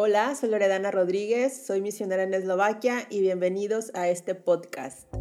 Hola, 0.00 0.36
soy 0.36 0.50
Loredana 0.50 0.92
Rodríguez, 0.92 1.66
soy 1.66 1.80
misionera 1.80 2.22
en 2.22 2.32
Eslovaquia 2.32 3.08
y 3.10 3.20
bienvenidos 3.20 3.90
a 3.94 4.06
este 4.06 4.36
podcast. 4.36 5.12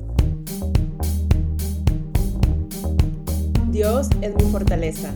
Dios 3.72 4.10
es 4.22 4.36
mi 4.36 4.44
fortaleza. 4.52 5.16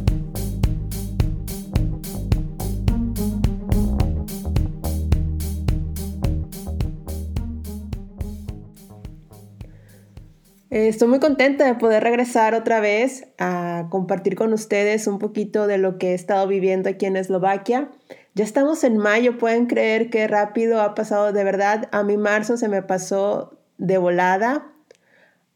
Estoy 10.72 11.08
muy 11.08 11.20
contenta 11.20 11.66
de 11.66 11.76
poder 11.76 12.02
regresar 12.02 12.56
otra 12.56 12.80
vez 12.80 13.28
a 13.38 13.90
compartir 13.92 14.36
con 14.36 14.54
ustedes 14.54 15.06
un 15.06 15.20
poquito 15.20 15.68
de 15.68 15.78
lo 15.78 16.00
que 16.00 16.12
he 16.12 16.14
estado 16.16 16.48
viviendo 16.48 16.90
aquí 16.90 17.06
en 17.06 17.16
Eslovaquia. 17.16 17.92
Ya 18.34 18.46
estamos 18.46 18.84
en 18.86 18.98
mayo, 18.98 19.38
pueden 19.38 19.66
creer 19.66 20.10
que 20.10 20.28
rápido 20.28 20.82
ha 20.82 20.96
pasado 20.96 21.34
de 21.34 21.44
verdad. 21.44 21.90
A 21.92 22.04
mí 22.04 22.16
marzo 22.16 22.56
se 22.56 22.70
me 22.70 22.82
pasó 22.82 23.58
de 23.78 23.98
volada. 23.98 24.72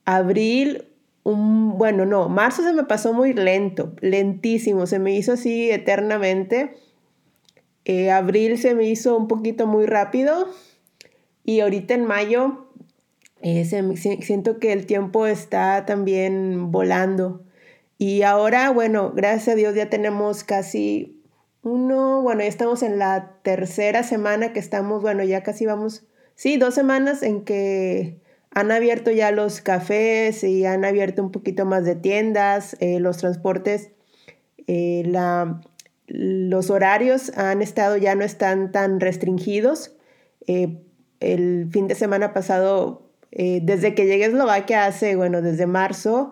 Abril, 0.04 0.90
un, 1.24 1.78
bueno, 1.78 2.06
no, 2.06 2.28
marzo 2.28 2.64
se 2.64 2.74
me 2.74 2.84
pasó 2.84 3.14
muy 3.14 3.34
lento, 3.34 3.94
lentísimo, 4.02 4.88
se 4.88 5.00
me 5.00 5.16
hizo 5.16 5.34
así 5.34 5.72
eternamente. 5.72 6.76
Eh, 7.86 8.12
abril 8.12 8.58
se 8.58 8.76
me 8.76 8.84
hizo 8.84 9.16
un 9.16 9.28
poquito 9.28 9.68
muy 9.68 9.86
rápido 9.86 10.48
y 11.44 11.60
ahorita 11.60 11.94
en 11.94 12.06
mayo 12.06 12.68
eh, 13.42 13.64
siento 13.64 14.60
que 14.60 14.74
el 14.74 14.86
tiempo 14.86 15.28
está 15.28 15.86
también 15.86 16.72
volando. 16.72 17.44
Y 17.98 18.24
ahora, 18.24 18.72
bueno, 18.72 19.12
gracias 19.16 19.50
a 19.50 19.56
Dios 19.56 19.76
ya 19.76 19.90
tenemos 19.90 20.44
casi 20.44 21.15
uno, 21.66 22.22
bueno, 22.22 22.42
ya 22.42 22.48
estamos 22.48 22.84
en 22.84 23.00
la 23.00 23.34
tercera 23.42 24.04
semana 24.04 24.54
que 24.54 24.60
estamos, 24.60 25.02
bueno, 25.02 25.24
ya 25.24 25.44
casi 25.44 25.66
vamos, 25.66 26.06
sí, 26.36 26.58
dos 26.58 26.74
semanas 26.74 27.24
en 27.24 27.44
que 27.44 28.20
han 28.52 28.72
abierto 28.72 29.12
ya 29.12 29.32
los 29.32 29.62
cafés 29.62 30.44
y 30.44 30.66
han 30.66 30.86
abierto 30.86 31.22
un 31.22 31.32
poquito 31.32 31.66
más 31.66 31.84
de 31.84 31.96
tiendas, 31.96 32.78
eh, 32.80 33.00
los 33.00 33.18
transportes, 33.18 33.92
eh, 34.68 35.04
la, 35.06 35.62
los 36.08 36.70
horarios 36.70 37.38
han 37.38 37.62
estado, 37.62 37.98
ya 37.98 38.16
no 38.16 38.24
están 38.24 38.72
tan 38.72 39.00
restringidos. 39.00 39.96
el 40.48 41.70
fin 41.72 41.88
de 41.88 41.96
semana 41.96 42.34
pasado 42.34 43.06
eh, 43.38 43.60
desde 43.62 43.94
que 43.94 44.06
llegué 44.06 44.24
a 44.24 44.28
Eslovaquia 44.28 44.86
hace, 44.86 45.18
bueno, 45.18 45.42
desde 45.42 45.68
marzo, 45.68 46.32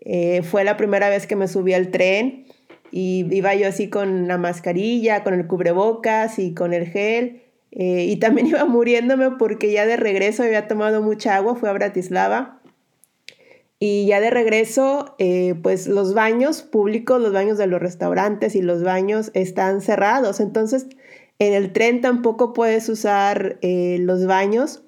eh, 0.00 0.42
fue 0.42 0.64
la 0.64 0.78
primera 0.78 1.10
vez 1.10 1.26
que 1.26 1.36
me 1.36 1.46
subí 1.46 1.74
al 1.74 1.90
tren 1.90 2.46
y 2.90 3.26
iba 3.34 3.54
yo 3.54 3.68
así 3.68 3.88
con 3.88 4.28
la 4.28 4.38
mascarilla, 4.38 5.24
con 5.24 5.34
el 5.34 5.46
cubrebocas 5.46 6.38
y 6.38 6.54
con 6.54 6.72
el 6.72 6.86
gel. 6.86 7.42
Eh, 7.70 8.04
y 8.04 8.16
también 8.16 8.46
iba 8.48 8.64
muriéndome 8.64 9.32
porque 9.32 9.72
ya 9.72 9.86
de 9.86 9.96
regreso 9.96 10.42
había 10.42 10.68
tomado 10.68 11.02
mucha 11.02 11.36
agua, 11.36 11.54
fui 11.56 11.68
a 11.68 11.72
Bratislava. 11.72 12.60
Y 13.80 14.06
ya 14.06 14.20
de 14.20 14.30
regreso, 14.30 15.14
pues 15.62 15.86
los 15.86 16.12
baños 16.12 16.62
públicos, 16.62 17.22
los 17.22 17.32
baños 17.32 17.58
de 17.58 17.68
los 17.68 17.80
restaurantes 17.80 18.56
y 18.56 18.60
los 18.60 18.82
baños 18.82 19.30
están 19.34 19.82
cerrados. 19.82 20.40
Entonces, 20.40 20.88
en 21.38 21.54
el 21.54 21.72
tren 21.72 22.00
tampoco 22.00 22.52
puedes 22.54 22.88
usar 22.88 23.60
los 23.62 24.26
baños. 24.26 24.82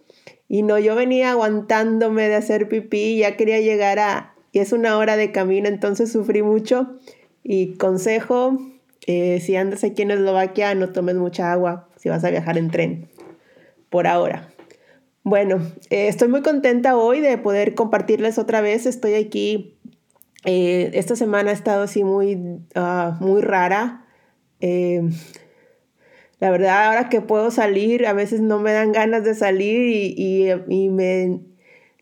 Y 0.52 0.64
no, 0.64 0.80
yo 0.80 0.96
venía 0.96 1.30
aguantándome 1.30 2.28
de 2.28 2.34
hacer 2.34 2.68
pipí, 2.68 3.18
ya 3.18 3.36
quería 3.36 3.60
llegar 3.60 4.00
a, 4.00 4.34
y 4.50 4.58
es 4.58 4.72
una 4.72 4.98
hora 4.98 5.16
de 5.16 5.30
camino, 5.30 5.68
entonces 5.68 6.10
sufrí 6.10 6.42
mucho. 6.42 6.98
Y 7.52 7.74
consejo, 7.78 8.58
eh, 9.08 9.40
si 9.40 9.56
andas 9.56 9.82
aquí 9.82 10.02
en 10.02 10.12
Eslovaquia, 10.12 10.72
no 10.76 10.90
tomes 10.90 11.16
mucha 11.16 11.50
agua 11.50 11.88
si 11.96 12.08
vas 12.08 12.22
a 12.22 12.30
viajar 12.30 12.56
en 12.56 12.70
tren, 12.70 13.08
por 13.88 14.06
ahora. 14.06 14.50
Bueno, 15.24 15.56
eh, 15.90 16.06
estoy 16.06 16.28
muy 16.28 16.42
contenta 16.42 16.96
hoy 16.96 17.20
de 17.20 17.38
poder 17.38 17.74
compartirles 17.74 18.38
otra 18.38 18.60
vez. 18.60 18.86
Estoy 18.86 19.14
aquí. 19.14 19.76
Eh, 20.44 20.92
esta 20.94 21.16
semana 21.16 21.50
ha 21.50 21.52
estado 21.52 21.82
así 21.82 22.04
muy, 22.04 22.38
ah, 22.76 23.18
muy 23.20 23.42
rara. 23.42 24.06
La 26.38 26.50
verdad, 26.52 26.86
ahora 26.86 27.08
que 27.08 27.20
puedo 27.20 27.50
salir, 27.50 28.06
a 28.06 28.12
veces 28.12 28.40
no 28.40 28.60
me 28.60 28.72
dan 28.72 28.92
ganas 28.92 29.24
de 29.24 29.34
salir 29.34 30.14
y, 30.16 30.88
me, 30.88 31.40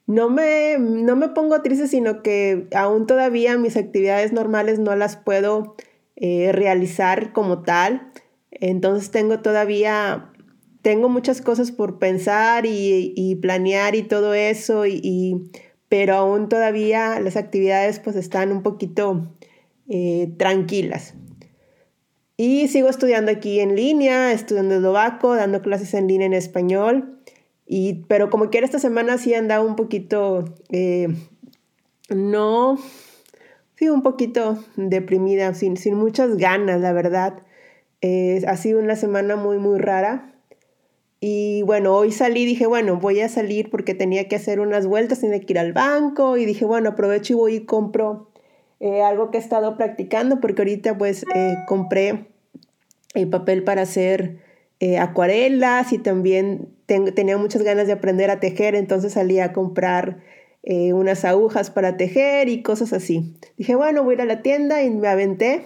no, 0.08 0.30
me, 0.30 0.78
no 0.78 1.16
me 1.16 1.28
pongo 1.28 1.60
triste, 1.60 1.86
sino 1.86 2.22
que 2.22 2.66
aún 2.74 3.06
todavía 3.06 3.58
mis 3.58 3.76
actividades 3.76 4.32
normales 4.32 4.78
no 4.78 4.96
las 4.96 5.16
puedo 5.16 5.76
eh, 6.16 6.50
realizar 6.52 7.34
como 7.34 7.62
tal. 7.62 8.10
Entonces 8.50 9.10
tengo 9.10 9.40
todavía, 9.40 10.32
tengo 10.80 11.10
muchas 11.10 11.42
cosas 11.42 11.72
por 11.72 11.98
pensar 11.98 12.64
y, 12.64 13.38
planear 13.42 13.94
y 13.94 14.02
todo 14.02 14.32
eso, 14.32 14.86
y, 14.86 15.50
pero 15.90 16.14
aún 16.14 16.48
todavía 16.48 17.20
las 17.20 17.36
actividades 17.36 18.00
pues 18.00 18.16
están 18.16 18.50
un 18.50 18.62
poquito 18.62 19.36
eh, 19.90 20.32
tranquilas. 20.38 21.16
Y 22.38 22.68
sigo 22.68 22.88
estudiando 22.88 23.30
aquí 23.30 23.60
en 23.60 23.76
línea, 23.76 24.32
estudiando 24.32 24.76
eslovaco, 24.76 25.34
dando 25.34 25.60
clases 25.60 25.92
en 25.92 26.06
línea 26.08 26.28
en 26.28 26.32
español. 26.32 27.17
Pero 28.08 28.30
como 28.30 28.48
quiera, 28.48 28.64
esta 28.64 28.78
semana 28.78 29.18
sí 29.18 29.34
andaba 29.34 29.62
un 29.62 29.76
poquito, 29.76 30.46
eh, 30.70 31.08
no, 32.08 32.78
sí, 33.76 33.90
un 33.90 34.02
poquito 34.02 34.58
deprimida, 34.76 35.52
sin, 35.54 35.76
sin 35.76 35.94
muchas 35.94 36.38
ganas, 36.38 36.80
la 36.80 36.92
verdad. 36.92 37.42
Eh, 38.00 38.42
ha 38.46 38.56
sido 38.56 38.80
una 38.80 38.96
semana 38.96 39.36
muy, 39.36 39.58
muy 39.58 39.78
rara. 39.78 40.32
Y 41.20 41.62
bueno, 41.62 41.94
hoy 41.94 42.10
salí, 42.10 42.46
dije, 42.46 42.66
bueno, 42.66 42.96
voy 42.96 43.20
a 43.20 43.28
salir 43.28 43.70
porque 43.70 43.92
tenía 43.92 44.28
que 44.28 44.36
hacer 44.36 44.60
unas 44.60 44.86
vueltas, 44.86 45.20
tenía 45.20 45.40
que 45.40 45.52
ir 45.52 45.58
al 45.58 45.74
banco. 45.74 46.38
Y 46.38 46.46
dije, 46.46 46.64
bueno, 46.64 46.90
aprovecho 46.90 47.34
y 47.34 47.36
voy 47.36 47.54
y 47.56 47.66
compro 47.66 48.30
eh, 48.80 49.02
algo 49.02 49.30
que 49.30 49.36
he 49.36 49.40
estado 49.40 49.76
practicando 49.76 50.40
porque 50.40 50.62
ahorita 50.62 50.96
pues 50.96 51.24
compré 51.66 52.28
el 53.14 53.28
papel 53.28 53.64
para 53.64 53.82
hacer 53.82 54.38
acuarelas 55.00 55.92
y 55.92 55.98
también 55.98 56.77
tenía 57.14 57.36
muchas 57.36 57.62
ganas 57.62 57.86
de 57.86 57.92
aprender 57.92 58.30
a 58.30 58.40
tejer, 58.40 58.74
entonces 58.74 59.12
salí 59.12 59.38
a 59.38 59.52
comprar 59.52 60.18
unas 60.64 61.24
agujas 61.24 61.70
para 61.70 61.96
tejer 61.96 62.48
y 62.50 62.62
cosas 62.62 62.92
así. 62.92 63.34
Dije, 63.56 63.74
bueno, 63.74 64.02
voy 64.04 64.12
a 64.12 64.14
ir 64.16 64.20
a 64.22 64.24
la 64.26 64.42
tienda 64.42 64.82
y 64.82 64.90
me 64.90 65.08
aventé 65.08 65.62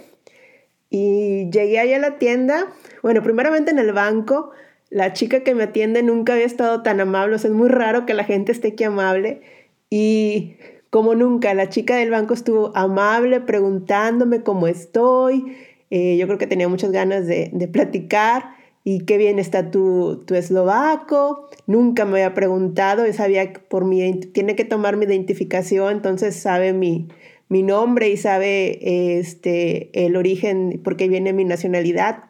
y 0.91 1.51
llegué 1.51 1.81
allá 1.81 1.97
a 1.97 2.01
la 2.01 2.19
tienda, 2.19 2.67
bueno, 3.03 3.23
primeramente 3.23 3.71
en 3.71 3.79
el 3.79 3.93
banco, 3.93 4.51
la 4.91 5.15
chica 5.15 5.41
que 5.41 5.55
me 5.55 5.65
atiende 5.65 6.03
nunca 6.03 6.35
había 6.35 6.45
estado 6.45 6.83
tan 6.83 7.01
amable, 7.01 7.37
o 7.37 7.39
sea, 7.39 7.49
es 7.51 7.57
muy 7.57 7.71
raro 7.71 8.05
que 8.05 8.13
la 8.13 8.25
gente 8.25 8.53
esté 8.53 8.69
aquí 8.69 8.85
amable 8.85 9.41
y 9.89 10.57
como 10.91 11.15
nunca. 11.15 11.55
La 11.55 11.71
chica 11.71 11.97
del 11.97 12.11
banco 12.11 12.35
estuvo 12.35 12.77
amable 12.77 13.41
preguntándome 13.41 14.43
cómo 14.43 14.69
estoy. 14.69 15.57
Eh, 15.89 16.19
yo 16.19 16.27
creo 16.27 16.39
que 16.39 16.47
tenía 16.47 16.69
muchas 16.69 16.93
ganas 16.93 17.27
de, 17.27 17.51
platicar 17.73 18.55
y 18.85 19.01
qué 19.05 19.17
bien 19.17 19.39
está 19.39 19.71
tu, 19.71 20.23
tu, 20.27 20.35
eslovaco. 20.35 21.49
Nunca 21.67 22.05
me 22.05 22.23
había 22.23 22.35
preguntado, 22.35 23.07
y 23.07 23.13
sabía 23.13 23.53
que 23.53 23.61
por 23.61 23.85
mi, 23.85 24.13
tiene 24.15 24.57
que 24.57 24.65
tomar 24.65 24.97
mi 24.97 25.05
identificación, 25.05 25.97
entonces 25.97 26.37
sabe 26.37 26.73
mi, 26.73 27.09
mi 27.49 27.63
nombre 27.63 28.09
y 28.09 28.17
sabe 28.17 29.19
este, 29.19 29.91
el 30.07 30.17
origen, 30.17 30.81
por 30.83 30.97
qué 30.97 31.09
viene 31.09 31.33
mi 31.33 31.45
nacionalidad. 31.45 32.25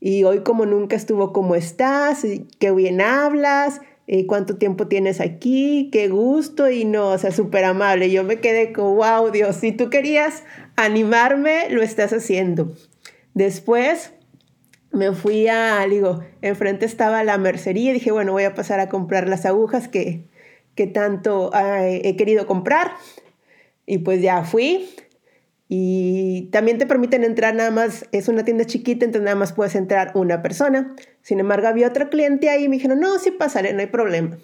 Y 0.00 0.24
hoy 0.24 0.40
como 0.40 0.66
nunca 0.66 0.96
estuvo, 0.96 1.32
¿cómo 1.32 1.54
estás? 1.54 2.24
¿Qué 2.58 2.70
bien 2.70 3.00
hablas? 3.00 3.80
Eh, 4.08 4.26
cuánto 4.26 4.56
tiempo 4.56 4.86
tienes 4.86 5.20
aquí, 5.20 5.88
qué 5.90 6.06
gusto 6.06 6.70
y 6.70 6.84
no, 6.84 7.08
o 7.08 7.18
sea, 7.18 7.32
súper 7.32 7.64
amable. 7.64 8.10
Yo 8.10 8.22
me 8.22 8.36
quedé 8.38 8.72
con, 8.72 8.96
wow, 8.96 9.32
Dios, 9.32 9.56
si 9.56 9.72
tú 9.72 9.90
querías 9.90 10.44
animarme, 10.76 11.68
lo 11.70 11.82
estás 11.82 12.12
haciendo. 12.12 12.72
Después 13.34 14.12
me 14.96 15.12
fui 15.12 15.48
a, 15.48 15.86
digo, 15.88 16.20
enfrente 16.42 16.86
estaba 16.86 17.22
la 17.24 17.38
mercería 17.38 17.90
y 17.90 17.94
dije, 17.94 18.10
bueno, 18.10 18.32
voy 18.32 18.44
a 18.44 18.54
pasar 18.54 18.80
a 18.80 18.88
comprar 18.88 19.28
las 19.28 19.46
agujas 19.46 19.88
que, 19.88 20.24
que 20.74 20.86
tanto 20.86 21.50
he 21.54 22.16
querido 22.16 22.46
comprar. 22.46 22.92
Y 23.86 23.98
pues 23.98 24.20
ya 24.20 24.42
fui, 24.42 24.88
y 25.68 26.48
también 26.52 26.78
te 26.78 26.86
permiten 26.86 27.24
entrar 27.24 27.54
nada 27.54 27.70
más, 27.70 28.06
es 28.12 28.28
una 28.28 28.44
tienda 28.44 28.64
chiquita, 28.66 29.04
entonces 29.04 29.24
nada 29.24 29.36
más 29.36 29.52
puedes 29.52 29.74
entrar 29.74 30.12
una 30.14 30.40
persona. 30.42 30.94
Sin 31.22 31.40
embargo, 31.40 31.66
había 31.66 31.88
otro 31.88 32.08
cliente 32.08 32.48
ahí 32.50 32.64
y 32.64 32.68
me 32.68 32.76
dijeron, 32.76 33.00
no, 33.00 33.18
sí 33.18 33.32
pasaré, 33.32 33.72
no 33.72 33.80
hay 33.80 33.86
problema. 33.86 34.38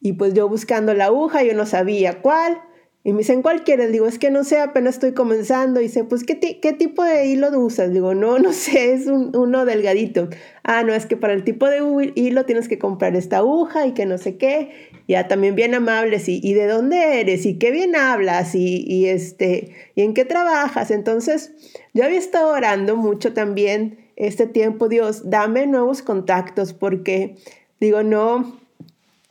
Y 0.00 0.14
pues 0.14 0.34
yo 0.34 0.48
buscando 0.48 0.94
la 0.94 1.06
aguja, 1.06 1.44
yo 1.44 1.54
no 1.54 1.64
sabía 1.64 2.22
cuál. 2.22 2.60
Y 3.06 3.12
me 3.12 3.18
dicen, 3.18 3.40
¿cuál 3.40 3.62
quieres? 3.62 3.92
Digo, 3.92 4.08
es 4.08 4.18
que 4.18 4.32
no 4.32 4.42
sé, 4.42 4.58
apenas 4.58 4.96
estoy 4.96 5.12
comenzando. 5.12 5.78
Y 5.78 5.84
dice, 5.84 6.02
pues, 6.02 6.24
¿qué, 6.24 6.40
¿qué 6.40 6.72
tipo 6.72 7.04
de 7.04 7.26
hilo 7.26 7.56
usas? 7.56 7.92
Digo, 7.92 8.16
no, 8.16 8.40
no 8.40 8.52
sé, 8.52 8.94
es 8.94 9.06
uno 9.06 9.64
delgadito. 9.64 10.28
Ah, 10.64 10.82
no, 10.82 10.92
es 10.92 11.06
que 11.06 11.16
para 11.16 11.32
el 11.32 11.44
tipo 11.44 11.68
de 11.68 12.12
hilo 12.16 12.44
tienes 12.46 12.66
que 12.66 12.80
comprar 12.80 13.14
esta 13.14 13.36
aguja 13.38 13.86
y 13.86 13.94
que 13.94 14.06
no 14.06 14.18
sé 14.18 14.38
qué. 14.38 14.90
Ya 15.06 15.28
también 15.28 15.54
bien 15.54 15.72
amables. 15.76 16.28
¿Y, 16.28 16.40
y 16.42 16.54
de 16.54 16.66
dónde 16.66 17.20
eres? 17.20 17.46
¿Y 17.46 17.58
qué 17.60 17.70
bien 17.70 17.94
hablas? 17.94 18.56
Y, 18.56 18.84
y, 18.84 19.06
este, 19.06 19.70
¿Y 19.94 20.02
en 20.02 20.12
qué 20.12 20.24
trabajas? 20.24 20.90
Entonces, 20.90 21.52
yo 21.94 22.02
había 22.02 22.18
estado 22.18 22.52
orando 22.52 22.96
mucho 22.96 23.32
también 23.32 23.98
este 24.16 24.48
tiempo, 24.48 24.88
Dios, 24.88 25.30
dame 25.30 25.68
nuevos 25.68 26.02
contactos 26.02 26.72
porque 26.72 27.36
digo, 27.78 28.02
no, 28.02 28.58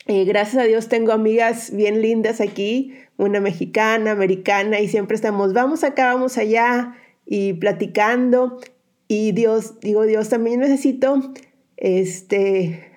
eh, 0.08 0.24
gracias 0.24 0.64
a 0.64 0.68
Dios 0.68 0.88
tengo 0.88 1.12
amigas 1.14 1.72
bien 1.76 2.04
lindas 2.04 2.40
aquí, 2.40 2.94
una 3.18 3.40
mexicana, 3.40 4.12
americana, 4.12 4.80
y 4.80 4.88
siempre 4.88 5.16
estamos, 5.16 5.54
vamos 5.54 5.84
acá, 5.84 6.14
vamos 6.14 6.38
allá, 6.38 6.96
y 7.26 7.54
platicando. 7.54 8.60
Y 9.08 9.32
Dios, 9.32 9.80
digo, 9.80 10.04
Dios, 10.04 10.30
también 10.30 10.60
necesito, 10.60 11.34
este, 11.78 12.92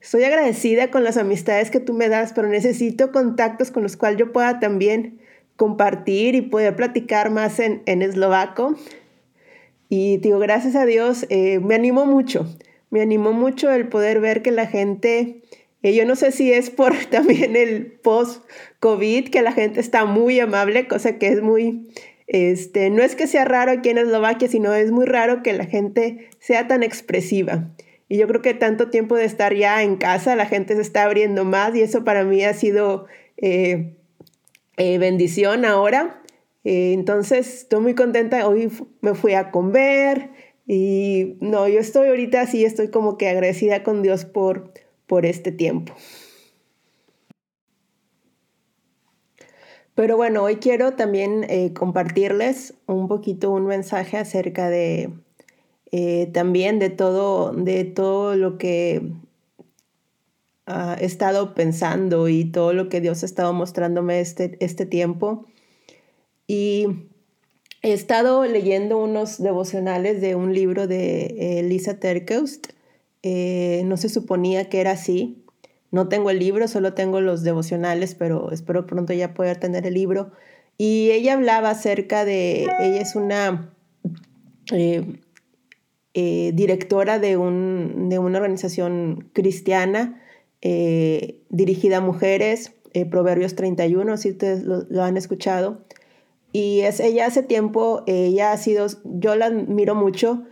estoy 0.00 0.24
agradecida 0.24 0.90
con 0.90 1.04
las 1.04 1.16
amistades 1.16 1.70
que 1.70 1.80
tú 1.80 1.92
me 1.92 2.08
das, 2.08 2.32
pero 2.32 2.48
necesito 2.48 3.12
contactos 3.12 3.70
con 3.70 3.82
los 3.82 3.96
cuales 3.96 4.18
yo 4.18 4.32
pueda 4.32 4.58
también 4.60 5.20
compartir 5.56 6.34
y 6.34 6.40
poder 6.40 6.74
platicar 6.76 7.30
más 7.30 7.60
en, 7.60 7.82
en 7.86 8.00
eslovaco. 8.00 8.74
Y 9.90 10.18
digo, 10.18 10.38
gracias 10.38 10.76
a 10.76 10.86
Dios, 10.86 11.26
eh, 11.28 11.58
me 11.58 11.74
animó 11.74 12.06
mucho, 12.06 12.46
me 12.90 13.02
animó 13.02 13.32
mucho 13.32 13.70
el 13.70 13.88
poder 13.88 14.20
ver 14.20 14.40
que 14.40 14.52
la 14.52 14.66
gente, 14.66 15.42
eh, 15.82 15.94
yo 15.94 16.04
no 16.06 16.16
sé 16.16 16.32
si 16.32 16.52
es 16.52 16.70
por 16.70 16.94
también 17.10 17.56
el 17.56 17.86
post-COVID, 17.86 19.28
que 19.28 19.42
la 19.42 19.52
gente 19.52 19.80
está 19.80 20.04
muy 20.04 20.40
amable, 20.40 20.88
cosa 20.88 21.18
que 21.18 21.28
es 21.28 21.42
muy, 21.42 21.88
este, 22.26 22.90
no 22.90 23.02
es 23.02 23.16
que 23.16 23.26
sea 23.26 23.44
raro 23.44 23.72
aquí 23.72 23.90
en 23.90 23.98
Eslovaquia, 23.98 24.48
sino 24.48 24.74
es 24.74 24.90
muy 24.90 25.06
raro 25.06 25.42
que 25.42 25.52
la 25.52 25.66
gente 25.66 26.28
sea 26.38 26.68
tan 26.68 26.82
expresiva. 26.82 27.70
Y 28.08 28.16
yo 28.18 28.26
creo 28.26 28.42
que 28.42 28.54
tanto 28.54 28.90
tiempo 28.90 29.16
de 29.16 29.24
estar 29.24 29.54
ya 29.54 29.82
en 29.82 29.96
casa, 29.96 30.34
la 30.34 30.46
gente 30.46 30.74
se 30.74 30.82
está 30.82 31.04
abriendo 31.04 31.44
más 31.44 31.76
y 31.76 31.82
eso 31.82 32.04
para 32.04 32.24
mí 32.24 32.42
ha 32.42 32.54
sido 32.54 33.06
eh, 33.36 33.94
bendición 34.76 35.64
ahora 35.64 36.20
eh, 36.64 36.92
entonces, 36.92 37.62
estoy 37.62 37.80
muy 37.80 37.94
contenta. 37.94 38.46
Hoy 38.48 38.70
me 39.00 39.14
fui 39.14 39.34
a 39.34 39.50
comer 39.50 40.30
y 40.66 41.36
no, 41.40 41.68
yo 41.68 41.80
estoy 41.80 42.08
ahorita 42.08 42.46
sí, 42.46 42.64
estoy 42.64 42.88
como 42.88 43.16
que 43.18 43.28
agradecida 43.28 43.82
con 43.82 44.02
Dios 44.02 44.24
por, 44.24 44.72
por 45.10 45.26
este 45.26 45.50
tiempo. 45.50 45.92
Pero 49.96 50.16
bueno, 50.16 50.44
hoy 50.44 50.56
quiero 50.56 50.92
también 50.92 51.44
eh, 51.50 51.72
compartirles 51.74 52.74
un 52.86 53.08
poquito 53.08 53.50
un 53.50 53.66
mensaje 53.66 54.18
acerca 54.18 54.70
de 54.70 55.10
eh, 55.90 56.30
también 56.32 56.78
de 56.78 56.90
todo, 56.90 57.50
de 57.50 57.84
todo 57.84 58.36
lo 58.36 58.56
que 58.56 59.02
he 60.66 61.04
estado 61.04 61.56
pensando 61.56 62.28
y 62.28 62.44
todo 62.44 62.72
lo 62.72 62.88
que 62.88 63.00
Dios 63.00 63.24
ha 63.24 63.26
estado 63.26 63.52
mostrándome 63.52 64.20
este, 64.20 64.56
este 64.60 64.86
tiempo. 64.86 65.44
Y 66.46 66.86
he 67.82 67.92
estado 67.92 68.44
leyendo 68.44 68.96
unos 68.98 69.42
devocionales 69.42 70.20
de 70.20 70.36
un 70.36 70.54
libro 70.54 70.86
de 70.86 71.58
eh, 71.58 71.62
Lisa 71.64 71.98
Terkeust. 71.98 72.68
Eh, 73.22 73.82
no 73.86 73.96
se 73.96 74.08
suponía 74.08 74.68
que 74.68 74.80
era 74.80 74.92
así. 74.92 75.44
No 75.90 76.08
tengo 76.08 76.30
el 76.30 76.38
libro, 76.38 76.68
solo 76.68 76.94
tengo 76.94 77.20
los 77.20 77.42
devocionales, 77.42 78.14
pero 78.14 78.52
espero 78.52 78.86
pronto 78.86 79.12
ya 79.12 79.34
poder 79.34 79.58
tener 79.58 79.86
el 79.86 79.94
libro. 79.94 80.30
Y 80.78 81.10
ella 81.10 81.34
hablaba 81.34 81.70
acerca 81.70 82.24
de, 82.24 82.62
ella 82.62 83.00
es 83.00 83.16
una 83.16 83.74
eh, 84.72 85.04
directora 86.54 87.18
de, 87.18 87.36
un, 87.36 88.08
de, 88.08 88.18
una 88.18 88.38
organización 88.38 89.28
cristiana 89.32 90.22
dirigida 90.62 91.98
a 91.98 92.00
mujeres, 92.00 92.72
Proverbios 93.10 93.54
31, 93.56 94.16
si 94.16 94.30
ustedes 94.30 94.62
lo 94.62 95.02
han 95.02 95.16
escuchado. 95.16 95.84
Y 96.52 96.80
es, 96.80 97.00
ella 97.00 97.26
hace 97.26 97.42
tiempo, 97.42 98.02
ella 98.06 98.52
ha 98.52 98.56
sido, 98.56 98.86
yo 99.04 99.36
la 99.36 99.46
admiro 99.46 99.94
mucho 99.94 100.44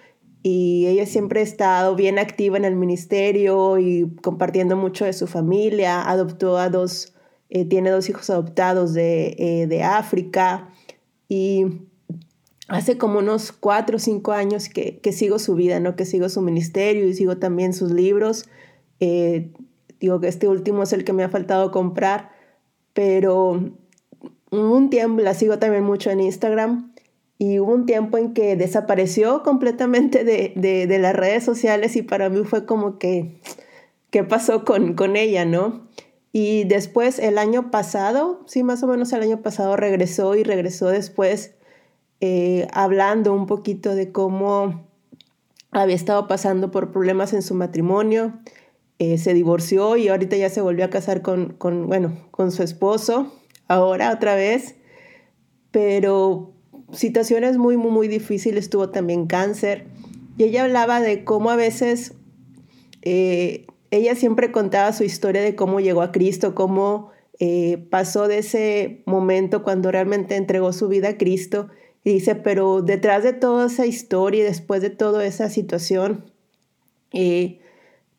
y 0.50 0.86
ella 0.86 1.04
siempre 1.04 1.40
ha 1.40 1.42
estado 1.42 1.94
bien 1.94 2.18
activa 2.18 2.56
en 2.56 2.64
el 2.64 2.74
ministerio 2.74 3.78
y 3.78 4.08
compartiendo 4.22 4.76
mucho 4.76 5.04
de 5.04 5.12
su 5.12 5.26
familia. 5.26 6.08
Adoptó 6.08 6.56
a 6.56 6.70
dos, 6.70 7.12
eh, 7.50 7.66
tiene 7.66 7.90
dos 7.90 8.08
hijos 8.08 8.30
adoptados 8.30 8.94
de, 8.94 9.36
eh, 9.38 9.66
de, 9.66 9.82
África 9.82 10.70
y 11.28 11.66
hace 12.66 12.96
como 12.96 13.18
unos 13.18 13.52
cuatro 13.52 13.96
o 13.96 13.98
cinco 13.98 14.32
años 14.32 14.70
que, 14.70 15.00
que, 15.00 15.12
sigo 15.12 15.38
su 15.38 15.54
vida, 15.54 15.80
¿no? 15.80 15.96
Que 15.96 16.06
sigo 16.06 16.30
su 16.30 16.40
ministerio 16.40 17.06
y 17.06 17.12
sigo 17.12 17.36
también 17.36 17.74
sus 17.74 17.90
libros. 17.90 18.48
Eh, 19.00 19.52
digo 20.00 20.18
que 20.18 20.28
este 20.28 20.48
último 20.48 20.82
es 20.82 20.94
el 20.94 21.04
que 21.04 21.12
me 21.12 21.24
ha 21.24 21.28
faltado 21.28 21.70
comprar, 21.70 22.30
pero 22.94 23.74
un 24.50 24.88
tiempo, 24.88 25.20
la 25.20 25.34
sigo 25.34 25.58
también 25.58 25.84
mucho 25.84 26.10
en 26.10 26.20
Instagram, 26.20 26.88
y 27.38 27.61
hubo 27.61 27.73
un 27.73 27.87
tiempo 27.87 28.19
en 28.19 28.35
que 28.35 28.56
desapareció 28.56 29.44
completamente 29.44 30.25
de, 30.25 30.52
de, 30.56 30.99
las 30.99 31.14
redes 31.14 31.44
sociales 31.44 31.94
y 31.94 32.02
para 32.02 32.29
mí 32.29 32.43
fue 32.44 32.67
como 32.67 32.99
que, 32.99 33.40
¿qué 34.11 34.25
pasó 34.25 34.64
con, 34.64 34.94
con 34.94 35.14
ella, 35.14 35.44
no? 35.44 35.88
Y 36.32 36.64
después 36.64 37.20
el 37.20 37.38
año 37.38 37.70
pasado, 37.70 38.43
sí, 38.46 38.64
más 38.64 38.82
o 38.82 38.88
menos 38.88 39.12
el 39.12 39.23
año 39.23 39.40
pasado 39.40 39.76
regresó 39.76 40.35
y 40.35 40.43
regresó 40.43 40.88
después 40.88 41.55
eh, 42.20 42.67
hablando 42.73 43.32
un 43.32 43.46
poquito 43.46 43.94
de 43.94 44.11
cómo 44.11 44.88
había 45.70 45.94
estado 45.94 46.26
pasando 46.26 46.73
por 46.73 46.91
problemas 46.91 47.32
en 47.32 47.43
su 47.43 47.55
matrimonio, 47.55 48.32
eh, 48.99 49.17
se 49.17 49.32
divorció 49.32 49.96
y 49.96 50.08
ahorita 50.08 50.37
ya 50.37 50.50
se 50.50 50.61
volvió 50.61 50.84
a 50.84 50.91
casar 50.91 51.23
con, 51.23 51.50
con, 51.52 51.87
bueno, 51.87 52.17
con 52.32 52.50
su 52.50 52.64
esposo 52.64 53.32
ahora 53.69 54.12
otra 54.12 54.34
vez, 54.34 54.75
pero 55.70 56.52
situaciones 56.93 57.58
muy, 57.58 57.76
muy, 57.76 57.90
muy 57.90 58.08
difíciles, 58.08 58.70
tuvo 58.70 58.90
también 58.90 59.26
cáncer. 59.26 59.87
Y 60.37 60.44
ella 60.44 60.64
hablaba 60.64 61.00
de 61.00 61.25
cómo 61.25 61.50
a 61.50 61.56
veces, 61.56 62.14
eh, 63.02 63.67
ella 63.90 64.14
siempre 64.14 64.52
contaba 64.52 64.93
su 64.93 65.05
historia 65.05 65.43
de 65.43 65.55
cómo 65.55 65.81
llegó 65.81 66.02
a 66.02 66.12
Cristo, 66.12 66.55
cómo 66.55 67.11
eh, 67.40 67.79
pasó 67.90 68.29
de 68.29 68.38
ese 68.38 69.02
momento 69.06 69.62
cuando 69.62 69.90
realmente 69.90 70.37
entregó 70.37 70.73
su 70.73 70.88
vida 70.88 71.11
a 71.11 71.19
Cristo. 71.19 71.69
Y 72.05 72.12
dice, 72.12 72.35
pero 72.37 72.82
detrás 72.82 73.25
de 73.25 73.32
toda 73.32 73.67
esa 73.67 73.87
historia 73.87 74.41
y 74.41 74.44
después 74.44 74.81
de 74.82 74.91
toda 74.91 75.26
esa 75.26 75.50
situación, 75.50 76.32
eh, 77.12 77.61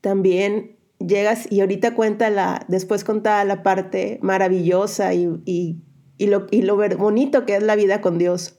también 0.01 0.75
llegas 1.00 1.50
y 1.50 1.62
ahorita 1.62 1.95
cuenta 1.95 2.30
la, 2.30 2.65
después 2.68 3.04
contaba 3.04 3.44
la 3.45 3.63
parte 3.63 4.19
maravillosa 4.22 5.13
y, 5.13 5.30
y, 5.45 6.27
lo, 6.27 6.48
y 6.51 6.62
lo 6.62 6.75
bonito 6.98 7.45
que 7.45 7.56
es 7.56 7.63
la 7.63 7.75
vida 7.75 8.01
con 8.01 8.18
Dios. 8.18 8.58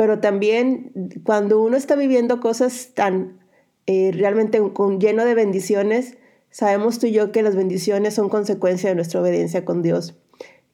Pero 0.00 0.18
también 0.18 0.92
cuando 1.24 1.60
uno 1.60 1.76
está 1.76 1.94
viviendo 1.94 2.40
cosas 2.40 2.92
tan 2.94 3.38
eh, 3.84 4.12
realmente 4.14 4.58
con, 4.72 4.98
lleno 4.98 5.26
de 5.26 5.34
bendiciones, 5.34 6.16
sabemos 6.50 6.98
tú 6.98 7.08
y 7.08 7.12
yo 7.12 7.32
que 7.32 7.42
las 7.42 7.54
bendiciones 7.54 8.14
son 8.14 8.30
consecuencia 8.30 8.88
de 8.88 8.96
nuestra 8.96 9.20
obediencia 9.20 9.66
con 9.66 9.82
Dios. 9.82 10.16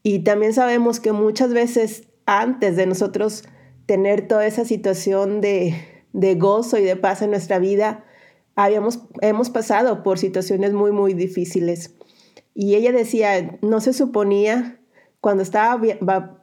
Y 0.05 0.21
también 0.21 0.53
sabemos 0.53 1.01
que 1.01 1.11
muchas 1.11 1.53
veces 1.53 2.07
antes 2.25 2.77
de 2.77 2.87
nosotros 2.87 3.43
tener 3.87 4.29
toda 4.29 4.47
esa 4.47 4.65
situación 4.65 5.41
de, 5.41 5.75
de 6.13 6.37
gozo 6.37 6.79
y 6.79 6.85
de 6.85 6.95
paz 6.95 7.21
en 7.21 7.31
nuestra 7.31 7.59
vida, 7.59 8.05
habíamos, 8.55 9.01
hemos 9.23 9.51
pasado 9.51 10.05
por 10.05 10.21
situaciones 10.21 10.73
muy, 10.73 10.93
muy 10.93 11.15
difíciles. 11.15 11.97
Y 12.55 12.77
ella 12.77 12.93
decía, 12.93 13.59
no 13.61 13.81
se 13.81 13.93
suponía 13.93 14.79
cuando 15.21 15.43
estaba 15.43 15.81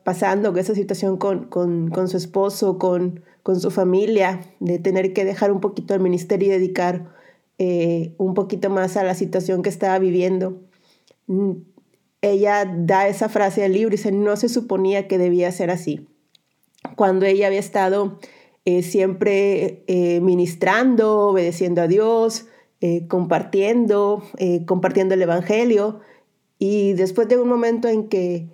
pasando 0.03 0.55
esa 0.57 0.75
situación 0.75 1.17
con, 1.17 1.45
con, 1.45 1.89
con 1.89 2.07
su 2.07 2.17
esposo, 2.17 2.77
con, 2.77 3.23
con, 3.43 3.59
su 3.59 3.71
familia, 3.71 4.41
de 4.59 4.79
tener 4.79 5.13
que 5.13 5.25
dejar 5.25 5.51
un 5.51 5.61
poquito 5.61 5.93
el 5.93 6.01
ministerio 6.01 6.47
y 6.49 6.51
dedicar 6.51 7.13
eh, 7.59 8.13
un 8.17 8.33
poquito 8.33 8.69
más 8.69 8.97
a 8.97 9.03
la 9.03 9.15
situación 9.15 9.61
que 9.61 9.69
estaba 9.69 9.99
viviendo. 9.99 10.61
Mm, 11.27 11.53
ella 12.21 12.65
da 12.65 13.07
esa 13.07 13.29
frase 13.29 13.63
al 13.63 13.73
libro 13.73 13.89
y 13.93 13.97
dice, 13.97 14.11
no 14.11 14.35
se 14.37 14.49
suponía 14.49 15.07
que 15.07 15.17
debía 15.17 15.51
ser 15.51 15.69
así. 15.69 16.07
Cuando 16.95 17.25
ella 17.25 17.47
había 17.47 17.59
estado 17.59 18.19
eh, 18.65 18.81
siempre 18.81 19.83
eh, 19.87 20.21
ministrando, 20.21 21.19
obedeciendo 21.27 21.81
a 21.81 21.87
Dios, 21.87 22.45
eh, 22.79 23.07
compartiendo, 23.07 24.23
compartiendo 24.65 25.15
el 25.15 25.21
Evangelio. 25.21 25.99
Y 26.59 26.93
después 26.93 27.27
de 27.27 27.37
un 27.37 27.49
momento 27.49 27.89
en 27.89 28.07
que 28.07 28.47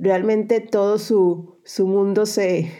realmente 0.00 0.60
todo 0.60 0.98
su, 0.98 1.58
su 1.64 1.86
mundo 1.86 2.26
se, 2.26 2.70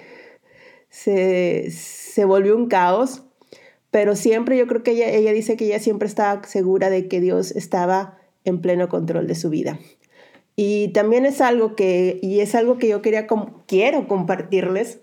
se, 0.90 1.70
se, 1.70 2.24
volvió 2.24 2.56
un 2.56 2.68
caos, 2.68 3.22
pero 3.90 4.14
siempre 4.14 4.58
yo 4.58 4.66
creo 4.66 4.82
que 4.82 4.90
ella, 4.92 5.08
ella 5.08 5.32
dice 5.32 5.56
que 5.56 5.66
ella 5.66 5.78
siempre 5.78 6.08
estaba 6.08 6.46
segura 6.46 6.90
de 6.90 7.08
que 7.08 7.20
Dios 7.20 7.52
estaba 7.52 8.18
en 8.44 8.60
pleno 8.60 8.88
control 8.88 9.26
de 9.26 9.34
su 9.34 9.48
vida. 9.50 9.78
Y 10.56 10.88
también 10.88 11.24
es 11.24 11.40
algo 11.40 11.76
que, 11.76 12.18
y 12.20 12.40
es 12.40 12.54
algo 12.54 12.78
que 12.78 12.88
yo 12.88 13.00
quería, 13.00 13.26
quiero 13.66 14.08
compartirles, 14.08 14.98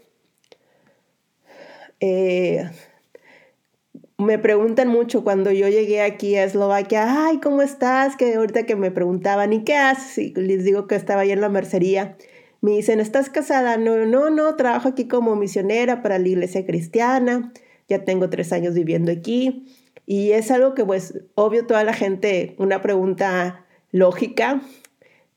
eh, 2.00 2.70
me 4.18 4.40
preguntan 4.40 4.88
mucho 4.88 5.24
cuando 5.24 5.52
yo 5.52 5.68
llegué 5.68 6.02
aquí 6.02 6.36
a 6.36 6.46
Eslovaquia, 6.46 7.26
ay, 7.26 7.40
¿cómo 7.40 7.62
estás? 7.62 8.16
Que 8.16 8.36
ahorita 8.36 8.66
que 8.66 8.76
me 8.76 8.92
preguntaban, 8.92 9.52
¿y 9.54 9.64
qué 9.64 9.76
haces? 9.76 10.18
Y 10.18 10.34
les 10.34 10.64
digo 10.64 10.88
que 10.88 10.96
estaba 10.96 11.22
ahí 11.22 11.32
en 11.32 11.42
la 11.42 11.50
mercería. 11.50 12.18
Me 12.62 12.72
dicen, 12.72 13.00
¿estás 13.00 13.30
casada? 13.30 13.78
No, 13.78 13.98
no, 14.06 14.30
no, 14.30 14.56
trabajo 14.56 14.90
aquí 14.90 15.08
como 15.08 15.36
misionera 15.36 16.02
para 16.02 16.18
la 16.18 16.28
iglesia 16.28 16.66
cristiana. 16.66 17.52
ya 17.88 18.04
tengo 18.04 18.30
tres 18.30 18.52
años 18.54 18.74
viviendo 18.74 19.12
aquí 19.12 19.66
y 20.06 20.32
es 20.32 20.52
algo 20.52 20.74
que 20.74 20.86
pues 20.86 21.22
obvio 21.36 21.66
toda 21.66 21.84
la 21.84 21.94
gente, 21.94 22.56
una 22.58 22.82
pregunta 22.82 23.66
lógica 23.92 24.62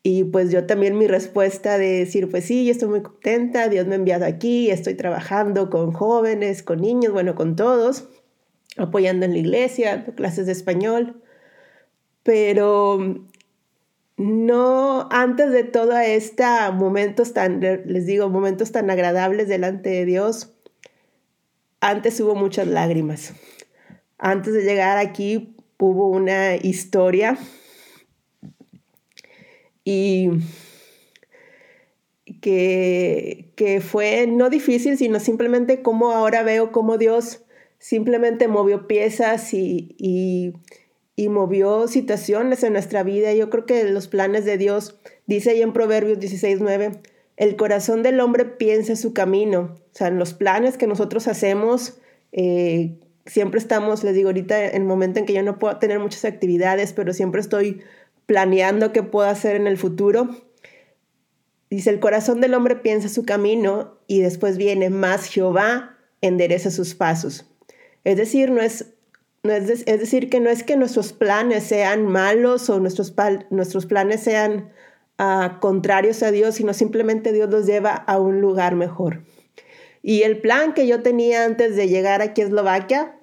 y 0.02 0.24
pues 0.24 0.50
yo 0.50 0.66
también 0.66 0.96
mi 0.96 1.06
respuesta 1.06 1.78
de 1.78 1.98
decir, 1.98 2.30
pues 2.30 2.44
sí, 2.44 2.64
yo 2.64 2.72
estoy 2.72 2.88
muy 2.88 3.02
contenta, 3.02 3.68
Dios 3.68 3.86
me 3.86 3.94
ha 3.94 3.96
enviado 3.96 4.24
aquí, 4.24 4.70
estoy 4.70 4.94
trabajando 4.94 5.68
con 5.70 5.92
jóvenes, 5.92 6.62
con 6.62 6.80
niños, 6.80 7.12
bueno, 7.12 7.34
con 7.34 7.56
todos, 7.56 8.08
apoyando 8.78 9.26
en 9.26 9.32
la 9.32 9.38
iglesia, 9.38 10.04
clases 10.16 10.46
de 10.46 10.52
español, 10.52 11.22
pero 12.22 12.98
no 14.16 15.08
antes 15.10 15.52
de 15.52 15.64
todo 15.64 15.96
esta 15.98 16.70
momentos 16.72 17.32
tan, 17.32 17.60
les 17.60 18.06
digo, 18.06 18.28
momentos 18.28 18.72
tan 18.72 18.90
agradables 18.90 19.48
delante 19.48 19.90
de 19.90 20.04
Dios, 20.04 20.52
antes 21.80 22.20
hubo 22.20 22.34
muchas 22.34 22.66
lágrimas. 22.66 23.34
Antes 24.18 24.52
de 24.52 24.62
llegar 24.62 24.98
aquí 24.98 25.54
hubo 25.78 26.08
una 26.08 26.56
historia 26.56 27.38
y 29.84 30.30
que, 32.40 33.52
que 33.54 33.80
fue 33.80 34.26
no 34.26 34.50
difícil, 34.50 34.98
sino 34.98 35.20
simplemente 35.20 35.82
como 35.82 36.10
ahora 36.10 36.42
veo 36.42 36.72
cómo 36.72 36.98
Dios 36.98 37.44
simplemente 37.78 38.48
movió 38.48 38.86
piezas 38.86 39.54
y, 39.54 39.94
y, 39.98 41.28
movió 41.28 41.88
situaciones 41.88 42.62
en 42.62 42.72
nuestra 42.72 43.02
vida. 43.02 43.32
Yo 43.34 43.50
creo 43.50 43.66
que 43.66 43.84
los 43.84 44.08
planes 44.08 44.44
de 44.44 44.56
Dios, 44.56 44.98
dice 45.26 45.50
ahí 45.50 45.62
en 45.62 45.72
Proverbios 45.72 46.18
16.9, 46.18 47.00
el 47.36 47.56
corazón 47.56 48.02
del 48.02 48.20
hombre 48.20 48.44
piensa 48.44 48.96
su 48.96 49.12
camino. 49.12 49.76
O 49.76 49.96
sea, 49.96 50.08
en 50.08 50.18
los 50.18 50.34
planes 50.34 50.78
que 50.78 50.86
nosotros 50.86 51.28
hacemos, 51.28 51.98
eh, 52.32 52.98
siempre 53.26 53.58
estamos, 53.58 54.04
les 54.04 54.14
digo 54.14 54.28
ahorita, 54.28 54.66
en 54.66 54.82
el 54.82 54.88
momento 54.88 55.18
en 55.18 55.26
que 55.26 55.34
yo 55.34 55.42
no 55.42 55.58
puedo 55.58 55.76
tener 55.78 55.98
muchas 55.98 56.24
actividades, 56.24 56.92
pero 56.92 57.12
siempre 57.12 57.40
estoy 57.40 57.82
planeando 58.26 58.92
qué 58.92 59.02
puedo 59.02 59.28
hacer 59.28 59.56
en 59.56 59.66
el 59.66 59.76
futuro. 59.76 60.28
Dice, 61.70 61.90
el 61.90 62.00
corazón 62.00 62.40
del 62.40 62.54
hombre 62.54 62.76
piensa 62.76 63.08
su 63.08 63.24
camino 63.24 63.98
y 64.06 64.20
después 64.20 64.56
viene, 64.56 64.90
más 64.90 65.26
Jehová 65.26 65.96
endereza 66.20 66.70
sus 66.70 66.94
pasos. 66.94 67.47
Es 68.08 68.16
decir, 68.16 68.50
no 68.50 68.62
es, 68.62 68.86
no 69.42 69.52
es, 69.52 69.68
es 69.68 70.00
decir, 70.00 70.30
que 70.30 70.40
no 70.40 70.48
es 70.48 70.62
que 70.62 70.78
nuestros 70.78 71.12
planes 71.12 71.64
sean 71.64 72.06
malos 72.06 72.70
o 72.70 72.80
nuestros, 72.80 73.14
nuestros 73.50 73.84
planes 73.84 74.22
sean 74.22 74.72
contrarios 75.60 76.22
a 76.22 76.30
Dios, 76.30 76.54
sino 76.54 76.72
simplemente 76.72 77.34
Dios 77.34 77.50
los 77.50 77.66
lleva 77.66 77.92
a 77.92 78.18
un 78.18 78.40
lugar 78.40 78.76
mejor. 78.76 79.24
Y 80.00 80.22
el 80.22 80.40
plan 80.40 80.72
que 80.72 80.86
yo 80.86 81.02
tenía 81.02 81.44
antes 81.44 81.76
de 81.76 81.86
llegar 81.86 82.22
aquí 82.22 82.40
a 82.40 82.44
Eslovaquia, 82.46 83.18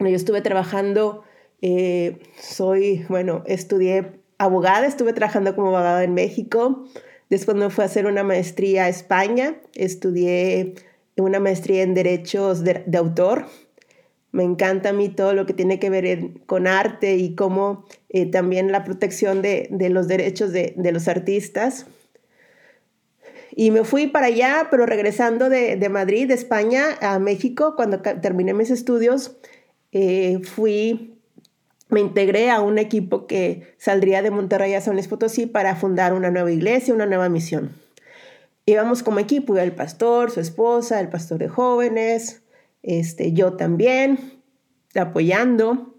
yo 0.00 0.08
estuve 0.08 0.42
trabajando, 0.42 1.22
eh, 1.62 2.18
soy, 2.38 3.06
bueno, 3.08 3.42
estudié 3.46 4.20
abogada, 4.36 4.86
estuve 4.86 5.14
trabajando 5.14 5.56
como 5.56 5.68
abogada 5.68 6.04
en 6.04 6.12
México, 6.12 6.84
después 7.30 7.56
me 7.56 7.70
fui 7.70 7.84
a 7.84 7.86
hacer 7.86 8.04
una 8.04 8.22
maestría 8.22 8.84
a 8.84 8.88
España, 8.90 9.62
estudié 9.74 10.74
una 11.16 11.40
maestría 11.40 11.82
en 11.82 11.94
derechos 11.94 12.64
de 12.64 12.98
autor 12.98 13.46
me 14.34 14.42
encanta 14.42 14.88
a 14.88 14.92
mí 14.92 15.10
todo 15.10 15.32
lo 15.32 15.46
que 15.46 15.54
tiene 15.54 15.78
que 15.78 15.90
ver 15.90 16.30
con 16.46 16.66
arte 16.66 17.14
y 17.14 17.36
cómo 17.36 17.86
eh, 18.08 18.26
también 18.26 18.72
la 18.72 18.82
protección 18.82 19.42
de, 19.42 19.68
los 19.90 20.08
derechos 20.08 20.50
de, 20.50 20.74
los 20.92 21.06
artistas. 21.06 21.86
Y 23.54 23.70
me 23.70 23.84
fui 23.84 24.08
para 24.08 24.26
allá, 24.26 24.66
pero 24.72 24.86
regresando 24.86 25.48
de, 25.48 25.88
Madrid, 25.88 26.26
de 26.26 26.34
España, 26.34 26.98
a 27.00 27.20
México, 27.20 27.76
cuando 27.76 28.00
terminé 28.00 28.54
mis 28.54 28.72
estudios, 28.72 29.36
eh, 29.92 30.40
fui, 30.42 31.16
me 31.88 32.00
integré 32.00 32.50
a 32.50 32.60
un 32.60 32.78
equipo 32.78 33.28
que 33.28 33.72
saldría 33.78 34.20
de 34.20 34.32
Monterrey 34.32 34.74
a 34.74 34.80
San 34.80 34.94
Luis 34.94 35.06
Potosí 35.06 35.46
para 35.46 35.76
fundar 35.76 36.12
una 36.12 36.32
nueva 36.32 36.50
iglesia, 36.50 36.92
una 36.92 37.06
nueva 37.06 37.28
misión. 37.28 37.70
Íbamos 38.66 39.04
como 39.04 39.20
equipo, 39.20 39.56
el 39.58 39.70
pastor, 39.76 40.32
su 40.32 40.40
esposa, 40.40 40.98
el 40.98 41.08
pastor 41.08 41.38
de 41.38 41.48
jóvenes, 41.48 42.43
este, 42.84 43.32
yo 43.32 43.54
también, 43.54 44.40
apoyando. 44.94 45.94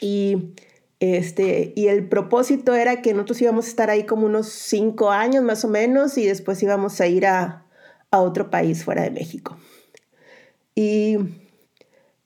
Y, 0.00 0.52
este, 1.00 1.72
y 1.74 1.88
el 1.88 2.08
propósito 2.08 2.74
era 2.74 3.02
que 3.02 3.14
nosotros 3.14 3.40
íbamos 3.40 3.66
a 3.66 3.68
estar 3.68 3.90
ahí 3.90 4.04
como 4.04 4.26
unos 4.26 4.48
cinco 4.48 5.10
años 5.10 5.42
más 5.42 5.64
o 5.64 5.68
menos 5.68 6.16
y 6.18 6.26
después 6.26 6.62
íbamos 6.62 7.00
a 7.00 7.06
ir 7.06 7.26
a, 7.26 7.62
otro 8.10 8.48
país 8.48 8.82
fuera 8.82 9.02
de 9.02 9.10
México. 9.10 9.58
Y 10.74 11.18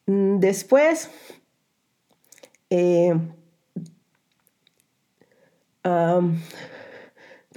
mm, 0.07 0.39
después, 0.39 1.11
eh, 2.69 3.13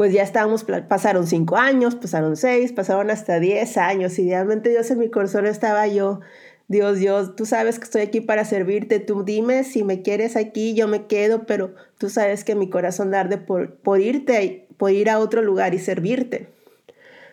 pues 0.04 0.12
ya 0.12 0.24
estábamos, 0.24 0.66
pasaron 0.90 1.28
cinco 1.28 1.56
años, 1.56 1.96
pasaron 1.96 2.36
seis, 2.36 2.74
pasaron 2.74 3.10
hasta 3.10 3.40
diez 3.40 3.78
años. 3.78 4.20
Idealmente 4.20 4.70
Dios 4.70 4.92
en 4.92 5.00
mi 5.00 5.10
corazón 5.10 5.46
estaba 5.46 5.88
yo, 5.88 6.20
Dios, 6.68 6.98
Dios, 6.98 7.38
tú 7.38 7.46
sabes 7.46 7.80
que 7.80 7.86
estoy 7.86 8.02
aquí 8.02 8.20
para 8.20 8.44
servirte, 8.44 9.00
tú 9.00 9.24
dime 9.24 9.64
si 9.64 9.86
me 9.86 10.02
quieres 10.02 10.36
aquí, 10.36 10.74
yo 10.74 10.90
me 10.90 11.06
quedo, 11.06 11.46
pero 11.46 11.74
tú 11.98 12.10
sabes 12.10 12.44
que 12.44 12.54
mi 12.54 12.70
corazón 12.70 13.16
arde 13.16 13.38
por, 13.38 13.76
por 13.76 14.02
irte, 14.02 14.68
por 14.76 14.92
ir 14.92 15.10
a 15.10 15.20
otro 15.20 15.42
lugar 15.42 15.74
y 15.74 15.80
servirte. 15.80 16.50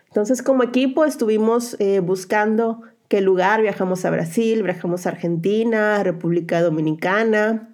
Entonces 0.07 0.41
como 0.41 0.63
equipo 0.63 1.05
estuvimos 1.05 1.75
eh, 1.81 1.99
buscando 1.99 2.83
qué 3.09 3.21
lugar, 3.21 3.63
viajamos 3.63 4.05
a 4.05 4.11
Brasil, 4.11 4.63
viajamos 4.63 5.07
a 5.07 5.09
Argentina, 5.09 6.05
República 6.05 6.63
Dominicana, 6.63 7.69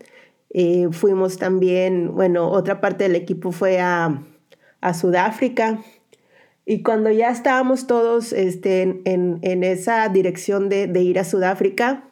eh, 0.54 0.88
fuimos 0.90 1.36
también, 1.36 2.14
bueno, 2.14 2.50
otra 2.50 2.80
parte 2.80 3.04
del 3.04 3.14
equipo 3.14 3.52
fue 3.52 3.78
a 3.78 4.22
a 4.80 4.94
Sudáfrica. 4.94 5.80
Y 6.64 6.82
cuando 6.82 7.10
ya 7.10 7.30
estábamos 7.30 7.86
todos 7.86 8.32
este, 8.32 8.82
en, 8.82 9.38
en, 9.42 9.64
esa 9.64 10.08
dirección 10.08 10.68
de, 10.68 10.86
de, 10.88 11.00
ir 11.02 11.18
a 11.18 11.24
Sudáfrica, 11.24 12.08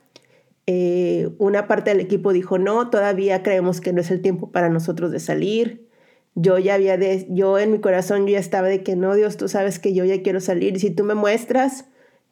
eh, 0.66 1.30
una 1.38 1.66
parte 1.66 1.90
del 1.90 2.00
equipo 2.00 2.32
dijo, 2.32 2.58
no, 2.58 2.88
todavía 2.88 3.42
creemos 3.42 3.80
que 3.80 3.92
no 3.92 4.00
es 4.00 4.10
el 4.10 4.22
tiempo 4.22 4.50
para 4.52 4.68
nosotros 4.68 5.10
de 5.10 5.20
salir. 5.20 5.88
Yo 6.36 6.58
ya 6.58 6.74
había, 6.74 6.96
de, 6.96 7.26
yo 7.30 7.58
en 7.58 7.72
mi 7.72 7.80
corazón 7.80 8.26
yo 8.26 8.32
ya 8.32 8.38
estaba 8.38 8.68
de 8.68 8.82
que 8.82 8.96
no, 8.96 9.14
Dios, 9.14 9.36
tú 9.36 9.48
sabes 9.48 9.78
que 9.78 9.92
yo 9.92 10.04
ya 10.04 10.22
quiero 10.22 10.40
salir. 10.40 10.76
Y 10.76 10.80
si 10.80 10.90
tú 10.90 11.04
me 11.04 11.14
muestras 11.14 11.86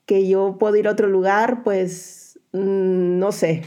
que 0.06 0.28
yo 0.28 0.56
puedo 0.58 0.76
ir 0.76 0.88
a 0.88 0.92
otro 0.92 1.08
lugar, 1.08 1.62
pues 1.62 2.38
mm, 2.52 3.18
no 3.18 3.32
sé. 3.32 3.62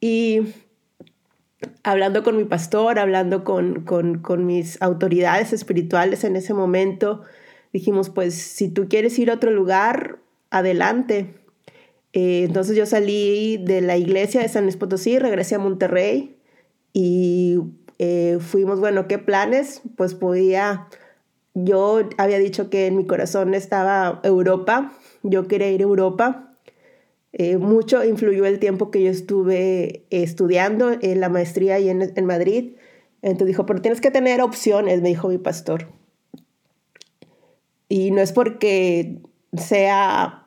Y 0.00 0.54
hablando 1.82 2.22
con 2.22 2.36
mi 2.36 2.44
pastor, 2.44 2.98
hablando 2.98 3.44
con, 3.44 4.46
mis 4.46 4.80
autoridades 4.82 5.52
espirituales 5.52 6.24
en 6.24 6.36
ese 6.36 6.54
momento, 6.54 7.22
dijimos, 7.72 8.10
pues 8.10 8.34
si 8.34 8.68
tú 8.68 8.88
quieres 8.88 9.18
ir 9.18 9.30
a 9.30 9.34
otro 9.34 9.50
lugar, 9.50 10.18
adelante. 10.50 11.34
Eh, 12.12 12.44
entonces 12.44 12.76
yo 12.76 12.86
salí 12.86 13.56
de 13.58 13.80
la 13.80 13.96
iglesia 13.96 14.40
de 14.40 14.48
San 14.48 14.64
Luis 14.64 14.76
Potosí, 14.76 15.18
regresé 15.18 15.56
a 15.56 15.58
Monterrey 15.58 16.36
y 16.92 17.58
eh, 17.98 18.38
fuimos, 18.40 18.80
bueno, 18.80 19.08
¿qué 19.08 19.18
planes? 19.18 19.82
Pues 19.96 20.14
podía, 20.14 20.88
yo 21.54 22.08
había 22.18 22.38
dicho 22.38 22.70
que 22.70 22.86
en 22.86 22.96
mi 22.96 23.06
corazón 23.06 23.54
estaba 23.54 24.20
Europa, 24.22 24.92
yo 25.22 25.48
quería 25.48 25.70
ir 25.70 25.80
a 25.80 25.84
Europa 25.84 26.53
eh, 27.36 27.58
mucho 27.58 28.04
influyó 28.04 28.46
el 28.46 28.60
tiempo 28.60 28.92
que 28.92 29.02
yo 29.02 29.10
estuve 29.10 30.06
estudiando 30.10 30.92
en 30.92 31.18
la 31.18 31.28
maestría 31.28 31.80
y 31.80 31.88
en, 31.88 32.12
en 32.14 32.26
Madrid. 32.26 32.76
Entonces 33.22 33.48
dijo, 33.48 33.66
pero 33.66 33.82
tienes 33.82 34.00
que 34.00 34.12
tener 34.12 34.40
opciones, 34.40 35.02
me 35.02 35.08
dijo 35.08 35.28
mi 35.28 35.38
pastor. 35.38 35.88
Y 37.88 38.12
no 38.12 38.20
es 38.20 38.32
porque 38.32 39.20
sea, 39.56 40.46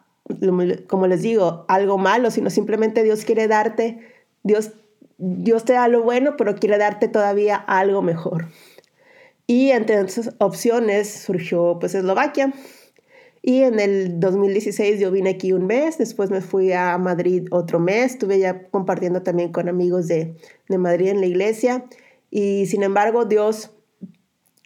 como 0.88 1.08
les 1.08 1.22
digo, 1.22 1.66
algo 1.68 1.98
malo, 1.98 2.32
sino 2.32 2.50
simplemente 2.50 3.04
Dios 3.04 3.26
quiere 3.26 3.50
darte, 3.50 4.00
Dios, 4.44 4.72
Dios 5.18 5.66
te 5.66 5.74
da 5.74 5.90
lo 5.90 6.04
bueno, 6.04 6.38
pero 6.38 6.56
quiere 6.56 6.78
darte 6.78 7.10
todavía 7.10 7.58
algo 7.58 8.02
mejor. 8.02 8.48
Y 9.46 9.72
entre 9.72 10.00
esas 10.00 10.36
opciones 10.38 11.10
surgió 11.10 11.80
pues 11.80 11.96
Eslovaquia. 11.96 12.54
Y 13.48 13.64
en 13.64 13.80
el 13.80 14.20
2016 14.20 15.00
yo 15.00 15.10
vine 15.10 15.30
aquí 15.30 15.54
un 15.54 15.68
mes, 15.68 15.98
después 15.98 16.30
me 16.30 16.42
fui 16.42 16.74
a 16.74 16.98
Madrid 16.98 17.48
otro 17.50 17.80
mes, 17.80 18.12
estuve 18.12 18.40
ya 18.40 18.68
compartiendo 18.68 19.22
también 19.22 19.54
con 19.54 19.70
amigos 19.70 20.10
de, 20.10 20.36
de 20.68 20.78
Madrid 20.78 21.08
en 21.08 21.22
la 21.22 21.28
iglesia. 21.28 21.86
Y 22.30 22.66
sin 22.66 22.84
embargo, 22.84 23.24
Dios 23.24 23.72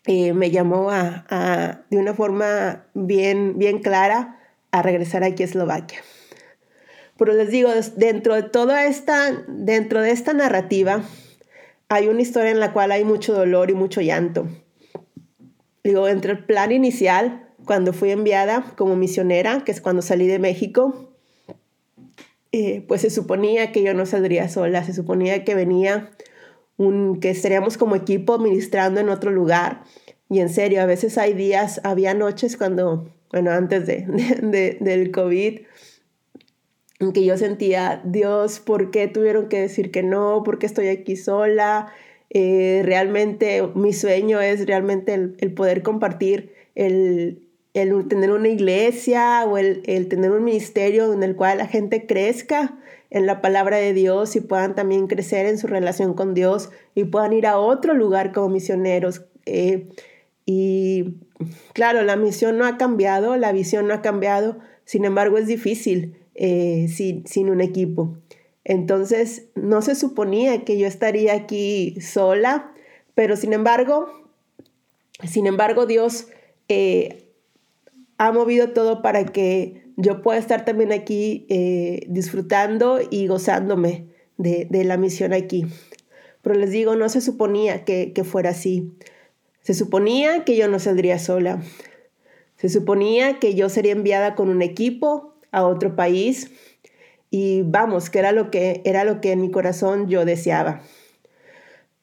eh, 0.07 0.33
me 0.33 0.49
llamó 0.49 0.89
a, 0.89 1.27
a, 1.29 1.81
de 1.91 1.97
una 1.99 2.15
forma 2.15 2.87
bien, 2.95 3.59
bien 3.59 3.83
clara 3.83 4.39
a 4.71 4.81
regresar 4.81 5.23
aquí 5.23 5.43
a 5.43 5.45
Eslovaquia. 5.45 5.99
Pero 7.19 7.33
les 7.33 7.51
digo, 7.51 7.69
dentro 7.97 8.33
de 8.33 8.41
toda 8.41 8.87
esta, 8.87 9.43
dentro 9.47 10.01
de 10.01 10.09
esta 10.09 10.33
narrativa, 10.33 11.03
hay 11.87 12.07
una 12.07 12.23
historia 12.23 12.49
en 12.49 12.59
la 12.59 12.73
cual 12.73 12.91
hay 12.91 13.03
mucho 13.03 13.35
dolor 13.35 13.69
y 13.69 13.75
mucho 13.75 14.01
llanto. 14.01 14.47
Digo, 15.83 16.07
entre 16.07 16.31
el 16.31 16.45
plan 16.45 16.71
inicial, 16.71 17.50
cuando 17.65 17.93
fui 17.93 18.11
enviada 18.11 18.73
como 18.75 18.95
misionera, 18.95 19.63
que 19.63 19.71
es 19.71 19.81
cuando 19.81 20.01
salí 20.01 20.27
de 20.27 20.39
México, 20.39 21.11
eh, 22.51 22.83
pues 22.87 23.01
se 23.01 23.09
suponía 23.09 23.71
que 23.71 23.81
yo 23.83 23.93
no 23.93 24.05
saldría 24.05 24.49
sola, 24.49 24.83
se 24.83 24.93
suponía 24.93 25.45
que 25.45 25.55
venía 25.55 26.11
un, 26.77 27.19
que 27.19 27.29
estaríamos 27.29 27.77
como 27.77 27.95
equipo 27.95 28.39
ministrando 28.39 28.99
en 28.99 29.09
otro 29.09 29.31
lugar. 29.31 29.83
Y 30.29 30.39
en 30.39 30.49
serio, 30.49 30.81
a 30.81 30.85
veces 30.85 31.17
hay 31.17 31.33
días, 31.33 31.79
había 31.83 32.13
noches 32.13 32.57
cuando, 32.57 33.09
bueno, 33.31 33.51
antes 33.51 33.85
de, 33.85 34.05
de, 34.41 34.77
del 34.81 35.11
COVID, 35.11 35.61
en 36.99 37.13
que 37.13 37.25
yo 37.25 37.37
sentía, 37.37 38.01
Dios, 38.05 38.59
¿por 38.59 38.91
qué 38.91 39.07
tuvieron 39.07 39.47
que 39.47 39.61
decir 39.61 39.91
que 39.91 40.03
no? 40.03 40.43
¿Por 40.43 40.59
qué 40.59 40.65
estoy 40.65 40.87
aquí 40.87 41.15
sola? 41.15 41.91
Eh, 42.29 42.81
realmente 42.85 43.63
mi 43.75 43.93
sueño 43.93 44.39
es 44.39 44.65
realmente 44.65 45.13
el, 45.13 45.35
el 45.39 45.53
poder 45.53 45.83
compartir 45.83 46.53
el, 46.75 47.50
el 47.73 48.07
tener 48.07 48.31
una 48.31 48.49
iglesia 48.49 49.45
o 49.45 49.57
el, 49.57 49.81
el, 49.85 50.07
tener 50.09 50.31
un 50.31 50.43
ministerio 50.43 51.13
en 51.13 51.23
el 51.23 51.35
cual 51.35 51.59
la 51.59 51.67
gente 51.67 52.05
crezca 52.05 52.77
en 53.09 53.25
la 53.25 53.41
palabra 53.41 53.77
de 53.77 53.93
Dios 53.93 54.35
y 54.35 54.41
puedan 54.41 54.75
también 54.75 55.07
crecer 55.07 55.45
en 55.45 55.57
su 55.57 55.67
relación 55.67 56.13
con 56.13 56.33
Dios 56.33 56.69
y 56.95 57.05
puedan 57.05 57.33
ir 57.33 57.47
a 57.47 57.57
otro 57.57 57.93
lugar 57.93 58.31
como 58.31 58.49
misioneros. 58.49 59.23
Eh, 59.45 59.89
y 60.45 61.15
claro, 61.73 62.03
la 62.03 62.15
misión 62.15 62.57
no 62.57 62.65
ha 62.65 62.77
cambiado, 62.77 63.37
la 63.37 63.51
visión 63.51 63.87
no 63.87 63.93
ha 63.93 64.01
cambiado, 64.01 64.59
sin 64.85 65.05
embargo 65.05 65.37
es 65.37 65.47
difícil 65.47 66.15
eh, 66.35 66.87
sin, 66.89 67.25
sin 67.27 67.49
un 67.49 67.61
equipo. 67.61 68.17
Entonces, 68.63 69.47
no 69.55 69.81
se 69.81 69.95
suponía 69.95 70.63
que 70.63 70.77
yo 70.77 70.87
estaría 70.87 71.33
aquí 71.33 71.99
sola, 71.99 72.73
pero 73.15 73.35
sin 73.35 73.53
embargo, 73.53 74.07
sin 75.25 75.47
embargo, 75.47 75.85
Dios 75.85 76.27
eh, 76.69 77.30
ha 78.21 78.31
movido 78.31 78.69
todo 78.69 79.01
para 79.01 79.25
que 79.25 79.81
yo 79.97 80.21
pueda 80.21 80.37
estar 80.37 80.63
también 80.63 80.91
aquí 80.91 81.47
eh, 81.49 82.05
disfrutando 82.07 82.99
y 83.09 83.25
gozándome 83.25 84.09
de, 84.37 84.67
la 84.83 84.95
misión 84.97 85.33
aquí. 85.33 85.65
Pero 86.43 86.53
les 86.53 86.69
digo, 86.69 86.95
no 86.95 87.09
se 87.09 87.19
suponía 87.19 87.83
que, 87.83 88.13
que 88.13 88.23
fuera 88.23 88.51
así. 88.51 88.93
Se 89.61 89.73
suponía 89.73 90.45
que 90.45 90.55
yo 90.55 90.67
no 90.67 90.77
saldría 90.77 91.17
sola. 91.17 91.63
Se 92.57 92.69
suponía 92.69 93.39
que 93.39 93.55
yo 93.55 93.69
sería 93.69 93.93
enviada 93.93 94.35
con 94.35 94.49
un 94.49 94.61
equipo 94.61 95.33
a 95.51 95.65
otro 95.65 95.95
país 95.95 96.51
y 97.31 97.63
vamos, 97.63 98.11
que 98.11 98.19
era 98.19 98.33
lo 98.33 98.51
que 98.51 98.83
era 98.85 99.03
lo 99.03 99.19
que 99.19 99.31
en 99.31 99.41
mi 99.41 99.49
corazón 99.49 100.07
yo 100.07 100.25
deseaba. 100.25 100.83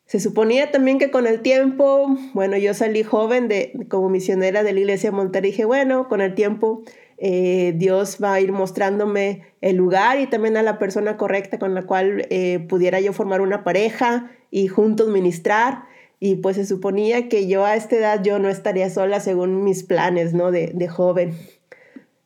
Se 0.09 0.21
suponía 0.21 0.71
también 0.71 0.99
que 0.99 1.11
con 1.11 1.27
el 1.27 1.43
tiempo, 1.43 2.17
bueno, 2.33 2.57
yo 2.57 2.73
salí 2.73 3.03
joven 3.03 3.47
de, 3.47 3.73
como 3.91 4.09
misionera 4.09 4.63
de 4.63 4.73
la 4.73 4.81
iglesia 4.81 5.11
de 5.11 5.17
Monterrey, 5.17 5.51
dije, 5.51 5.67
bueno, 5.67 6.09
con 6.09 6.23
el 6.23 6.35
tiempo 6.35 6.83
eh, 7.19 7.75
Dios 7.77 8.17
va 8.23 8.33
a 8.33 8.41
ir 8.41 8.51
mostrándome 8.51 9.43
el 9.61 9.77
lugar 9.77 10.19
y 10.19 10.27
también 10.27 10.57
a 10.57 10.63
la 10.63 10.79
persona 10.79 11.19
correcta 11.19 11.59
con 11.59 11.75
la 11.75 11.83
cual 11.83 12.27
eh, 12.31 12.59
pudiera 12.71 13.01
yo 13.01 13.13
formar 13.13 13.43
una 13.43 13.65
pareja 13.65 14.31
y 14.51 14.69
juntos 14.69 15.09
ministrar. 15.09 15.85
Y 16.21 16.37
pues 16.37 16.57
se 16.57 16.65
suponía 16.65 17.29
que 17.29 17.47
yo 17.47 17.67
a 17.67 17.77
esta 17.77 17.97
edad 17.97 18.23
yo 18.23 18.39
no 18.39 18.49
estaría 18.49 18.89
sola 18.89 19.21
según 19.21 19.63
mis 19.63 19.83
planes, 19.83 20.33
¿no? 20.33 20.51
De, 20.51 20.73
de 20.75 20.89
joven. 20.89 21.35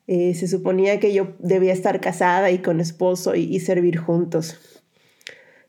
Eh, 0.06 0.34
se 0.34 0.46
suponía 0.46 1.00
que 1.00 1.12
yo 1.12 1.32
debía 1.40 1.72
estar 1.72 2.00
casada 2.00 2.52
y 2.52 2.58
con 2.58 2.78
esposo 2.78 3.34
y 3.34 3.58
servir 3.58 3.98
juntos. 3.98 4.71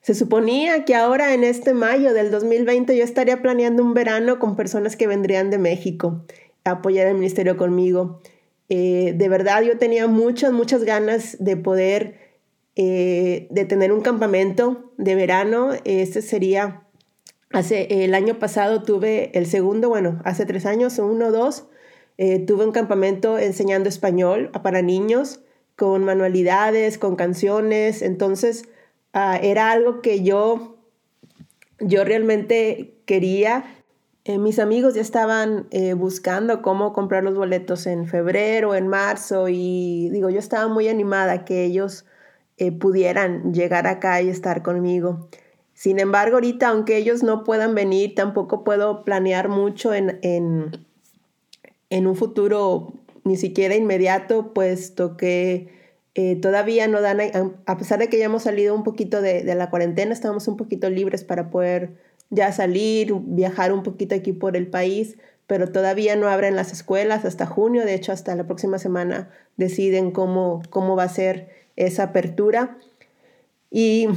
Se 0.03 0.15
suponía 0.15 0.83
que 0.83 0.95
ahora 0.95 1.33
en 1.33 1.45
este 1.45 1.73
mayo 1.73 2.13
del 2.13 2.29
2020 2.29 2.97
yo 2.97 3.05
estaría 3.05 3.41
planeando 3.41 3.81
un 3.81 3.93
verano 3.93 4.37
con 4.37 4.57
personas 4.57 4.97
que 4.97 5.07
vendrían 5.07 5.49
de 5.49 5.57
México 5.57 6.25
a 6.65 6.71
apoyar 6.71 7.07
el 7.07 7.13
ministerio 7.13 7.55
conmigo. 7.55 8.21
Eh, 8.67 9.13
de 9.15 9.29
verdad 9.29 9.61
yo 9.61 9.77
tenía 9.77 10.07
muchas, 10.07 10.51
muchas 10.51 10.83
ganas 10.83 11.37
de 11.39 11.55
poder, 11.55 12.19
eh, 12.75 13.47
de 13.49 13.63
tener 13.63 13.93
un 13.93 14.01
campamento 14.01 14.91
de 14.97 15.15
verano. 15.15 15.69
Este 15.85 16.21
sería, 16.21 16.83
hace 17.53 18.03
el 18.03 18.13
año 18.13 18.39
pasado 18.39 18.83
tuve 18.83 19.31
el 19.37 19.45
segundo, 19.45 19.87
bueno, 19.87 20.21
hace 20.25 20.45
tres 20.45 20.65
años, 20.65 20.99
uno 20.99 21.31
dos, 21.31 21.67
eh, 22.17 22.39
tuve 22.39 22.65
un 22.65 22.73
campamento 22.73 23.39
enseñando 23.39 23.87
español 23.87 24.51
para 24.63 24.81
niños 24.81 25.39
con 25.77 26.03
manualidades, 26.03 26.97
con 26.97 27.15
canciones. 27.15 28.01
Entonces, 28.01 28.65
Ah, 29.13 29.37
era 29.41 29.71
algo 29.71 30.01
que 30.01 30.23
yo, 30.23 30.77
yo 31.79 32.03
realmente 32.03 32.95
quería. 33.05 33.63
Eh, 34.25 34.39
mis 34.39 34.57
amigos 34.57 34.95
ya 34.95 35.01
estaban 35.01 35.67
eh, 35.69 35.93
buscando 35.93 36.61
cómo 36.63 36.93
comprar 36.93 37.23
los 37.23 37.35
boletos 37.35 37.85
en 37.85 38.07
febrero, 38.07 38.73
en 38.73 38.87
marzo, 38.87 39.49
y 39.49 40.09
digo, 40.09 40.29
yo 40.29 40.39
estaba 40.39 40.67
muy 40.67 40.87
animada 40.87 41.45
que 41.45 41.63
ellos 41.63 42.05
eh, 42.57 42.71
pudieran 42.71 43.53
llegar 43.53 43.85
acá 43.85 44.21
y 44.21 44.29
estar 44.29 44.63
conmigo. 44.63 45.29
Sin 45.75 45.99
embargo, 45.99 46.37
ahorita, 46.37 46.69
aunque 46.69 46.97
ellos 46.97 47.21
no 47.21 47.43
puedan 47.43 47.75
venir, 47.75 48.15
tampoco 48.15 48.63
puedo 48.63 49.03
planear 49.03 49.49
mucho 49.49 49.93
en, 49.93 50.19
en, 50.23 50.87
en 51.89 52.07
un 52.07 52.15
futuro 52.15 52.93
ni 53.25 53.37
siquiera 53.37 53.75
inmediato, 53.75 54.53
puesto 54.53 55.17
que 55.17 55.82
eh, 56.15 56.35
todavía 56.35 56.87
no 56.87 57.01
dan, 57.01 57.19
a 57.65 57.77
pesar 57.77 57.99
de 57.99 58.07
que 58.07 58.19
ya 58.19 58.25
hemos 58.25 58.43
salido 58.43 58.75
un 58.75 58.83
poquito 58.83 59.21
de, 59.21 59.43
de, 59.43 59.55
la 59.55 59.69
cuarentena, 59.69 60.13
estamos 60.13 60.47
un 60.47 60.57
poquito 60.57 60.89
libres 60.89 61.23
para 61.23 61.49
poder 61.49 61.93
ya 62.29 62.51
salir, 62.51 63.13
viajar 63.13 63.73
un 63.73 63.83
poquito 63.83 64.15
aquí 64.15 64.31
por 64.33 64.55
el 64.55 64.67
país, 64.67 65.17
pero 65.47 65.71
todavía 65.71 66.15
no 66.15 66.27
abren 66.27 66.55
las 66.55 66.71
escuelas 66.71 67.25
hasta 67.25 67.45
junio, 67.45 67.85
de 67.85 67.93
hecho 67.93 68.11
hasta 68.11 68.35
la 68.35 68.45
próxima 68.45 68.79
semana 68.79 69.29
deciden 69.57 70.11
cómo, 70.11 70.61
cómo 70.69 70.95
va 70.95 71.03
a 71.03 71.09
ser 71.09 71.49
esa 71.75 72.03
apertura. 72.03 72.77
Y 73.69 74.07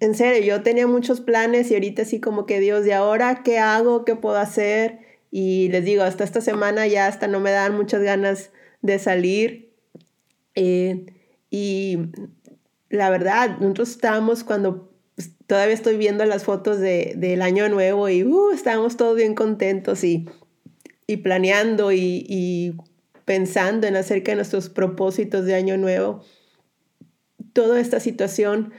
en 0.00 0.14
serio, 0.14 0.42
yo 0.44 0.62
tenía 0.62 0.86
muchos 0.86 1.20
planes 1.20 1.70
y 1.70 1.74
ahorita 1.74 2.04
sí 2.04 2.20
como 2.20 2.46
que 2.46 2.60
Dios, 2.60 2.84
¿de 2.84 2.94
ahora 2.94 3.42
qué 3.44 3.58
hago? 3.58 4.04
¿Qué 4.04 4.16
puedo 4.16 4.36
hacer? 4.36 4.98
Y 5.30 5.68
les 5.70 5.84
digo, 5.84 6.02
hasta 6.02 6.24
esta 6.24 6.40
semana 6.40 6.86
ya 6.86 7.06
hasta 7.06 7.26
no 7.26 7.40
me 7.40 7.50
dan 7.50 7.74
muchas 7.74 8.02
ganas 8.02 8.50
de 8.82 8.98
salir. 8.98 9.71
Eh, 10.54 11.06
y 11.50 11.98
la 12.90 13.10
verdad, 13.10 13.58
nosotros 13.58 13.90
estábamos 13.90 14.44
cuando 14.44 14.92
pues, 15.14 15.32
todavía 15.46 15.74
estoy 15.74 15.96
viendo 15.96 16.24
las 16.24 16.44
fotos 16.44 16.78
de, 16.78 17.14
del 17.16 17.42
año 17.42 17.68
nuevo 17.68 18.08
y 18.08 18.24
uh, 18.24 18.50
estábamos 18.52 18.96
todos 18.96 19.16
bien 19.16 19.34
contentos 19.34 20.04
y, 20.04 20.28
y 21.06 21.18
planeando 21.18 21.92
y, 21.92 22.24
y, 22.28 22.74
pensando 23.24 23.86
en 23.86 23.96
acerca 23.96 24.32
de 24.32 24.36
nuestros 24.36 24.68
propósitos 24.68 25.44
de 25.44 25.54
año 25.54 25.76
nuevo. 25.76 26.22
Toda 27.52 27.80
esta 27.80 28.00
situación 28.00 28.72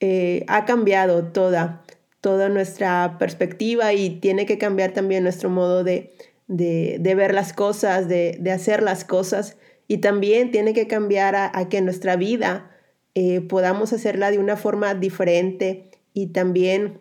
eh, 0.00 0.44
ha 0.48 0.64
cambiado 0.64 1.28
toda, 1.32 1.82
toda 2.20 2.48
nuestra 2.48 3.16
perspectiva 3.18 3.94
y 3.94 4.20
tiene 4.20 4.46
que 4.46 4.58
cambiar 4.58 4.92
también 4.92 5.22
nuestro 5.22 5.48
modo 5.48 5.82
de, 5.82 6.12
de, 6.46 6.98
de 7.00 7.14
ver 7.14 7.32
las 7.32 7.52
cosas, 7.52 8.06
de, 8.06 8.36
de 8.38 8.52
hacer 8.52 8.82
las 8.82 9.04
cosas. 9.04 9.56
Y 9.88 9.98
también 9.98 10.50
tiene 10.50 10.72
que 10.72 10.86
cambiar 10.86 11.36
a, 11.36 11.68
que 11.68 11.80
nuestra 11.80 12.16
vida 12.16 12.70
eh, 13.14 13.40
podamos 13.40 13.92
hacerla 13.92 14.30
de 14.30 14.38
una 14.38 14.56
forma 14.56 14.94
diferente 14.94 15.90
y 16.12 16.28
también 16.28 16.98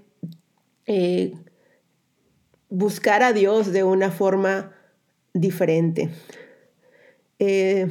eh, 0.86 1.34
buscar 2.69 3.24
a 3.24 3.34
Dios 3.34 3.71
de 3.71 3.84
una 3.84 4.12
forma 4.12 4.76
diferente. 5.34 6.10
Eh, 7.39 7.88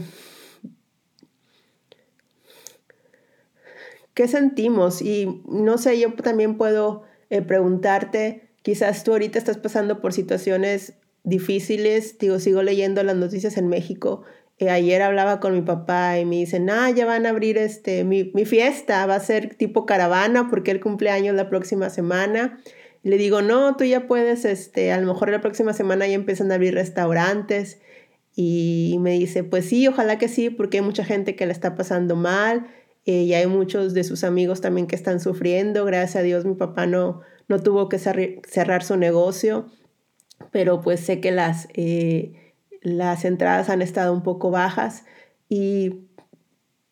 ¿Qué 4.15 4.29
sentimos? 4.29 5.03
Y 5.03 5.43
no 5.49 5.77
sé, 5.77 5.99
yo 5.99 6.15
también 6.15 6.57
puedo 6.57 7.03
preguntarte, 7.49 8.51
quizás 8.63 9.03
tú 9.03 9.11
ahorita 9.11 9.41
estás 9.41 9.59
pasando 9.59 10.01
por 10.01 10.13
situaciones 10.13 10.95
difíciles, 11.25 12.17
digo, 12.19 12.39
sigo 12.39 12.63
leyendo 12.63 13.03
las 13.03 13.17
noticias 13.17 13.57
en 13.57 13.67
México 13.67 14.23
eh, 14.59 14.71
ayer 14.71 15.03
hablaba 15.03 15.41
con 15.41 15.53
mi 15.55 15.63
papá 15.63 16.19
y 16.19 16.25
me 16.25 16.37
dicen, 16.37 16.71
ah, 16.71 16.91
ya 16.91 17.07
van 17.07 17.27
a 17.27 17.31
abrir 17.31 17.59
este, 17.59 18.05
mi, 18.05 18.31
mi, 18.35 18.45
fiesta, 18.45 19.05
va 19.07 19.17
a 19.17 19.21
ser 19.21 19.57
tipo 19.57 19.85
caravana 19.85 20.49
porque 20.49 20.71
el 20.71 20.81
cumpleaños 20.81 21.35
la 21.35 21.49
próxima 21.49 21.91
semana. 21.91 22.61
Y 23.03 23.09
le 23.09 23.19
digo, 23.19 23.43
no, 23.43 23.77
tú 23.77 23.85
ya 23.85 24.07
puedes, 24.07 24.45
este, 24.45 24.93
a 24.93 25.01
lo 25.01 25.13
mejor 25.13 25.31
la 25.31 25.41
próxima 25.41 25.73
semana 25.73 26.07
ya 26.07 26.15
empiezan 26.15 26.53
a 26.53 26.55
abrir 26.55 26.75
restaurantes. 26.75 27.81
Y 28.37 28.97
me 29.01 29.13
dice, 29.13 29.45
pues 29.45 29.67
sí, 29.67 29.87
ojalá 29.89 30.19
que 30.19 30.29
sí, 30.29 30.51
porque 30.51 30.79
hay 30.79 30.85
mucha 30.85 31.05
gente 31.05 31.37
que 31.37 31.47
la 31.47 31.53
está 31.53 31.75
pasando 31.75 32.17
mal 32.17 32.67
eh, 33.07 33.23
y 33.23 33.35
hay 33.35 33.47
muchos 33.47 33.95
de 33.95 34.05
sus 34.05 34.25
amigos 34.25 34.61
también 34.61 34.87
que 34.87 34.97
están 34.97 35.21
sufriendo. 35.21 35.85
Gracias 35.85 36.17
a 36.17 36.23
Dios 36.23 36.45
mi 36.45 36.55
papá 36.55 36.87
no, 36.87 37.21
no 37.49 37.61
tuvo 37.63 37.89
que 37.89 37.99
cerrar 37.99 38.83
su 38.83 38.97
negocio, 38.97 39.67
pero 40.53 40.81
pues 40.81 41.01
sé 41.01 41.21
que 41.21 41.33
las... 41.33 41.69
Eh, 41.75 42.44
las 42.85 43.25
entradas 43.25 43.69
han 43.69 43.83
estado 43.83 44.13
un 44.13 44.23
poco 44.23 44.53
bajas 44.53 45.05
y 45.49 46.05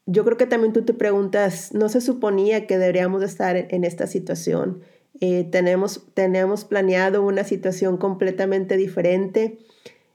yo 0.07 0.25
creo 0.25 0.37
que 0.37 0.47
también 0.47 0.73
tú 0.73 0.83
te 0.83 0.95
preguntas, 0.95 1.73
no 1.73 1.89
se 1.89 2.01
suponía 2.01 2.67
que 2.67 2.79
deberíamos 2.79 3.23
estar 3.23 3.57
en, 3.57 3.85
esta 3.85 4.09
situación. 4.09 4.81
Eh, 5.21 5.45
tenemos, 5.45 6.09
tenemos 6.15 6.65
planeado 6.65 7.23
una 7.23 7.45
situación 7.45 7.99
completamente 7.99 8.77
diferente 8.77 9.59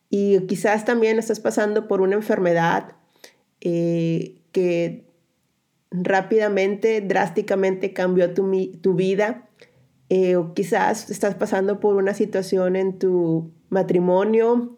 y 0.09 0.41
quizás 0.47 0.83
también 0.83 1.19
estás 1.19 1.39
pasando 1.39 1.87
por 1.87 2.01
una 2.01 2.15
enfermedad 2.15 2.97
eh, 3.61 4.41
que 4.51 5.05
rápidamente, 5.91 6.99
drásticamente 6.99 7.93
cambió 7.93 8.33
tu, 8.33 8.51
tu 8.81 8.95
vida. 8.95 9.47
Eh, 10.09 10.37
o 10.37 10.53
quizás 10.53 11.09
estás 11.09 11.35
pasando 11.35 11.81
por 11.81 11.95
una 11.95 12.13
situación 12.13 12.77
en 12.77 12.97
tu 12.97 13.51
matrimonio, 13.69 14.77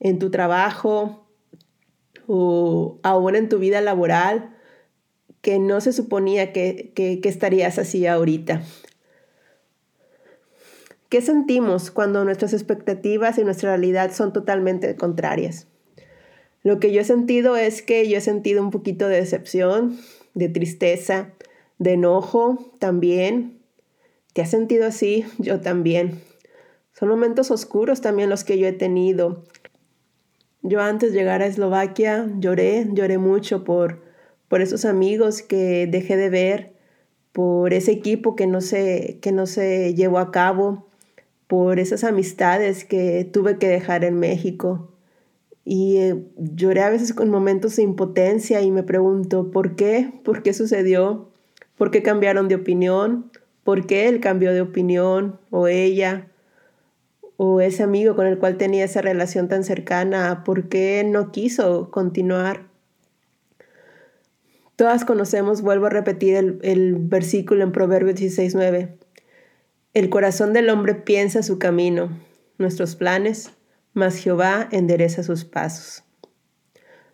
en 0.00 0.18
tu 0.18 0.30
trabajo 0.30 1.26
o 2.26 2.98
aún 3.02 3.36
en 3.36 3.48
tu 3.48 3.58
vida 3.58 3.80
laboral 3.80 4.56
que 5.40 5.58
no 5.58 5.80
se 5.80 5.92
suponía 5.92 6.52
que, 6.52 6.92
que, 6.94 7.20
que 7.20 7.28
estarías 7.28 7.78
así 7.78 8.06
ahorita. 8.06 8.62
¿Qué 11.08 11.22
sentimos 11.22 11.90
cuando 11.90 12.24
nuestras 12.24 12.52
expectativas 12.52 13.38
y 13.38 13.44
nuestra 13.44 13.70
realidad 13.70 14.12
son 14.12 14.32
totalmente 14.32 14.94
contrarias? 14.96 15.66
Lo 16.62 16.78
que 16.78 16.92
yo 16.92 17.00
he 17.00 17.04
sentido 17.04 17.56
es 17.56 17.82
que 17.82 18.08
yo 18.08 18.18
he 18.18 18.20
sentido 18.20 18.62
un 18.62 18.70
poquito 18.70 19.08
de 19.08 19.16
decepción, 19.16 19.98
de 20.34 20.48
tristeza, 20.48 21.32
de 21.78 21.94
enojo 21.94 22.70
también. 22.78 23.58
¿Te 24.34 24.42
has 24.42 24.50
sentido 24.50 24.86
así? 24.86 25.24
Yo 25.38 25.60
también. 25.60 26.20
Son 26.92 27.08
momentos 27.08 27.50
oscuros 27.50 28.02
también 28.02 28.28
los 28.28 28.44
que 28.44 28.58
yo 28.58 28.66
he 28.66 28.72
tenido. 28.72 29.44
Yo 30.62 30.80
antes 30.80 31.12
de 31.12 31.18
llegar 31.18 31.42
a 31.42 31.46
Eslovaquia 31.46 32.28
lloré, 32.38 32.86
lloré 32.92 33.18
mucho 33.18 33.64
por, 33.64 34.02
por 34.48 34.60
esos 34.60 34.84
amigos 34.84 35.42
que 35.42 35.86
dejé 35.86 36.16
de 36.16 36.28
ver, 36.28 36.72
por 37.32 37.72
ese 37.72 37.92
equipo 37.92 38.36
que 38.36 38.46
no 38.46 38.60
se, 38.60 39.18
que 39.22 39.32
no 39.32 39.46
se 39.46 39.94
llevó 39.94 40.18
a 40.18 40.30
cabo, 40.30 40.86
por 41.46 41.80
esas 41.80 42.04
amistades 42.04 42.84
que 42.84 43.24
tuve 43.24 43.58
que 43.58 43.68
dejar 43.68 44.04
en 44.04 44.18
México. 44.18 44.90
Y 45.64 45.96
eh, 45.96 46.24
lloré 46.36 46.82
a 46.82 46.90
veces 46.90 47.12
con 47.12 47.30
momentos 47.30 47.76
de 47.76 47.82
impotencia 47.82 48.60
y 48.60 48.70
me 48.70 48.82
pregunto, 48.82 49.50
¿por 49.50 49.76
qué? 49.76 50.12
¿Por 50.24 50.42
qué 50.42 50.52
sucedió? 50.52 51.30
¿Por 51.76 51.90
qué 51.90 52.02
cambiaron 52.02 52.48
de 52.48 52.56
opinión? 52.56 53.30
¿Por 53.64 53.86
qué 53.86 54.08
él 54.08 54.20
cambió 54.20 54.52
de 54.52 54.60
opinión? 54.60 55.40
¿O 55.50 55.66
ella? 55.68 56.29
¿O 57.42 57.62
ese 57.62 57.82
amigo 57.82 58.16
con 58.16 58.26
el 58.26 58.36
cual 58.36 58.58
tenía 58.58 58.84
esa 58.84 59.00
relación 59.00 59.48
tan 59.48 59.64
cercana? 59.64 60.44
¿Por 60.44 60.68
qué 60.68 61.02
no 61.06 61.32
quiso 61.32 61.90
continuar? 61.90 62.66
Todas 64.76 65.06
conocemos, 65.06 65.62
vuelvo 65.62 65.86
a 65.86 65.88
repetir 65.88 66.36
el, 66.60 66.96
versículo 66.96 67.64
en 67.64 67.72
Proverbios 67.72 68.20
16.9. 68.20 68.90
El 69.94 70.10
corazón 70.10 70.52
del 70.52 70.68
hombre 70.68 70.94
piensa 70.94 71.42
su 71.42 71.58
camino, 71.58 72.10
nuestros 72.58 72.94
planes, 72.94 73.52
mas 73.94 74.16
Jehová 74.16 74.68
endereza 74.70 75.22
sus 75.22 75.46
pasos. 75.46 76.04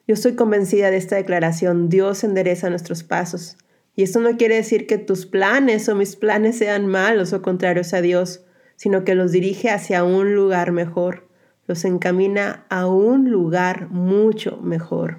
Yo 0.08 0.14
estoy 0.14 0.34
convencida 0.34 0.90
de 0.90 0.96
esta 0.96 1.14
declaración, 1.14 1.88
Dios 1.88 2.24
endereza 2.24 2.68
nuestros 2.68 3.04
pasos. 3.04 3.58
Y 3.94 4.02
esto 4.02 4.18
no 4.18 4.36
quiere 4.36 4.56
decir 4.56 4.88
que 4.88 4.98
tus 4.98 5.24
planes 5.24 5.88
o 5.88 5.94
mis 5.94 6.16
planes 6.16 6.58
sean 6.58 6.88
malos 6.88 7.32
o 7.32 7.42
contrarios 7.42 7.94
a 7.94 8.00
Dios, 8.00 8.45
sino 8.76 9.04
que 9.04 9.14
los 9.14 9.32
dirige 9.32 9.70
hacia 9.70 10.04
un 10.04 10.34
lugar 10.34 10.72
mejor, 10.72 11.26
los 11.66 11.84
encamina 11.84 12.64
a 12.68 12.86
un 12.86 13.30
lugar 13.30 13.88
mucho 13.90 14.58
mejor. 14.58 15.18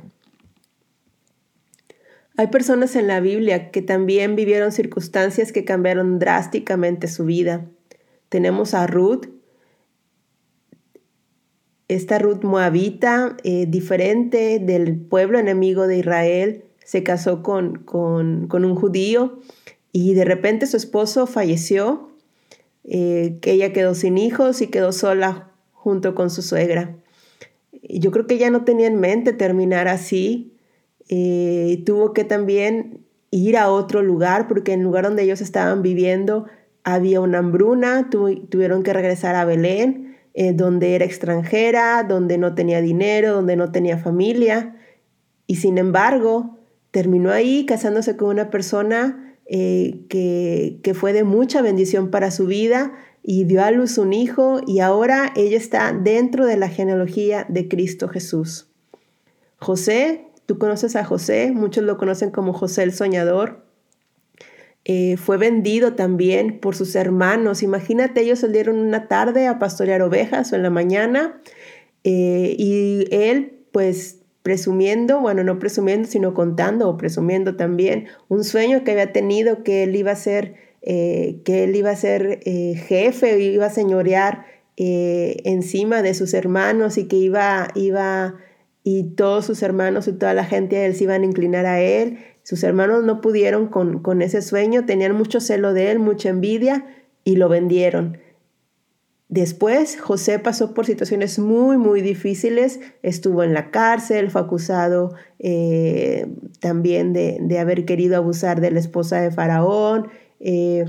Hay 2.37 2.47
personas 2.47 2.95
en 2.95 3.07
la 3.07 3.19
Biblia 3.19 3.71
que 3.71 3.81
también 3.81 4.35
vivieron 4.35 4.71
circunstancias 4.71 5.51
que 5.51 5.65
cambiaron 5.65 6.19
drásticamente 6.19 7.07
su 7.07 7.25
vida. 7.25 7.65
Tenemos 8.29 8.75
a 8.75 8.85
Ruth, 8.85 9.25
esta 11.87 12.19
Ruth 12.19 12.43
moabita, 12.43 13.37
eh, 13.43 13.65
diferente 13.67 14.59
del 14.59 14.97
pueblo 14.97 15.39
enemigo 15.39 15.87
de 15.87 15.97
Israel, 15.97 16.63
se 16.83 17.03
casó 17.03 17.43
con, 17.43 17.83
con, 17.83 18.47
un 18.51 18.75
judío 18.75 19.39
y 19.91 20.13
de 20.13 20.25
repente 20.25 20.67
su 20.67 20.77
esposo 20.77 21.27
falleció, 21.27 22.11
eh, 22.87 23.37
que 23.41 23.51
ella 23.51 23.73
quedó 23.73 23.93
sin 23.93 24.17
hijos 24.17 24.61
y 24.61 24.67
quedó 24.67 24.91
sola 24.91 25.51
junto 25.73 26.15
con 26.15 26.29
su 26.29 26.41
suegra. 26.41 26.95
Yo 27.83 28.11
creo 28.11 28.27
que 28.27 28.35
ella 28.35 28.49
no 28.49 28.63
tenía 28.63 28.87
en 28.87 28.99
mente 28.99 29.33
terminar 29.33 29.87
así, 29.87 30.53
eh, 31.09 31.83
tuvo 31.85 32.13
que 32.13 32.23
también 32.23 33.05
ir 33.29 33.57
a 33.57 33.69
otro 33.69 34.01
lugar 34.01 34.47
porque 34.47 34.73
en 34.73 34.79
el 34.79 34.85
lugar 34.85 35.03
donde 35.03 35.23
ellos 35.23 35.41
estaban 35.41 35.81
viviendo 35.81 36.45
había 36.83 37.19
una 37.19 37.39
hambruna, 37.39 38.09
tuvieron 38.09 38.81
que 38.81 38.93
regresar 38.93 39.35
a 39.35 39.43
Belén, 39.43 40.15
eh, 40.33 40.53
donde 40.53 40.95
era 40.95 41.03
extranjera, 41.03 42.03
donde 42.03 42.37
no 42.37 42.55
tenía 42.55 42.79
dinero, 42.79 43.33
donde 43.33 43.57
no 43.57 43.73
tenía 43.73 43.97
familia, 43.97 44.77
y 45.47 45.57
sin 45.57 45.77
embargo 45.77 46.57
terminó 46.91 47.31
ahí 47.31 47.65
casándose 47.65 48.15
con 48.15 48.29
una 48.29 48.49
persona 48.49 49.26
eh, 49.49 50.01
que, 50.09 50.79
que 50.83 50.93
fue 50.93 51.13
de 51.13 51.23
mucha 51.23 51.61
bendición 51.61 52.09
para 52.09 52.31
su 52.31 52.45
vida 52.45 52.93
y 53.23 53.43
dio 53.43 53.63
a 53.63 53.71
luz 53.71 53.97
un 53.97 54.13
hijo 54.13 54.61
y 54.65 54.79
ahora 54.79 55.33
ella 55.35 55.57
está 55.57 55.91
dentro 55.93 56.45
de 56.45 56.57
la 56.57 56.69
genealogía 56.69 57.45
de 57.49 57.67
Cristo 57.67 58.07
Jesús. 58.07 58.67
José 59.57 60.27
Tú 60.47 60.57
conoces 60.57 60.95
a 60.95 61.03
José, 61.03 61.51
muchos 61.51 61.83
lo 61.83 61.97
conocen 61.97 62.31
como 62.31 62.53
José 62.53 62.83
el 62.83 62.93
Soñador. 62.93 63.65
Eh, 64.85 65.17
fue 65.17 65.35
vendido 65.35 65.93
también 65.93 66.61
por 66.61 66.73
sus 66.73 66.95
hermanos. 66.95 67.63
Imagínate, 67.63 68.21
ellos 68.21 68.39
salieron 68.39 68.79
una 68.79 69.09
tarde 69.09 69.45
a 69.45 69.59
pastorear 69.59 70.01
ovejas 70.01 70.53
o 70.53 70.55
en 70.55 70.63
la 70.63 70.69
mañana 70.69 71.41
eh, 72.05 72.55
y 72.57 73.13
él 73.13 73.59
pues 73.73 74.21
presumiendo, 74.47 75.19
bueno, 75.19 75.43
no 75.43 75.59
presumiendo, 75.59 76.07
sino 76.07 76.33
contando 76.33 76.87
o 76.87 76.95
presumiendo 76.95 77.57
también 77.57 78.05
un 78.29 78.45
sueño 78.45 78.85
que 78.85 78.91
había 78.91 79.11
tenido 79.11 79.61
que 79.61 79.83
él 79.83 79.93
iba 79.93 80.11
a 80.11 80.15
ser, 80.15 80.55
eh, 80.83 81.41
que 81.43 81.65
él 81.65 81.75
iba 81.75 81.89
a 81.89 81.97
ser 81.97 82.39
jefe, 82.45 83.37
iba 83.41 83.65
a 83.65 83.69
señorear 83.69 84.45
encima 84.77 86.01
de 86.01 86.13
sus 86.13 86.33
hermanos 86.33 86.97
y 86.97 87.09
que 87.09 87.17
iba, 87.17 87.67
iba 87.75 88.35
y 88.89 89.03
todos 89.15 89.45
sus 89.45 89.63
hermanos 89.63 90.07
y 90.07 90.13
toda 90.13 90.33
la 90.33 90.45
gente 90.45 90.77
de 90.77 90.85
él 90.85 90.95
se 90.95 91.03
iban 91.03 91.23
a 91.23 91.25
inclinar 91.25 91.65
a 91.65 91.81
él. 91.81 92.19
Sus 92.43 92.63
hermanos 92.63 93.03
no 93.03 93.19
pudieron 93.19 93.67
con, 93.67 94.01
con 94.01 94.21
ese 94.21 94.41
sueño, 94.41 94.85
tenían 94.85 95.11
mucho 95.11 95.41
celo 95.41 95.73
de 95.73 95.91
él, 95.91 95.99
mucha 95.99 96.29
envidia 96.29 96.85
y 97.25 97.35
lo 97.35 97.49
vendieron. 97.49 98.17
Después, 99.29 99.99
José 99.99 100.39
pasó 100.39 100.73
por 100.73 100.85
situaciones 100.85 101.37
muy, 101.37 101.77
muy 101.77 102.01
difíciles. 102.01 102.79
Estuvo 103.03 103.43
en 103.43 103.53
la 103.53 103.71
cárcel, 103.71 104.31
fue 104.31 104.39
acusado 104.39 105.15
eh, 105.39 106.27
también 106.61 107.11
de, 107.11 107.37
de, 107.41 107.59
haber 107.59 107.83
querido 107.83 108.15
abusar 108.15 108.61
de 108.61 108.71
la 108.71 108.79
esposa 108.79 109.19
de 109.19 109.31
Faraón. 109.31 110.07
Eh, 110.39 110.85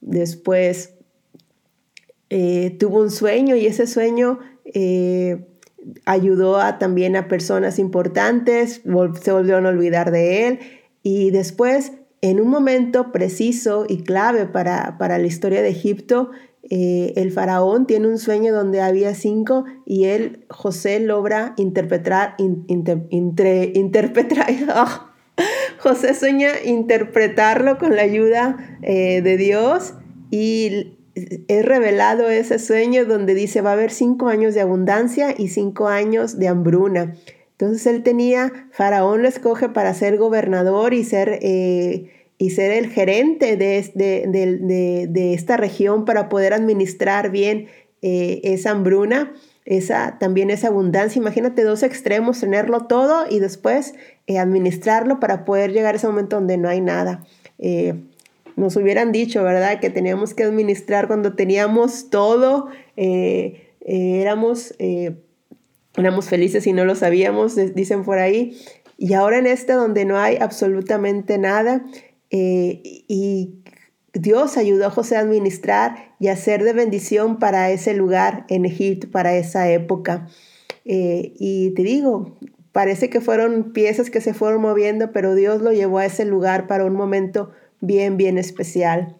después 0.00 0.94
eh, 2.30 2.74
tuvo 2.78 3.00
un 3.00 3.10
sueño 3.10 3.54
y 3.54 3.66
ese 3.66 3.86
sueño 3.86 4.38
ayudó 6.06 6.58
a, 6.58 6.78
también 6.78 7.16
a 7.16 7.28
personas 7.28 7.78
importantes, 7.78 8.80
se 9.20 9.32
volvieron 9.32 9.66
a 9.66 9.68
olvidar 9.68 10.10
de 10.10 10.48
él 10.48 10.58
y 11.02 11.30
después, 11.30 11.92
en 12.22 12.40
un 12.40 12.48
momento 12.48 13.12
preciso 13.12 13.84
y 13.86 14.02
clave 14.02 14.46
para, 14.46 14.96
para 14.96 15.18
la 15.18 15.26
historia 15.26 15.60
de 15.60 15.68
Egipto, 15.68 16.30
eh, 16.70 17.12
el 17.16 17.30
faraón 17.30 17.86
tiene 17.86 18.08
un 18.08 18.18
sueño 18.18 18.54
donde 18.54 18.80
había 18.80 19.14
cinco 19.14 19.64
y 19.84 20.04
él, 20.04 20.44
José, 20.48 20.98
logra 21.00 21.54
interpretar, 21.56 22.36
interpretar, 22.38 24.46
oh, 24.74 25.10
José 25.78 26.14
sueña 26.14 26.52
interpretarlo 26.64 27.78
con 27.78 27.94
la 27.94 28.02
ayuda 28.02 28.78
eh, 28.82 29.20
de 29.20 29.36
Dios 29.36 29.94
y 30.30 30.96
es 31.48 31.64
revelado 31.64 32.30
ese 32.30 32.58
sueño 32.58 33.04
donde 33.04 33.34
dice 33.34 33.60
va 33.60 33.70
a 33.70 33.74
haber 33.74 33.90
cinco 33.90 34.28
años 34.28 34.54
de 34.54 34.62
abundancia 34.62 35.34
y 35.36 35.48
cinco 35.48 35.88
años 35.88 36.38
de 36.38 36.48
hambruna. 36.48 37.14
Entonces 37.52 37.86
él 37.86 38.02
tenía, 38.02 38.68
Faraón 38.72 39.22
lo 39.22 39.28
escoge 39.28 39.68
para 39.68 39.94
ser 39.94 40.16
gobernador 40.16 40.92
y 40.92 41.04
ser, 41.04 41.38
eh, 41.40 42.10
y 42.38 42.50
ser 42.50 42.72
el 42.72 42.88
gerente 42.90 43.56
de, 43.56 43.90
de, 43.94 45.06
de, 45.08 45.34
esta 45.34 45.56
región 45.56 46.04
para 46.04 46.28
poder 46.28 46.52
administrar 46.52 47.30
bien 47.30 47.68
eh, 48.02 48.40
esa 48.44 48.70
hambruna, 48.70 49.32
esa, 49.64 50.18
también 50.18 50.50
esa 50.50 50.68
abundancia. 50.68 51.20
Imagínate 51.20 51.62
dos 51.62 51.82
extremos, 51.82 52.40
tenerlo 52.40 52.86
todo 52.86 53.24
y 53.30 53.38
después 53.38 53.94
eh, 54.26 54.38
administrarlo 54.38 55.20
para 55.20 55.44
poder 55.44 55.72
llegar 55.72 55.94
a 55.94 55.98
ese 55.98 56.06
momento 56.06 56.36
donde 56.36 56.58
no 56.58 56.68
hay 56.68 56.80
nada 56.80 57.24
nos 58.56 58.76
hubieran 58.76 59.12
dicho, 59.12 59.42
¿verdad? 59.42 59.80
Que 59.80 59.90
teníamos 59.90 60.34
que 60.34 60.44
administrar 60.44 61.06
cuando 61.06 61.34
teníamos 61.34 62.10
todo, 62.10 62.68
eh, 62.96 63.68
eh, 63.80 64.20
éramos, 64.20 64.74
eh, 64.78 65.16
éramos 65.96 66.28
felices 66.28 66.66
y 66.66 66.72
no 66.72 66.84
lo 66.84 66.94
sabíamos, 66.94 67.56
dicen 67.74 68.04
por 68.04 68.18
ahí. 68.18 68.56
Y 68.96 69.14
ahora 69.14 69.38
en 69.38 69.46
este 69.46 69.72
donde 69.72 70.04
no 70.04 70.18
hay 70.18 70.36
absolutamente 70.36 71.36
nada, 71.38 71.84
y 72.36 73.62
Dios 74.12 74.56
ayudó 74.56 74.86
a 74.86 74.90
José 74.90 75.16
a 75.16 75.20
administrar 75.20 76.14
y 76.18 76.28
a 76.28 76.36
ser 76.36 76.64
de 76.64 76.72
bendición 76.72 77.38
para 77.38 77.70
ese 77.70 77.94
lugar 77.94 78.44
en 78.48 78.64
Egipto, 78.64 79.10
para 79.10 79.36
esa 79.36 79.70
época. 79.70 80.28
y 80.84 81.70
te 81.76 81.82
digo, 81.82 82.36
parece 82.74 83.08
que 83.08 83.20
fueron 83.20 83.72
piezas 83.72 84.10
que 84.10 84.20
se 84.20 84.34
fueron 84.34 84.60
moviendo, 84.60 85.12
pero 85.12 85.36
Dios 85.36 85.62
lo 85.62 85.72
llevó 85.72 85.98
a 85.98 86.06
ese 86.06 86.24
lugar 86.24 86.66
para 86.66 86.84
un 86.84 86.94
momento 86.94 87.52
bien, 87.80 88.16
bien 88.16 88.36
especial. 88.36 89.16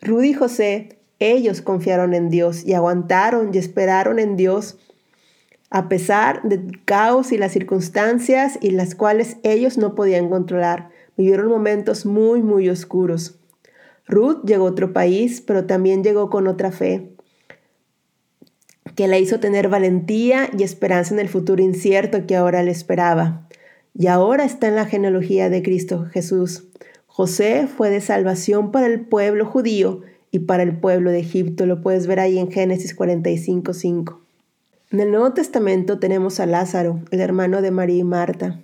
Rudy 0.00 0.30
y 0.30 0.34
José, 0.34 0.98
ellos 1.20 1.62
confiaron 1.62 2.14
en 2.14 2.30
Dios 2.30 2.66
y 2.66 2.74
aguantaron 2.74 3.50
y 3.52 3.58
esperaron 3.58 4.18
en 4.18 4.36
Dios 4.36 4.76
a 5.70 5.88
pesar 5.88 6.42
del 6.42 6.84
caos 6.84 7.32
y 7.32 7.38
las 7.38 7.52
circunstancias 7.52 8.58
y 8.60 8.70
las 8.70 8.94
cuales 8.94 9.36
ellos 9.42 9.78
no 9.78 9.94
podían 9.94 10.28
controlar. 10.28 10.90
Vivieron 11.16 11.48
momentos 11.48 12.06
muy, 12.06 12.42
muy 12.42 12.68
oscuros. 12.68 13.38
Ruth 14.06 14.44
llegó 14.44 14.66
a 14.66 14.70
otro 14.70 14.92
país, 14.92 15.40
pero 15.40 15.64
también 15.64 16.04
llegó 16.04 16.30
con 16.30 16.46
otra 16.46 16.70
fe, 16.70 17.10
que 18.94 19.08
la 19.08 19.18
hizo 19.18 19.40
tener 19.40 19.68
valentía 19.68 20.48
y 20.56 20.62
esperanza 20.62 21.14
en 21.14 21.20
el 21.20 21.28
futuro 21.28 21.62
incierto 21.62 22.26
que 22.26 22.36
ahora 22.36 22.62
le 22.62 22.70
esperaba. 22.70 23.48
Y 23.94 24.06
ahora 24.08 24.44
está 24.44 24.68
en 24.68 24.76
la 24.76 24.86
genealogía 24.86 25.50
de 25.50 25.62
Cristo 25.62 26.06
Jesús. 26.12 26.64
José 27.06 27.66
fue 27.66 27.90
de 27.90 28.00
salvación 28.00 28.70
para 28.70 28.86
el 28.86 29.00
pueblo 29.00 29.46
judío 29.46 30.02
y 30.30 30.40
para 30.40 30.62
el 30.62 30.78
pueblo 30.78 31.10
de 31.10 31.20
Egipto. 31.20 31.64
Lo 31.66 31.80
puedes 31.80 32.06
ver 32.06 32.20
ahí 32.20 32.38
en 32.38 32.50
Génesis 32.50 32.94
45, 32.94 33.72
5. 33.72 34.20
En 34.92 35.00
el 35.00 35.10
Nuevo 35.10 35.32
Testamento 35.32 35.98
tenemos 35.98 36.40
a 36.40 36.46
Lázaro, 36.46 37.00
el 37.10 37.20
hermano 37.20 37.62
de 37.62 37.70
María 37.70 37.96
y 37.96 38.04
Marta. 38.04 38.60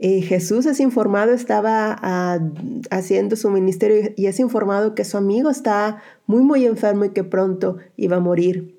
Eh, 0.00 0.22
Jesús 0.22 0.66
es 0.66 0.78
informado, 0.78 1.32
estaba 1.32 1.96
ah, 2.00 2.38
haciendo 2.90 3.34
su 3.34 3.50
ministerio 3.50 4.12
y 4.16 4.26
es 4.26 4.38
informado 4.38 4.94
que 4.94 5.04
su 5.04 5.16
amigo 5.16 5.50
está 5.50 6.02
muy, 6.26 6.42
muy 6.42 6.66
enfermo 6.66 7.04
y 7.04 7.10
que 7.10 7.24
pronto 7.24 7.78
iba 7.96 8.16
a 8.16 8.20
morir. 8.20 8.78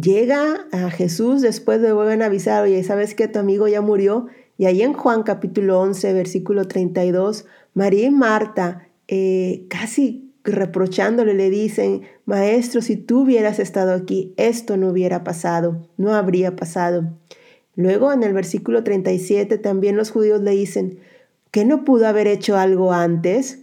Llega 0.00 0.66
a 0.70 0.90
Jesús 0.90 1.42
después 1.42 1.82
de 1.82 1.92
vuelven 1.92 2.22
a 2.22 2.26
avisar, 2.26 2.62
oye, 2.62 2.82
¿sabes 2.84 3.16
que 3.16 3.26
tu 3.26 3.40
amigo 3.40 3.66
ya 3.66 3.80
murió? 3.80 4.26
Y 4.56 4.66
ahí 4.66 4.82
en 4.82 4.92
Juan 4.92 5.24
capítulo 5.24 5.80
11, 5.80 6.12
versículo 6.12 6.68
32, 6.68 7.46
María 7.74 8.06
y 8.06 8.10
Marta 8.10 8.86
eh, 9.08 9.66
casi 9.68 10.32
reprochándole 10.44 11.34
le 11.34 11.50
dicen, 11.50 12.02
Maestro, 12.26 12.82
si 12.82 12.96
tú 12.96 13.22
hubieras 13.22 13.58
estado 13.58 13.92
aquí, 13.94 14.34
esto 14.36 14.76
no 14.76 14.90
hubiera 14.90 15.24
pasado, 15.24 15.88
no 15.96 16.14
habría 16.14 16.54
pasado. 16.54 17.10
Luego 17.76 18.12
en 18.12 18.22
el 18.22 18.32
versículo 18.32 18.84
37 18.84 19.58
también 19.58 19.96
los 19.96 20.10
judíos 20.10 20.40
le 20.40 20.52
dicen, 20.52 21.00
¿que 21.50 21.64
no 21.64 21.84
pudo 21.84 22.06
haber 22.06 22.26
hecho 22.26 22.56
algo 22.56 22.92
antes? 22.92 23.60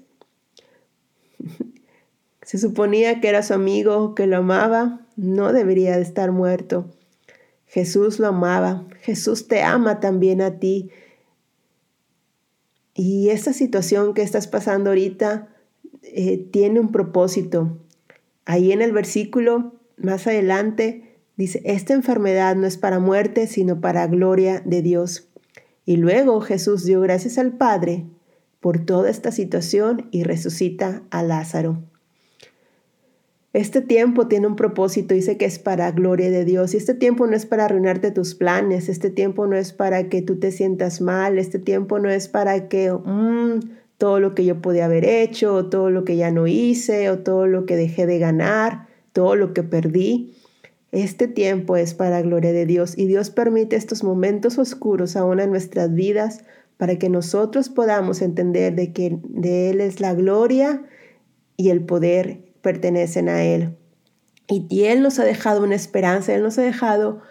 Se 2.41 2.57
suponía 2.57 3.21
que 3.21 3.29
era 3.29 3.43
su 3.43 3.53
amigo, 3.53 4.15
que 4.15 4.27
lo 4.27 4.37
amaba, 4.37 5.01
no 5.15 5.53
debería 5.53 5.95
de 5.95 6.01
estar 6.01 6.31
muerto. 6.31 6.89
Jesús 7.67 8.19
lo 8.19 8.27
amaba, 8.27 8.85
Jesús 9.01 9.47
te 9.47 9.61
ama 9.61 10.01
también 10.01 10.41
a 10.41 10.59
ti. 10.59 10.91
Y 12.93 13.29
esta 13.29 13.53
situación 13.53 14.13
que 14.13 14.23
estás 14.23 14.47
pasando 14.47 14.89
ahorita, 14.89 15.47
eh, 16.03 16.37
tiene 16.51 16.79
un 16.79 16.91
propósito. 16.91 17.77
Ahí 18.45 18.73
en 18.73 18.81
el 18.81 18.91
versículo, 18.91 19.73
más 19.95 20.27
adelante, 20.27 21.10
dice, 21.41 21.61
esta 21.65 21.93
enfermedad 21.93 22.55
no 22.55 22.67
es 22.67 22.77
para 22.77 22.99
muerte, 22.99 23.47
sino 23.47 23.81
para 23.81 24.07
gloria 24.07 24.61
de 24.63 24.81
Dios. 24.81 25.27
Y 25.85 25.97
luego 25.97 26.39
Jesús 26.41 26.85
dio 26.85 27.01
gracias 27.01 27.37
al 27.37 27.57
Padre 27.57 28.05
por 28.59 28.85
toda 28.85 29.09
esta 29.09 29.31
situación 29.31 30.07
y 30.11 30.23
resucita 30.23 31.01
a 31.09 31.23
Lázaro. 31.23 31.81
Este 33.53 33.81
tiempo 33.81 34.27
tiene 34.27 34.47
un 34.47 34.55
propósito, 34.55 35.13
dice 35.13 35.35
que 35.35 35.45
es 35.45 35.59
para 35.59 35.91
gloria 35.91 36.29
de 36.29 36.45
Dios. 36.45 36.73
Y 36.73 36.77
este 36.77 36.93
tiempo 36.93 37.27
no 37.27 37.35
es 37.35 37.45
para 37.45 37.65
arruinarte 37.65 38.11
tus 38.11 38.35
planes, 38.35 38.87
este 38.87 39.09
tiempo 39.09 39.47
no 39.47 39.57
es 39.57 39.73
para 39.73 40.07
que 40.07 40.21
tú 40.21 40.39
te 40.39 40.51
sientas 40.51 41.01
mal, 41.01 41.37
este 41.37 41.59
tiempo 41.59 41.99
no 41.99 42.09
es 42.09 42.29
para 42.29 42.69
que 42.69 42.91
mm, 42.93 43.59
todo 43.97 44.19
lo 44.19 44.35
que 44.35 44.45
yo 44.45 44.61
podía 44.61 44.85
haber 44.85 45.05
hecho, 45.05 45.55
o 45.55 45.65
todo 45.65 45.89
lo 45.89 46.05
que 46.05 46.15
ya 46.15 46.31
no 46.31 46.47
hice, 46.47 47.09
o 47.09 47.19
todo 47.19 47.47
lo 47.47 47.65
que 47.65 47.75
dejé 47.75 48.05
de 48.05 48.19
ganar, 48.19 48.87
todo 49.11 49.35
lo 49.35 49.53
que 49.53 49.63
perdí. 49.63 50.35
Este 50.91 51.27
tiempo 51.27 51.77
es 51.77 51.93
para 51.93 52.21
gloria 52.21 52.51
de 52.51 52.65
Dios 52.65 52.97
y 52.97 53.05
Dios 53.05 53.29
permite 53.29 53.75
estos 53.75 54.03
momentos 54.03 54.57
oscuros 54.57 55.15
aún 55.15 55.39
en 55.39 55.49
nuestras 55.49 55.93
vidas 55.93 56.43
para 56.77 56.97
que 56.97 57.09
nosotros 57.09 57.69
podamos 57.69 58.21
entender 58.21 58.75
de 58.75 58.91
que 58.91 59.19
de 59.23 59.69
Él 59.69 59.81
es 59.81 60.01
la 60.01 60.13
gloria 60.13 60.83
y 61.55 61.69
el 61.69 61.85
poder 61.85 62.41
pertenecen 62.61 63.29
a 63.29 63.43
Él. 63.43 63.77
Y, 64.47 64.65
y 64.69 64.85
Él 64.85 65.01
nos 65.01 65.19
ha 65.19 65.23
dejado 65.23 65.63
una 65.63 65.75
esperanza, 65.75 66.33
Él 66.33 66.43
nos 66.43 66.57
ha 66.57 66.63
dejado 66.63 67.21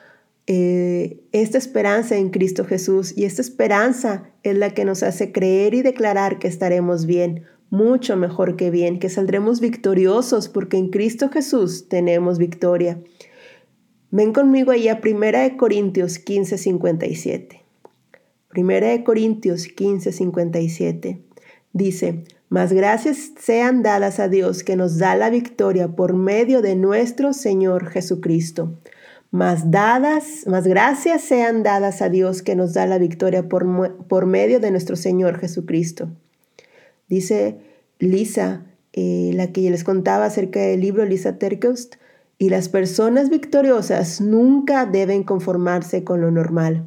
eh, 0.46 1.20
esta 1.30 1.58
esperanza 1.58 2.16
en 2.16 2.30
Cristo 2.30 2.64
Jesús 2.64 3.16
y 3.16 3.24
esta 3.24 3.40
esperanza 3.40 4.24
es 4.42 4.56
la 4.56 4.70
que 4.70 4.84
nos 4.84 5.04
hace 5.04 5.30
creer 5.30 5.74
y 5.74 5.82
declarar 5.82 6.40
que 6.40 6.48
estaremos 6.48 7.06
bien, 7.06 7.44
mucho 7.70 8.16
mejor 8.16 8.56
que 8.56 8.72
bien, 8.72 8.98
que 8.98 9.10
saldremos 9.10 9.60
victoriosos 9.60 10.48
porque 10.48 10.76
en 10.76 10.88
Cristo 10.88 11.28
Jesús 11.28 11.88
tenemos 11.88 12.38
victoria. 12.38 12.98
Ven 14.10 14.32
conmigo 14.32 14.70
ahí 14.70 14.88
a 14.88 15.00
1 15.04 15.56
Corintios 15.56 16.18
15, 16.18 16.58
57. 16.58 17.62
1 18.56 19.04
Corintios 19.04 19.66
15, 19.66 20.12
57. 20.12 21.20
Dice, 21.72 22.24
mas 22.48 22.72
gracias 22.72 23.32
sean 23.38 23.82
dadas 23.82 24.18
a 24.18 24.28
Dios 24.28 24.64
que 24.64 24.76
nos 24.76 24.98
da 24.98 25.14
la 25.14 25.30
victoria 25.30 25.88
por 25.88 26.14
medio 26.14 26.62
de 26.62 26.74
nuestro 26.74 27.32
Señor 27.32 27.88
Jesucristo 27.88 28.76
más 29.30 29.70
dadas, 29.70 30.46
más 30.46 30.66
gracias 30.66 31.22
sean 31.22 31.62
dadas 31.62 32.02
a 32.02 32.08
Dios 32.08 32.42
que 32.42 32.56
nos 32.56 32.74
da 32.74 32.86
la 32.86 32.98
victoria 32.98 33.48
por, 33.48 34.06
por 34.08 34.26
medio 34.26 34.58
de 34.60 34.70
nuestro 34.70 34.96
Señor 34.96 35.38
Jesucristo. 35.38 36.10
Dice 37.08 37.58
Lisa, 37.98 38.66
eh, 38.92 39.30
la 39.34 39.52
que 39.52 39.70
les 39.70 39.84
contaba 39.84 40.24
acerca 40.24 40.60
del 40.60 40.80
libro 40.80 41.04
Lisa 41.04 41.38
Terkost, 41.38 41.96
y 42.40 42.48
las 42.48 42.70
personas 42.70 43.28
victoriosas 43.28 44.22
nunca 44.22 44.86
deben 44.86 45.24
conformarse 45.24 46.04
con 46.04 46.22
lo 46.22 46.30
normal. 46.30 46.86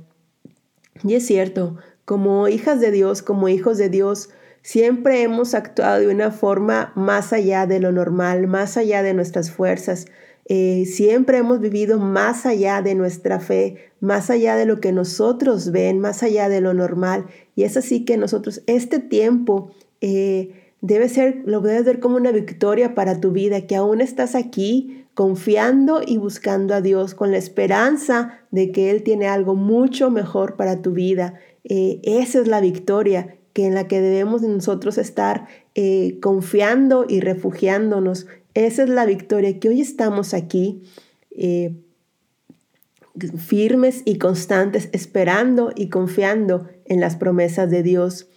Y 1.04 1.14
es 1.14 1.28
cierto, 1.28 1.78
como 2.06 2.48
hijas 2.48 2.82
de 2.82 2.90
Dios, 2.90 3.22
como 3.22 3.48
hijos 3.48 3.78
de 3.78 3.88
Dios, 3.88 4.32
siempre 4.64 5.22
hemos 5.22 5.54
actuado 5.54 6.00
de 6.00 6.08
una 6.08 6.32
forma 6.32 6.92
más 6.96 7.34
allá 7.34 7.68
de 7.68 7.80
lo 7.80 7.92
normal, 7.92 8.48
más 8.48 8.78
allá 8.78 9.04
de 9.04 9.14
nuestras 9.14 9.52
fuerzas, 9.52 10.08
eh, 10.46 10.86
siempre 10.88 11.38
hemos 11.38 11.60
vivido 11.60 12.00
más 12.00 12.48
allá 12.48 12.82
de 12.82 12.96
nuestra 12.96 13.40
fe, 13.40 13.92
más 14.00 14.32
allá 14.32 14.56
de 14.56 14.66
lo 14.66 14.80
que 14.82 14.92
nosotros 14.92 15.72
ven, 15.72 16.00
más 16.00 16.24
allá 16.24 16.50
de 16.50 16.62
lo 16.62 16.74
normal. 16.74 17.28
Y 17.56 17.62
es 17.62 17.78
así 17.78 18.06
que 18.06 18.18
nosotros, 18.18 18.64
este 18.66 18.98
tiempo 18.98 19.72
eh, 20.02 20.74
debe 20.82 21.10
ser, 21.10 21.44
lo 21.46 21.62
debes 21.62 21.86
ver 21.86 22.00
como 22.00 22.16
una 22.16 22.32
victoria 22.32 22.96
para 22.96 23.22
tu 23.22 23.32
vida, 23.32 23.68
que 23.68 23.76
aún 23.76 24.02
estás 24.02 24.34
aquí 24.34 25.03
confiando 25.14 26.02
y 26.06 26.18
buscando 26.18 26.74
a 26.74 26.82
Dios 26.82 27.14
con 27.14 27.32
la 27.32 27.38
esperanza 27.38 28.40
de 28.52 28.72
que 28.72 28.90
Él 28.90 29.04
tiene 29.04 29.28
algo 29.28 29.56
mucho 29.56 30.10
mejor 30.10 30.56
para 30.56 30.82
tu 30.82 30.92
vida. 30.92 31.36
Eh, 31.64 32.00
esa 32.04 32.40
es 32.40 32.48
la 32.48 32.62
victoria 32.62 33.36
que 33.54 33.68
en 33.68 33.76
la 33.76 33.88
que 33.88 34.02
debemos 34.02 34.42
nosotros 34.42 34.98
estar 34.98 35.48
confiando 36.22 37.06
y 37.08 37.20
refugiándonos 37.20 38.28
esa 38.54 38.84
es 38.84 38.90
la 38.90 39.06
victoria 39.06 39.60
que 39.60 39.70
hoy 39.70 39.82
estamos 39.82 40.34
aquí 40.34 40.84
eh, 41.32 41.76
firmes 43.38 44.02
y 44.06 44.18
constantes, 44.18 44.90
esperando 44.92 45.72
y 45.76 45.90
confiando 45.90 46.68
en 46.86 47.00
las 47.00 47.16
promesas 47.16 47.70
de 47.72 47.84
Dios. 47.84 48.28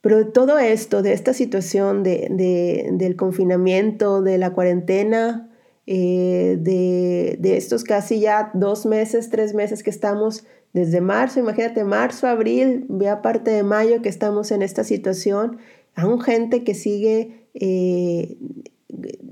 Pero 0.00 0.28
todo 0.28 0.58
esto, 0.58 1.02
de 1.02 1.12
esta 1.12 1.32
situación 1.32 2.04
de, 2.04 2.86
del 2.92 3.16
confinamiento, 3.16 4.22
de 4.22 4.38
la 4.38 4.52
cuarentena, 4.52 5.45
eh, 5.86 6.56
de, 6.60 7.36
de, 7.38 7.56
estos 7.56 7.84
casi 7.84 8.20
ya 8.20 8.50
dos 8.54 8.86
meses, 8.86 9.30
tres 9.30 9.54
meses 9.54 9.82
que 9.82 9.90
estamos 9.90 10.44
desde 10.72 11.00
marzo, 11.00 11.40
imagínate, 11.40 11.84
marzo, 11.84 12.26
abril, 12.26 12.86
ya 12.88 13.22
parte 13.22 13.50
de 13.50 13.62
mayo 13.62 14.02
que 14.02 14.08
estamos 14.08 14.50
en 14.50 14.62
esta 14.62 14.84
situación, 14.84 15.58
aún 15.94 16.20
gente 16.20 16.64
que 16.64 16.74
sigue 16.74 17.48
eh, 17.54 18.36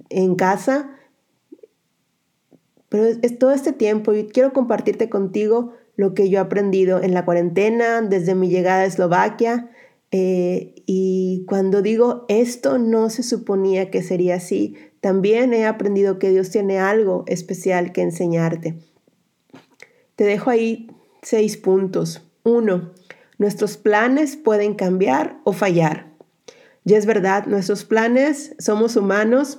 en 0.09 0.35
casa. 0.37 0.90
Pero 2.88 3.05
es, 3.21 3.38
todo 3.38 3.53
este 3.53 3.73
tiempo 3.73 4.14
y 4.14 4.25
quiero 4.25 4.53
compartirte 4.53 5.11
contigo 5.11 5.75
lo 5.97 6.14
que 6.14 6.31
yo 6.31 6.38
he 6.38 6.40
aprendido 6.40 7.03
en 7.03 7.12
la 7.12 7.25
cuarentena, 7.25 8.01
desde 8.01 8.35
mi 8.35 8.49
llegada 8.49 8.81
a 8.81 8.87
Eslovaquia. 8.87 9.71
Eh, 10.12 10.75
y 10.87 11.45
cuando 11.49 11.83
digo 11.83 12.25
esto 12.29 12.79
no 12.79 13.11
se 13.11 13.23
suponía 13.23 13.90
que 13.90 14.03
sería 14.03 14.37
así, 14.37 14.77
también 15.05 15.53
he 15.53 15.67
aprendido 15.67 16.19
que 16.19 16.31
Dios 16.31 16.49
tiene 16.49 16.79
algo 16.79 17.25
especial 17.27 17.93
que 17.93 18.01
enseñarte. 18.01 18.79
Te 20.17 20.25
dejo 20.25 20.49
ahí 20.49 20.90
seis 21.21 21.59
puntos. 21.59 22.27
Uno, 22.43 22.95
nuestros 23.37 23.77
planes 23.77 24.38
pueden 24.38 24.73
cambiar 24.73 25.37
o 25.45 25.53
fallar. 25.53 26.07
Y 26.87 26.95
es 26.95 27.05
verdad, 27.05 27.45
nuestros 27.45 27.85
planes 27.85 28.55
somos 28.59 28.97
humanos 28.97 29.59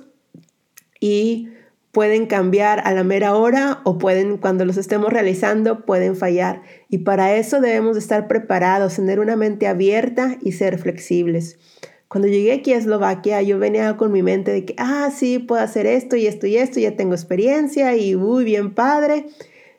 y 0.98 1.50
pueden 1.92 2.26
cambiar 2.26 2.80
a 2.84 2.92
la 2.92 3.04
mera 3.04 3.36
hora 3.36 3.82
o 3.84 3.98
pueden, 3.98 4.38
cuando 4.38 4.64
los 4.64 4.76
estemos 4.76 5.12
realizando, 5.12 5.86
pueden 5.86 6.16
fallar. 6.16 6.62
Y 6.88 6.98
para 6.98 7.36
eso 7.36 7.60
debemos 7.60 7.96
estar 7.96 8.26
preparados, 8.26 8.96
tener 8.96 9.20
una 9.20 9.36
mente 9.36 9.68
abierta 9.68 10.38
y 10.42 10.50
ser 10.50 10.76
flexibles. 10.80 11.60
Cuando 12.08 12.28
llegué 12.28 12.52
aquí 12.52 12.72
a 12.72 12.78
Eslovaquia, 12.78 13.42
yo 13.42 13.58
venía 13.58 13.96
con 13.96 14.12
mi 14.12 14.22
mente 14.22 14.52
de 14.52 14.64
que, 14.64 14.74
ah, 14.78 15.10
sí, 15.14 15.38
puedo 15.38 15.62
hacer 15.62 15.86
esto 15.86 16.16
y 16.16 16.26
esto 16.26 16.46
y 16.46 16.56
esto, 16.56 16.78
ya 16.78 16.96
tengo 16.96 17.14
experiencia 17.14 17.96
y 17.96 18.14
muy 18.14 18.44
bien 18.44 18.74
padre. 18.74 19.26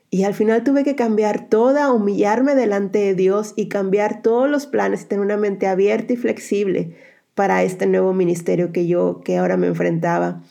Y 0.09 0.23
al 0.23 0.33
final 0.33 0.63
tuve 0.63 0.83
que 0.83 0.95
cambiar 0.95 1.49
toda, 1.49 1.91
humillarme 1.91 2.55
delante 2.55 2.99
de 2.99 3.15
Dios 3.15 3.53
y 3.55 3.67
cambiar 3.67 4.21
todos 4.21 4.49
los 4.49 4.65
planes 4.65 5.03
y 5.03 5.05
tener 5.05 5.25
una 5.25 5.37
mente 5.37 5.67
abierta 5.67 6.13
y 6.13 6.17
flexible 6.17 6.95
para 7.35 7.63
este 7.63 7.85
nuevo 7.87 8.13
ministerio 8.13 8.71
que 8.71 8.87
yo, 8.87 9.21
que 9.23 9.37
ahora 9.37 9.57
me 9.57 9.67
enfrentaba 9.67 10.41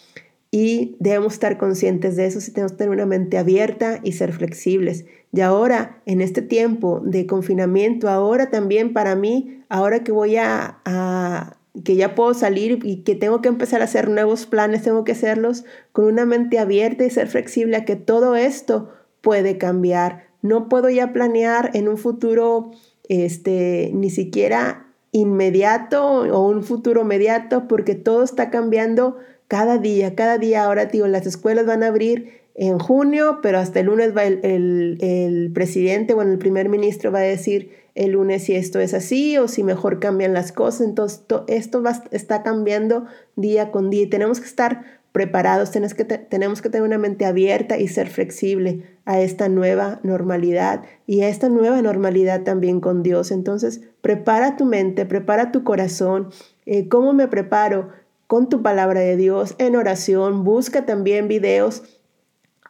y 0.50 0.96
debemos 1.00 1.34
estar 1.34 1.58
conscientes 1.58 2.16
de 2.16 2.26
eso 2.26 2.40
si 2.40 2.50
tenemos 2.52 2.72
que 2.72 2.78
tener 2.78 2.94
una 2.94 3.04
mente 3.04 3.36
abierta 3.36 4.00
y 4.02 4.12
ser 4.12 4.32
flexibles. 4.32 5.04
Y 5.32 5.42
ahora, 5.42 6.00
en 6.06 6.22
este 6.22 6.40
tiempo 6.40 7.00
de 7.04 7.26
confinamiento, 7.26 8.08
ahora 8.08 8.48
también 8.48 8.94
para 8.94 9.16
mí, 9.16 9.62
ahora 9.68 10.02
que 10.02 10.12
voy 10.12 10.36
a, 10.36 10.78
a 10.86 11.56
que 11.84 11.96
ya 11.96 12.14
puedo 12.14 12.34
salir 12.34 12.80
y 12.82 13.02
que 13.02 13.14
tengo 13.14 13.42
que 13.42 13.48
empezar 13.48 13.80
a 13.80 13.84
hacer 13.84 14.08
nuevos 14.08 14.46
planes, 14.46 14.82
tengo 14.82 15.04
que 15.04 15.12
hacerlos 15.12 15.64
con 15.92 16.06
una 16.06 16.26
mente 16.26 16.58
abierta 16.58 17.04
y 17.04 17.10
ser 17.10 17.28
flexible 17.28 17.76
a 17.76 17.84
que 17.84 17.96
todo 17.96 18.36
esto 18.36 18.90
puede 19.20 19.58
cambiar. 19.58 20.26
No 20.42 20.68
puedo 20.68 20.88
ya 20.88 21.12
planear 21.12 21.70
en 21.74 21.88
un 21.88 21.98
futuro 21.98 22.70
este 23.08 23.90
ni 23.94 24.10
siquiera 24.10 24.86
inmediato 25.12 26.04
o 26.04 26.48
un 26.48 26.62
futuro 26.62 27.02
inmediato 27.02 27.68
porque 27.68 27.94
todo 27.94 28.22
está 28.22 28.50
cambiando 28.50 29.16
cada 29.48 29.78
día, 29.78 30.14
cada 30.14 30.38
día 30.38 30.64
ahora, 30.64 30.86
digo, 30.86 31.06
las 31.06 31.26
escuelas 31.26 31.66
van 31.66 31.82
a 31.82 31.88
abrir 31.88 32.40
en 32.54 32.78
junio, 32.78 33.38
pero 33.42 33.58
hasta 33.58 33.80
el 33.80 33.86
lunes 33.86 34.16
va 34.16 34.24
el, 34.24 34.98
el, 35.00 35.50
presidente, 35.52 36.14
bueno, 36.14 36.32
el 36.32 36.38
primer 36.38 36.68
ministro 36.68 37.12
va 37.12 37.20
a 37.20 37.22
decir 37.22 37.70
el 37.96 38.12
lunes 38.12 38.44
si 38.44 38.54
esto 38.54 38.78
es 38.78 38.94
así 38.94 39.36
o 39.38 39.48
si 39.48 39.64
mejor 39.64 39.98
cambian 39.98 40.32
las 40.32 40.52
cosas. 40.52 40.86
Entonces, 40.86 41.22
esto 41.48 41.82
está 42.12 42.44
cambiando 42.44 43.06
día 43.34 43.72
con 43.72 43.90
día 43.90 44.02
y 44.02 44.06
tenemos 44.06 44.38
que 44.38 44.46
estar 44.46 44.84
preparados, 45.10 45.70
tenemos 45.70 45.94
que, 45.94 46.04
tenemos 46.04 46.62
que 46.62 46.68
tener 46.68 46.86
una 46.86 46.98
mente 46.98 47.24
abierta 47.24 47.78
y 47.78 47.88
ser 47.88 48.08
flexible 48.08 48.84
a 49.06 49.20
esta 49.20 49.48
nueva 49.48 49.98
normalidad 50.02 50.84
y 51.06 51.22
a 51.22 51.28
esta 51.28 51.48
nueva 51.48 51.82
normalidad 51.82 52.42
también 52.42 52.80
con 52.80 53.02
Dios. 53.02 53.32
Entonces, 53.32 53.80
prepara 54.02 54.56
tu 54.56 54.66
mente, 54.66 55.06
prepara 55.06 55.50
tu 55.50 55.64
corazón. 55.64 56.28
Eh, 56.66 56.88
¿Cómo 56.88 57.12
me 57.14 57.26
preparo? 57.26 57.88
con 58.26 58.48
tu 58.48 58.62
palabra 58.62 59.00
de 59.00 59.16
Dios 59.16 59.54
en 59.58 59.76
oración. 59.76 60.44
Busca 60.44 60.86
también 60.86 61.28
videos, 61.28 61.82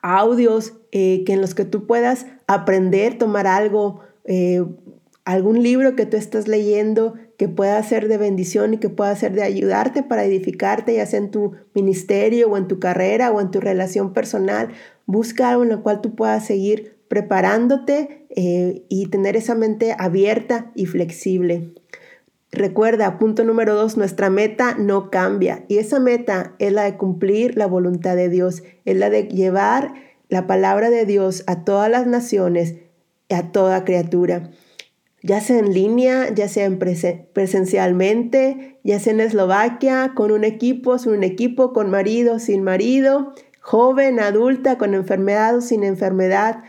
audios 0.03 0.75
eh, 0.93 1.25
que 1.25 1.33
en 1.33 1.41
los 1.41 1.55
que 1.55 1.65
tú 1.65 1.87
puedas 1.87 2.27
aprender, 2.47 3.19
tomar 3.19 3.47
algo, 3.47 4.01
eh, 4.25 4.65
algún 5.27 5.61
libro 5.61 5.97
que 5.97 6.07
tú 6.07 6.17
estás 6.17 6.47
leyendo 6.47 7.15
que 7.37 7.49
pueda 7.49 7.83
ser 7.83 8.07
de 8.07 8.17
bendición 8.17 8.75
y 8.75 8.79
que 8.79 8.89
pueda 8.89 9.15
ser 9.17 9.33
de 9.33 9.43
ayudarte 9.43 10.05
para 10.05 10.25
edificarte, 10.25 10.95
ya 10.95 11.05
sea 11.05 11.19
en 11.19 11.33
tu 11.33 11.53
ministerio 11.75 12.49
o 12.49 12.57
en 12.57 12.69
tu 12.69 12.79
carrera 12.79 13.33
o 13.33 13.41
en 13.41 13.51
tu 13.51 13.61
relación 13.61 14.13
personal. 14.13 14.69
Busca 15.05 15.51
algo 15.51 15.65
en 15.65 15.71
lo 15.71 15.83
cual 15.83 16.01
tú 16.01 16.15
puedas 16.15 16.47
seguir 16.47 16.97
preparándote 17.09 18.27
eh, 18.31 18.85
y 18.89 19.07
tener 19.09 19.37
esa 19.37 19.57
mente 19.57 19.97
abierta 19.99 20.71
y 20.77 20.87
flexible. 20.87 21.75
Recuerda, 22.53 23.19
punto 23.19 23.43
número 23.43 23.75
dos, 23.75 23.97
nuestra 23.97 24.31
meta 24.31 24.77
no 24.79 25.11
cambia 25.11 25.65
y 25.67 25.79
esa 25.79 25.99
meta 25.99 26.55
es 26.61 26.73
la 26.73 26.85
de 26.85 26.97
cumplir 26.97 27.57
la 27.57 27.67
voluntad 27.67 28.15
de 28.15 28.29
Dios, 28.29 28.63
es 28.85 28.97
la 28.97 29.11
de 29.11 29.25
llevar 29.25 29.93
la 30.29 30.47
palabra 30.47 30.89
de 30.89 31.05
Dios 31.05 31.43
a 31.49 31.65
todas 31.65 31.91
las 31.91 32.07
naciones, 32.07 32.77
a 33.29 33.51
toda 33.51 33.85
criatura, 33.85 34.51
ya 35.27 35.41
sea 35.41 35.59
en 35.59 35.75
línea, 35.75 36.33
ya 36.33 36.49
sea 36.49 36.71
presencialmente, 37.33 38.79
ya 38.85 39.01
sea 39.01 39.13
en 39.13 39.21
Eslovaquia, 39.21 40.13
con 40.15 40.31
un 40.31 40.45
equipo, 40.45 40.99
sin 40.99 41.13
un 41.13 41.25
equipo, 41.25 41.73
con 41.73 41.91
marido, 41.91 42.39
sin 42.39 42.63
marido, 42.63 43.35
joven, 43.61 44.21
adulta, 44.21 44.79
con 44.79 44.95
enfermedad 44.95 45.57
o 45.57 45.61
sin 45.61 45.83
enfermedad. 45.83 46.63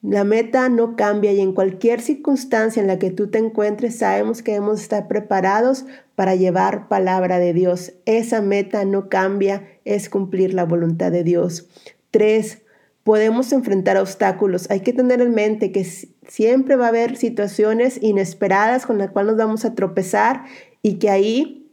La 0.00 0.24
meta 0.24 0.70
no 0.70 0.96
cambia 0.96 1.32
y 1.32 1.40
en 1.40 1.52
cualquier 1.52 2.00
circunstancia 2.00 2.80
en 2.80 2.86
la 2.86 2.98
que 2.98 3.10
tú 3.10 3.30
te 3.30 3.38
encuentres 3.38 3.98
sabemos 3.98 4.42
que 4.42 4.52
debemos 4.52 4.80
estar 4.80 5.06
preparados 5.06 5.84
para 6.14 6.34
llevar 6.34 6.88
palabra 6.88 7.38
de 7.38 7.52
Dios. 7.52 7.92
Esa 8.06 8.40
meta 8.40 8.86
no 8.86 9.10
cambia, 9.10 9.68
es 9.84 10.08
cumplir 10.08 10.54
la 10.54 10.64
voluntad 10.64 11.12
de 11.12 11.24
Dios. 11.24 11.68
Tres, 12.10 12.62
podemos 13.08 13.52
enfrentar 13.52 13.96
obstáculos. 13.96 14.70
Hay 14.70 14.80
que 14.80 14.92
tener 14.92 15.22
en 15.22 15.34
mente 15.34 15.72
que 15.72 15.82
siempre 15.82 16.76
va 16.76 16.84
a 16.84 16.88
haber 16.88 17.16
situaciones 17.16 17.98
inesperadas 18.02 18.84
con 18.84 18.98
las 18.98 19.08
cuales 19.12 19.30
nos 19.30 19.38
vamos 19.38 19.64
a 19.64 19.74
tropezar 19.74 20.44
y 20.82 20.98
que 20.98 21.08
ahí 21.08 21.72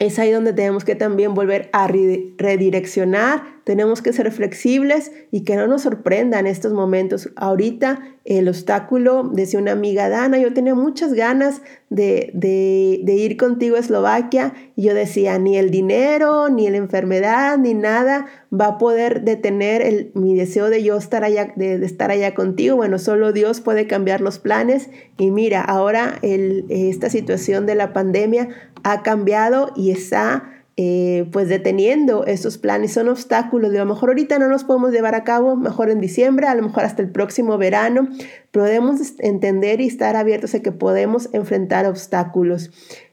es 0.00 0.18
ahí 0.18 0.32
donde 0.32 0.52
tenemos 0.52 0.84
que 0.84 0.96
también 0.96 1.34
volver 1.34 1.70
a 1.72 1.86
redireccionar, 1.86 3.44
tenemos 3.66 4.00
que 4.00 4.12
ser 4.12 4.30
flexibles 4.30 5.10
y 5.32 5.42
que 5.42 5.56
no 5.56 5.66
nos 5.66 5.82
sorprendan 5.82 6.46
estos 6.46 6.72
momentos. 6.72 7.30
Ahorita 7.34 7.98
el 8.24 8.48
obstáculo, 8.48 9.28
decía 9.32 9.58
una 9.58 9.72
amiga 9.72 10.08
Dana, 10.08 10.38
yo 10.38 10.54
tenía 10.54 10.76
muchas 10.76 11.14
ganas 11.14 11.62
de, 11.90 12.30
de, 12.32 13.12
ir 13.12 13.36
contigo 13.36 13.74
a 13.74 13.80
Eslovaquia 13.80 14.54
y 14.76 14.84
yo 14.84 14.94
decía, 14.94 15.40
ni 15.40 15.56
el 15.56 15.72
dinero, 15.72 16.48
ni 16.48 16.70
la 16.70 16.76
enfermedad, 16.76 17.58
ni 17.58 17.74
nada 17.74 18.26
va 18.52 18.66
a 18.66 18.78
poder 18.78 19.22
detener 19.22 19.82
el, 19.82 20.12
mi 20.14 20.36
deseo 20.36 20.70
de 20.70 20.84
yo 20.84 20.96
estar 20.96 21.24
allá, 21.24 21.52
de, 21.56 21.84
estar 21.84 22.12
allá 22.12 22.36
contigo. 22.36 22.76
Bueno, 22.76 23.00
solo 23.00 23.32
Dios 23.32 23.60
puede 23.60 23.88
cambiar 23.88 24.20
los 24.20 24.38
planes 24.38 24.90
y 25.18 25.32
mira, 25.32 25.60
ahora 25.60 26.20
el, 26.22 26.66
esta 26.68 27.10
situación 27.10 27.66
de 27.66 27.74
la 27.74 27.92
pandemia 27.92 28.48
ha 28.84 29.02
cambiado 29.02 29.72
y 29.74 29.90
está 29.90 30.52
eh, 30.76 31.26
pues 31.32 31.48
deteniendo 31.48 32.26
esos 32.26 32.58
planes. 32.58 32.92
Son 32.92 33.08
obstáculos. 33.08 33.72
De 33.72 33.78
a 33.78 33.84
lo 33.84 33.92
mejor 33.94 34.10
ahorita 34.10 34.38
no 34.38 34.48
los 34.48 34.64
podemos 34.64 34.92
llevar 34.92 35.14
a 35.14 35.24
cabo, 35.24 35.56
mejor 35.56 35.90
en 35.90 36.00
diciembre, 36.00 36.46
a 36.46 36.54
lo 36.54 36.62
mejor 36.62 36.84
hasta 36.84 37.02
el 37.02 37.10
próximo 37.10 37.56
verano. 37.58 38.08
Podemos 38.50 39.00
entender 39.18 39.80
y 39.80 39.86
estar 39.86 40.16
abiertos 40.16 40.54
a 40.54 40.60
que 40.60 40.72
podemos 40.72 41.28
enfrentar 41.32 41.86
obstáculos. 41.86 42.70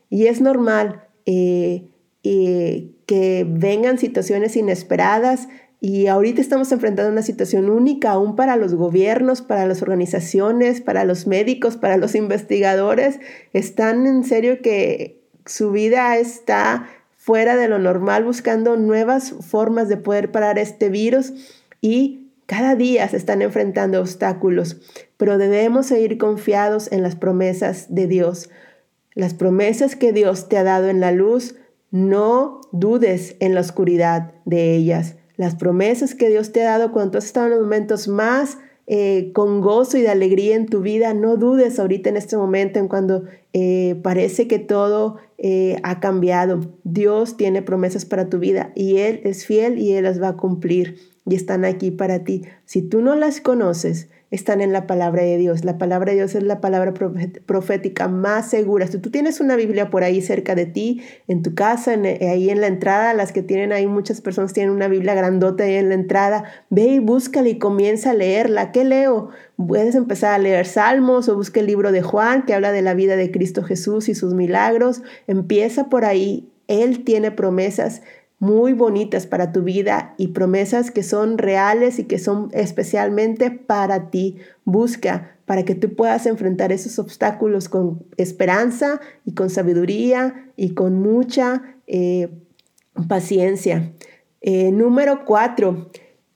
Y 0.10 0.28
es 0.28 0.42
normal 0.42 1.04
eh, 1.26 1.88
eh, 2.24 2.92
que 3.06 3.46
vengan 3.48 3.98
situaciones 3.98 4.56
inesperadas, 4.56 5.48
y 5.86 6.08
ahorita 6.08 6.40
estamos 6.40 6.72
enfrentando 6.72 7.12
una 7.12 7.24
situación 7.24 7.70
única 7.70 8.12
aún 8.12 8.38
para 8.38 8.56
los 8.56 8.74
gobiernos, 8.74 9.42
para 9.42 9.66
las 9.66 9.82
organizaciones, 9.82 10.80
para 10.80 11.04
los 11.04 11.28
médicos, 11.28 11.76
para 11.76 11.98
los 11.98 12.16
investigadores. 12.16 13.20
Están 13.52 14.08
en 14.08 14.24
serio 14.24 14.62
que 14.62 15.22
su 15.46 15.72
vida 15.72 16.16
está 16.16 16.88
fuera 17.24 17.56
de 17.56 17.70
lo 17.70 17.80
normal 17.80 18.26
buscando 18.26 18.76
nuevas 18.76 19.32
formas 19.40 19.88
de 19.88 19.96
poder 19.96 20.34
parar 20.34 20.60
este 20.60 20.90
virus 20.90 21.32
y 21.80 22.28
cada 22.48 22.76
día 22.76 23.08
se 23.08 23.16
están 23.16 23.42
enfrentando 23.42 24.02
obstáculos, 24.02 24.82
pero 25.16 25.38
debemos 25.38 25.86
seguir 25.86 26.18
confiados 26.18 26.92
en 26.92 27.02
las 27.02 27.16
promesas 27.16 27.96
de 27.96 28.08
Dios. 28.08 28.50
Las 29.14 29.34
promesas 29.34 29.96
que 29.96 30.12
Dios 30.12 30.50
te 30.50 30.58
ha 30.58 30.64
dado 30.64 30.90
en 30.90 31.00
la 31.00 31.14
luz, 31.14 31.56
no 31.92 32.60
dudes 32.74 33.38
en 33.40 33.56
la 33.56 33.62
oscuridad 33.62 34.34
de 34.44 34.76
ellas. 34.76 35.16
Las 35.38 35.56
promesas 35.56 36.16
que 36.16 36.28
Dios 36.28 36.52
te 36.52 36.64
ha 36.64 36.78
dado 36.78 36.92
cuando 36.92 37.20
has 37.20 37.26
estado 37.26 37.46
en 37.46 37.52
los 37.54 37.62
momentos 37.62 38.10
más 38.10 38.58
eh, 38.86 39.32
con 39.34 39.62
gozo 39.62 39.98
y 39.98 40.02
de 40.02 40.10
alegría 40.10 40.56
en 40.56 40.66
tu 40.66 40.82
vida. 40.82 41.14
No 41.14 41.38
dudes 41.38 41.80
ahorita 41.80 42.10
en 42.10 42.18
este 42.18 42.36
momento, 42.38 42.80
en 42.80 42.88
cuando 42.88 43.24
eh, 43.54 44.00
parece 44.04 44.48
que 44.48 44.60
todo 44.60 45.18
eh, 45.38 45.78
ha 45.84 46.00
cambiado. 46.00 46.60
Dios 46.84 47.38
tiene 47.38 47.62
promesas 47.62 48.06
para 48.06 48.30
tu 48.30 48.40
vida 48.40 48.72
y 48.76 48.98
Él 48.98 49.22
es 49.24 49.46
fiel 49.46 49.80
y 49.80 49.94
Él 49.94 50.04
las 50.04 50.22
va 50.22 50.30
a 50.30 50.38
cumplir 50.38 50.98
y 51.26 51.36
están 51.36 51.66
aquí 51.66 51.92
para 51.92 52.24
ti. 52.24 52.44
Si 52.66 52.82
tú 52.82 53.02
no 53.02 53.16
las 53.16 53.42
conoces, 53.42 54.10
están 54.34 54.62
en 54.62 54.74
la 54.74 54.88
palabra 54.88 55.22
de 55.22 55.38
Dios. 55.38 55.64
La 55.64 55.78
palabra 55.78 56.12
de 56.12 56.18
Dios 56.18 56.34
es 56.34 56.42
la 56.42 56.60
palabra 56.60 56.92
profética 57.46 58.08
más 58.08 58.50
segura. 58.50 58.88
Si 58.88 58.98
tú 58.98 59.12
tienes 59.12 59.40
una 59.40 59.56
Biblia 59.56 59.92
por 59.92 60.04
ahí 60.04 60.24
cerca 60.24 60.56
de 60.56 60.66
ti, 60.66 61.04
en 61.28 61.44
tu 61.44 61.54
casa, 61.54 61.94
eh, 61.94 62.30
ahí 62.30 62.50
en 62.50 62.60
la 62.60 62.66
entrada, 62.66 63.14
las 63.14 63.32
que 63.32 63.44
tienen 63.44 63.72
ahí, 63.72 63.86
muchas 63.86 64.22
personas 64.22 64.52
tienen 64.52 64.74
una 64.74 64.88
Biblia 64.88 65.14
grandota 65.14 65.66
ahí 65.66 65.76
en 65.76 65.90
la 65.90 65.96
entrada, 65.96 66.46
ve 66.72 66.86
y 66.86 67.00
búscala 67.00 67.48
y 67.48 67.60
comienza 67.60 68.10
a 68.10 68.14
leerla. 68.16 68.72
¿Qué 68.72 68.84
leo? 68.84 69.30
Puedes 69.56 69.94
empezar 69.94 70.34
a 70.34 70.40
leer 70.40 70.66
Salmos 70.66 71.30
o 71.30 71.36
busca 71.36 71.60
el 71.60 71.68
libro 71.68 71.92
de 71.92 72.02
Juan 72.02 72.44
que 72.48 72.56
habla 72.56 72.72
de 72.72 72.82
la 72.82 72.96
vida 72.96 73.16
de 73.16 73.30
Cristo 73.30 73.62
Jesús 73.62 74.10
y 74.10 74.16
sus 74.16 74.34
milagros. 74.34 75.04
Empieza 75.28 75.90
por 75.90 76.06
ahí. 76.06 76.50
Él 76.68 77.04
tiene 77.04 77.30
promesas 77.30 78.02
muy 78.44 78.74
bonitas 78.74 79.26
para 79.26 79.54
tu 79.54 79.64
vida 79.64 80.16
y 80.18 80.28
promesas 80.28 80.92
que 80.92 81.02
son 81.02 81.38
reales 81.38 81.98
y 81.98 82.04
que 82.04 82.20
son 82.20 82.50
especialmente 82.52 83.52
para 83.52 84.10
ti. 84.10 84.36
Busca 84.66 85.38
para 85.46 85.64
que 85.64 85.76
tú 85.76 85.96
puedas 85.96 86.26
enfrentar 86.26 86.74
esos 86.74 87.00
obstáculos 87.00 87.70
con 87.70 88.04
esperanza 88.18 89.00
y 89.24 89.34
con 89.34 89.50
sabiduría 89.50 90.52
y 90.58 90.74
con 90.74 91.02
mucha 91.02 91.78
eh, 91.88 92.32
paciencia. 93.08 93.94
Eh, 94.42 94.74
número 94.74 95.24
cuatro, 95.24 95.90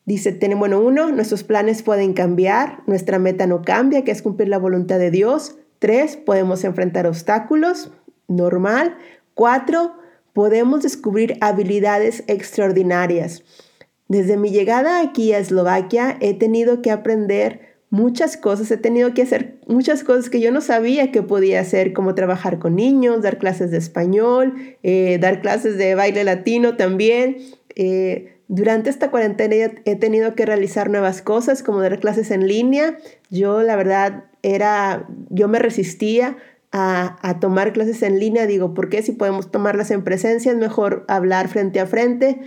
Dice, 0.05 0.39
bueno, 0.55 0.79
uno, 0.79 1.11
nuestros 1.11 1.43
planes 1.43 1.83
pueden 1.83 2.13
cambiar, 2.13 2.83
nuestra 2.87 3.19
meta 3.19 3.45
no 3.47 3.63
cambia, 3.63 4.05
que 4.05 4.11
es 4.11 4.21
cumplir 4.21 4.47
la 4.47 4.57
voluntad 4.57 4.99
de 4.99 5.11
Dios. 5.11 5.57
Tres, 5.79 6.15
podemos 6.15 6.63
enfrentar 6.63 7.05
obstáculos, 7.05 7.91
normal. 8.29 8.95
Cuatro, 9.33 9.97
podemos 10.37 10.83
descubrir 10.83 11.35
habilidades 11.41 12.23
extraordinarias. 12.27 13.43
Desde 14.07 14.37
mi 14.37 14.51
llegada 14.51 15.01
aquí 15.01 15.33
a 15.33 15.39
Eslovaquia 15.39 16.15
he 16.21 16.35
tenido 16.35 16.83
que 16.83 16.91
aprender 16.91 17.79
muchas 17.89 18.37
cosas, 18.37 18.69
he 18.69 18.77
tenido 18.77 19.15
que 19.15 19.23
hacer 19.23 19.57
muchas 19.65 20.03
cosas 20.03 20.29
que 20.29 20.39
yo 20.39 20.51
no 20.51 20.61
sabía 20.61 21.11
que 21.11 21.23
podía 21.23 21.59
hacer, 21.59 21.91
como 21.91 22.13
trabajar 22.13 22.59
con 22.59 22.75
niños, 22.75 23.23
dar 23.23 23.39
clases 23.39 23.71
de 23.71 23.79
español, 23.79 24.53
eh, 24.83 25.17
dar 25.19 25.41
clases 25.41 25.75
de 25.75 25.95
baile 25.95 26.23
latino 26.23 26.77
también. 26.77 27.37
Eh, 27.75 28.35
durante 28.47 28.91
esta 28.91 29.09
cuarentena 29.09 29.73
he 29.85 29.95
tenido 29.95 30.35
que 30.35 30.45
realizar 30.45 30.91
nuevas 30.91 31.23
cosas, 31.23 31.63
como 31.63 31.81
dar 31.81 31.99
clases 31.99 32.29
en 32.29 32.47
línea. 32.47 32.99
Yo, 33.31 33.63
la 33.63 33.75
verdad, 33.75 34.25
era, 34.43 35.07
yo 35.31 35.47
me 35.47 35.57
resistía 35.57 36.37
a, 36.77 37.17
a, 37.21 37.39
tomar 37.39 37.73
clases 37.73 38.03
en 38.03 38.19
línea. 38.19 38.45
Digo, 38.45 38.73
¿por 38.73 38.89
qué 38.89 39.01
si 39.01 39.11
podemos 39.11 39.51
tomarlas 39.51 39.91
en 39.91 40.03
presencia 40.03 40.51
es 40.51 40.57
mejor 40.57 41.05
hablar 41.07 41.47
frente 41.47 41.79
a 41.79 41.87
frente? 41.87 42.39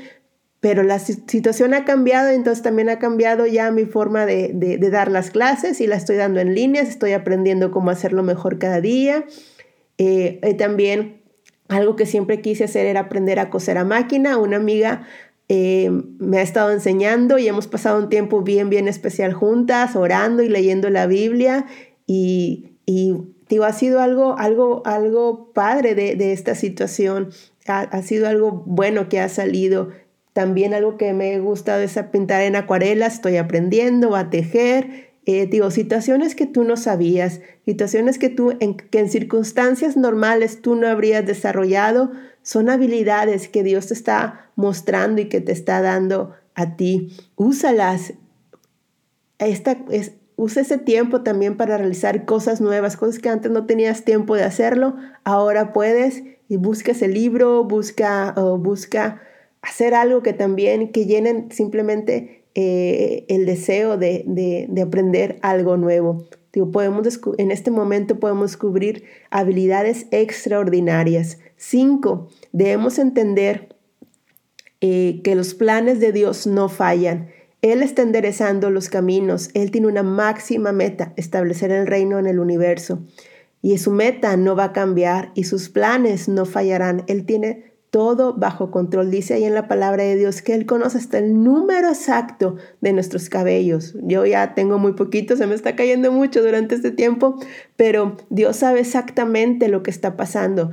Pero 0.61 0.83
la 0.83 0.99
situación 0.99 1.72
ha 1.72 1.85
cambiado, 1.87 2.28
entonces 2.28 2.62
también 2.62 2.91
ha 2.91 2.99
cambiado 2.99 3.47
ya 3.47 3.70
mi 3.70 3.87
forma 3.87 4.26
de, 4.26 4.51
de, 4.53 4.76
de 4.76 4.91
dar 4.91 5.11
las 5.11 5.31
clases 5.31 5.81
y 5.81 5.87
la 5.87 5.97
estoy 5.97 6.16
dando 6.16 6.41
en 6.41 6.55
línea, 6.55 6.83
estoy 6.83 7.12
aprendiendo 7.12 7.70
cómo 7.70 7.91
hacerlo 7.91 8.22
mejor 8.22 8.59
cada 8.59 8.81
día. 8.81 9.24
Eh, 10.03 10.55
también 10.59 11.20
algo 11.68 11.95
que 11.95 12.07
siempre 12.07 12.41
quise 12.41 12.64
hacer 12.64 12.87
era 12.87 13.01
aprender 13.01 13.39
a 13.39 13.51
coser 13.51 13.76
a 13.76 13.85
máquina. 13.85 14.39
Una 14.39 14.57
amiga 14.57 15.07
eh, 15.49 15.91
me 16.18 16.39
ha 16.39 16.43
estado 16.43 16.70
enseñando 16.70 17.39
y 17.39 17.49
hemos 17.49 17.66
pasado 17.66 17.99
un 17.99 18.09
tiempo 18.09 18.41
bien, 18.41 18.70
bien 18.70 18.89
especial 18.89 19.35
juntas, 19.35 19.97
orando 19.97 20.43
y 20.43 20.49
leyendo 20.49 20.89
la 20.89 21.07
Biblia 21.07 21.66
y, 22.07 22.76
y 22.87 23.14
digo, 23.51 23.64
ha 23.64 23.72
sido 23.72 24.01
algo, 24.01 24.38
algo, 24.38 24.80
algo 24.86 25.53
padre 25.53 25.94
de, 25.94 26.32
esta 26.32 26.55
situación, 26.55 27.30
ha, 27.66 28.03
sido 28.03 28.28
algo 28.28 28.62
bueno 28.64 29.09
que 29.09 29.20
ha 29.20 29.28
salido. 29.28 29.90
También 30.32 30.72
algo 30.72 30.96
que 30.96 31.12
me 31.12 31.34
ha 31.34 31.38
gustado 31.40 31.82
es 31.82 31.98
pintar 32.12 32.42
en 32.42 32.57
acuarelas, 32.57 33.14
estoy 33.14 33.36
aprendiendo 33.36 34.14
a 34.14 34.30
tejer. 34.30 35.11
Eh, 35.26 35.46
digo, 35.46 35.70
situaciones 35.70 36.34
que 36.34 36.46
tú 36.46 36.64
no 36.64 36.76
sabías, 36.76 37.40
situaciones 37.66 38.18
que 38.18 38.30
tú, 38.30 38.57
en, 38.61 38.74
que 38.74 39.01
en 39.01 39.11
circunstancias 39.11 39.96
normales 39.96 40.62
tú 40.62 40.76
no 40.76 40.88
habrías 40.88 41.26
desarrollado, 41.26 42.12
son 42.42 42.70
habilidades 42.70 43.48
que 43.48 43.62
Dios 43.62 43.88
te 43.88 43.94
está 43.94 44.51
mostrando 44.55 45.20
y 45.20 45.26
que 45.26 45.40
te 45.40 45.53
está 45.53 45.82
dando 45.82 46.34
a 46.55 46.76
ti. 46.76 47.16
Úsalas. 47.36 48.14
Esta, 49.38 49.78
es, 49.90 50.12
usa 50.41 50.62
ese 50.62 50.78
tiempo 50.78 51.20
también 51.20 51.59
para 51.59 51.76
realizar 51.76 52.24
cosas 52.24 52.62
nuevas, 52.62 52.97
cosas 52.97 53.18
que 53.18 53.28
antes 53.28 53.53
no 53.53 53.66
tenías 53.66 54.05
tiempo 54.05 54.34
de 54.34 54.43
hacerlo, 54.43 54.97
ahora 55.22 55.74
puedes 55.74 56.22
y 56.49 56.57
busca 56.57 56.93
ese 56.93 57.09
libro, 57.09 57.62
busca 57.64 58.32
o 58.38 58.57
busca 58.57 59.20
hacer 59.61 59.93
algo 59.93 60.22
que 60.22 60.32
también, 60.32 60.93
que 60.93 61.05
llenen 61.05 61.53
simplemente 61.53 62.45
eh, 62.55 63.26
el 63.28 63.45
deseo 63.45 63.99
de, 63.99 64.24
de, 64.26 64.66
de 64.70 64.82
aprender 64.82 65.38
algo 65.43 65.76
nuevo. 65.76 66.24
Podemos 66.72 67.20
en 67.36 67.51
este 67.51 67.70
momento 67.70 68.18
podemos 68.18 68.53
descubrir 68.53 69.05
habilidades 69.30 70.07
extraordinarias. 70.11 71.38
Cinco, 71.57 72.28
debemos 72.53 72.99
entender 72.99 73.76
eh, 74.80 75.20
que 75.22 75.34
los 75.34 75.53
planes 75.53 76.01
de 76.01 76.12
Dios 76.12 76.47
no 76.47 76.70
fallan. 76.70 77.28
Él 77.62 77.82
está 77.82 78.02
enderezando 78.02 78.70
los 78.70 78.88
caminos. 78.88 79.50
Él 79.52 79.70
tiene 79.70 79.86
una 79.86 80.02
máxima 80.02 80.72
meta, 80.72 81.12
establecer 81.16 81.70
el 81.70 81.86
reino 81.86 82.18
en 82.18 82.26
el 82.26 82.38
universo. 82.38 83.00
Y 83.61 83.76
su 83.76 83.90
meta 83.90 84.36
no 84.38 84.56
va 84.56 84.64
a 84.64 84.72
cambiar 84.72 85.32
y 85.34 85.44
sus 85.44 85.68
planes 85.68 86.28
no 86.28 86.46
fallarán. 86.46 87.04
Él 87.06 87.26
tiene 87.26 87.74
todo 87.90 88.32
bajo 88.34 88.70
control. 88.70 89.11
Dice 89.11 89.34
ahí 89.34 89.44
en 89.44 89.52
la 89.52 89.68
palabra 89.68 90.04
de 90.04 90.16
Dios 90.16 90.40
que 90.40 90.54
Él 90.54 90.64
conoce 90.64 90.96
hasta 90.96 91.18
el 91.18 91.42
número 91.42 91.88
exacto 91.88 92.56
de 92.80 92.94
nuestros 92.94 93.28
cabellos. 93.28 93.94
Yo 94.02 94.24
ya 94.24 94.54
tengo 94.54 94.78
muy 94.78 94.94
poquito, 94.94 95.36
se 95.36 95.46
me 95.46 95.54
está 95.54 95.76
cayendo 95.76 96.11
mucho 96.12 96.42
durante 96.42 96.76
este 96.76 96.92
tiempo, 96.92 97.38
pero 97.76 98.16
Dios 98.30 98.56
sabe 98.56 98.80
exactamente 98.80 99.68
lo 99.68 99.82
que 99.82 99.90
está 99.90 100.16
pasando. 100.16 100.70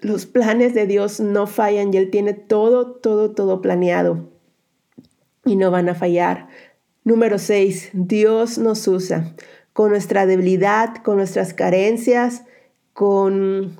Los 0.00 0.26
planes 0.26 0.74
de 0.74 0.86
Dios 0.86 1.20
no 1.20 1.46
fallan 1.46 1.94
y 1.94 1.98
Él 1.98 2.10
tiene 2.10 2.32
todo, 2.32 2.92
todo, 2.92 3.30
todo 3.32 3.60
planeado 3.60 4.37
y 5.48 5.56
no 5.56 5.70
van 5.70 5.88
a 5.88 5.94
fallar. 5.94 6.48
Número 7.04 7.38
6. 7.38 7.90
Dios 7.92 8.58
nos 8.58 8.86
usa 8.86 9.34
con 9.72 9.90
nuestra 9.90 10.26
debilidad, 10.26 10.96
con 10.96 11.16
nuestras 11.16 11.54
carencias, 11.54 12.42
con 12.92 13.78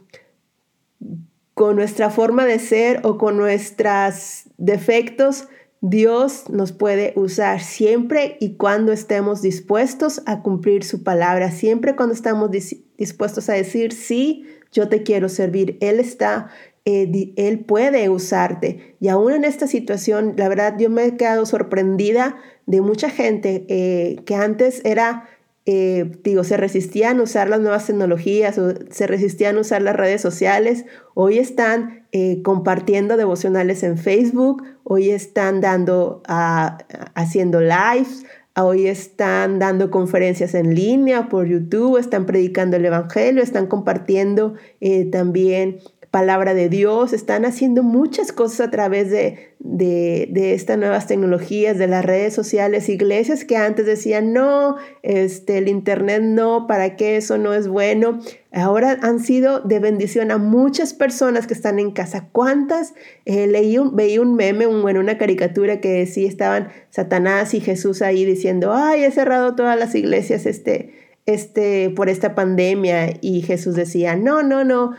con 1.59 1.75
nuestra 1.75 2.09
forma 2.09 2.47
de 2.47 2.61
ser 2.61 3.01
o 3.03 3.19
con 3.19 3.37
nuestros 3.37 4.45
defectos, 4.59 5.49
Dios 5.81 6.49
nos 6.51 6.71
puede 6.71 7.12
usar 7.16 7.61
siempre 7.61 8.37
y 8.39 8.55
cuando 8.55 8.93
estemos 8.93 9.43
dispuestos 9.43 10.23
a 10.27 10.41
cumplir 10.43 10.85
su 10.85 11.03
palabra, 11.03 11.51
siempre 11.51 11.97
cuando 11.97 12.14
estamos 12.14 12.53
dispuestos 12.53 13.49
a 13.49 13.55
decir, 13.55 13.93
sí, 13.93 14.47
yo 14.71 14.89
te 14.89 15.03
quiero 15.03 15.29
servir. 15.29 15.79
Él 15.81 15.99
está, 15.99 16.49
eh, 16.89 17.32
Él 17.36 17.61
puede 17.61 18.09
usarte. 18.09 18.97
Y 18.99 19.09
aún 19.09 19.32
en 19.32 19.45
esta 19.45 19.66
situación, 19.66 20.34
la 20.36 20.49
verdad, 20.49 20.76
yo 20.78 20.89
me 20.89 21.05
he 21.05 21.16
quedado 21.16 21.45
sorprendida 21.45 22.36
de 22.66 22.80
mucha 22.80 23.11
gente 23.11 23.66
eh, 23.68 24.16
que 24.24 24.34
antes 24.34 24.82
era 24.84 25.28
eh, 25.70 26.11
digo, 26.24 26.45
se 26.45 26.57
resistían 26.57 27.20
a 27.20 27.24
usar 27.24 27.51
las 27.51 27.61
nuevas 27.61 27.86
tecnologías 27.86 28.57
o 28.57 28.72
se 28.89 29.07
resistían 29.07 29.59
a 29.59 29.61
usar 29.61 29.82
las 29.82 29.97
redes 29.97 30.22
sociales, 30.22 30.86
hoy 31.12 31.39
están 31.39 32.07
eh, 32.11 32.41
compartiendo 32.43 33.18
devocionales 33.18 33.82
en 33.82 33.99
Facebook, 33.99 34.62
hoy 34.82 35.11
están 35.11 35.61
dando, 35.61 36.22
uh, 36.26 36.70
haciendo 37.14 37.61
lives, 37.61 38.24
hoy 38.57 38.86
están 38.86 39.59
dando 39.59 39.91
conferencias 39.91 40.55
en 40.55 40.74
línea 40.74 41.28
por 41.28 41.47
YouTube, 41.47 41.99
están 41.99 42.24
predicando 42.24 42.78
el 42.78 42.86
Evangelio, 42.86 43.43
están 43.43 43.66
compartiendo 43.66 44.55
eh, 44.80 45.05
también 45.05 45.80
palabra 46.11 46.55
de 46.55 46.69
Dios, 46.69 47.13
están 47.13 47.45
haciendo 47.45 47.83
muchas 47.83 48.33
cosas 48.33 48.69
a 48.69 48.71
través 48.71 49.11
de, 49.11 49.55
de, 49.59 50.55
estas 50.55 50.79
nuevas 50.79 51.07
tecnologías, 51.07 51.77
de 51.77 51.87
las 51.87 52.05
redes 52.05 52.33
sociales, 52.33 52.89
iglesias 52.89 53.45
que 53.45 53.57
antes 53.57 53.85
decían, 53.85 54.33
no, 54.33 54.77
este, 55.03 55.59
el 55.59 55.69
Internet 55.69 56.23
no, 56.23 56.67
¿para 56.67 56.97
qué 56.97 57.17
eso 57.17 57.37
no 57.37 57.53
es 57.53 57.69
bueno? 57.69 58.21
Ahora 58.53 58.99
han 59.03 59.21
sido 59.21 59.61
de 59.61 59.79
bendición 59.81 60.31
a 60.31 60.39
muchas 60.39 60.95
personas 60.95 61.47
que 61.47 61.55
están 61.55 61.79
en 61.79 61.91
casa. 61.91 62.29
¿Cuántas? 62.33 62.95
Eh, 63.27 63.47
leí 63.47 63.77
un, 63.77 63.95
veía 63.95 64.23
un 64.23 64.35
meme, 64.35 64.67
bueno, 64.67 65.01
una 65.01 65.19
caricatura 65.19 65.81
que 65.81 65.91
decía, 65.91 66.27
estaban 66.27 66.69
Satanás 66.89 67.53
y 67.53 67.61
Jesús 67.61 68.01
ahí 68.01 68.25
diciendo, 68.25 68.73
ay, 68.73 69.05
he 69.05 69.11
cerrado 69.11 69.55
todas 69.55 69.79
las 69.79 69.95
iglesias 69.95 70.47
este, 70.47 70.95
este, 71.29 71.91
por 71.91 72.09
esta 72.09 72.35
pandemia. 72.35 73.19
Y 73.21 73.43
Jesús 73.43 73.75
decía, 73.75 74.17
no, 74.17 74.43
no, 74.43 74.65
no, 74.65 74.95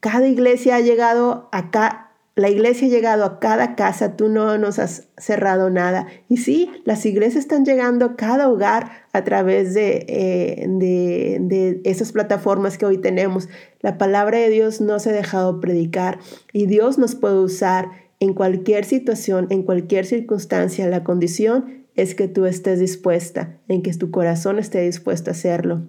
cada 0.00 0.26
iglesia 0.26 0.76
ha 0.76 0.80
llegado 0.80 1.48
acá, 1.52 2.12
la 2.36 2.48
iglesia 2.48 2.86
ha 2.86 2.90
llegado 2.90 3.24
a 3.24 3.38
cada 3.38 3.76
casa, 3.76 4.16
tú 4.16 4.28
no 4.28 4.56
nos 4.56 4.78
has 4.78 5.08
cerrado 5.18 5.68
nada. 5.68 6.06
Y 6.28 6.38
sí, 6.38 6.70
las 6.84 7.04
iglesias 7.04 7.44
están 7.44 7.64
llegando 7.64 8.06
a 8.06 8.16
cada 8.16 8.48
hogar 8.48 8.90
a 9.12 9.24
través 9.24 9.74
de, 9.74 10.06
eh, 10.08 10.66
de, 10.66 11.38
de 11.40 11.80
esas 11.84 12.12
plataformas 12.12 12.78
que 12.78 12.86
hoy 12.86 12.98
tenemos. 12.98 13.48
La 13.80 13.98
palabra 13.98 14.38
de 14.38 14.48
Dios 14.48 14.80
no 14.80 14.98
se 14.98 15.10
ha 15.10 15.12
dejado 15.12 15.60
predicar 15.60 16.18
y 16.52 16.66
Dios 16.66 16.98
nos 16.98 17.14
puede 17.14 17.38
usar 17.40 17.90
en 18.20 18.32
cualquier 18.32 18.84
situación, 18.84 19.46
en 19.50 19.62
cualquier 19.62 20.06
circunstancia. 20.06 20.86
La 20.86 21.04
condición 21.04 21.86
es 21.94 22.14
que 22.14 22.28
tú 22.28 22.46
estés 22.46 22.78
dispuesta, 22.78 23.58
en 23.68 23.82
que 23.82 23.92
tu 23.94 24.10
corazón 24.10 24.58
esté 24.58 24.80
dispuesto 24.80 25.30
a 25.30 25.32
hacerlo. 25.32 25.82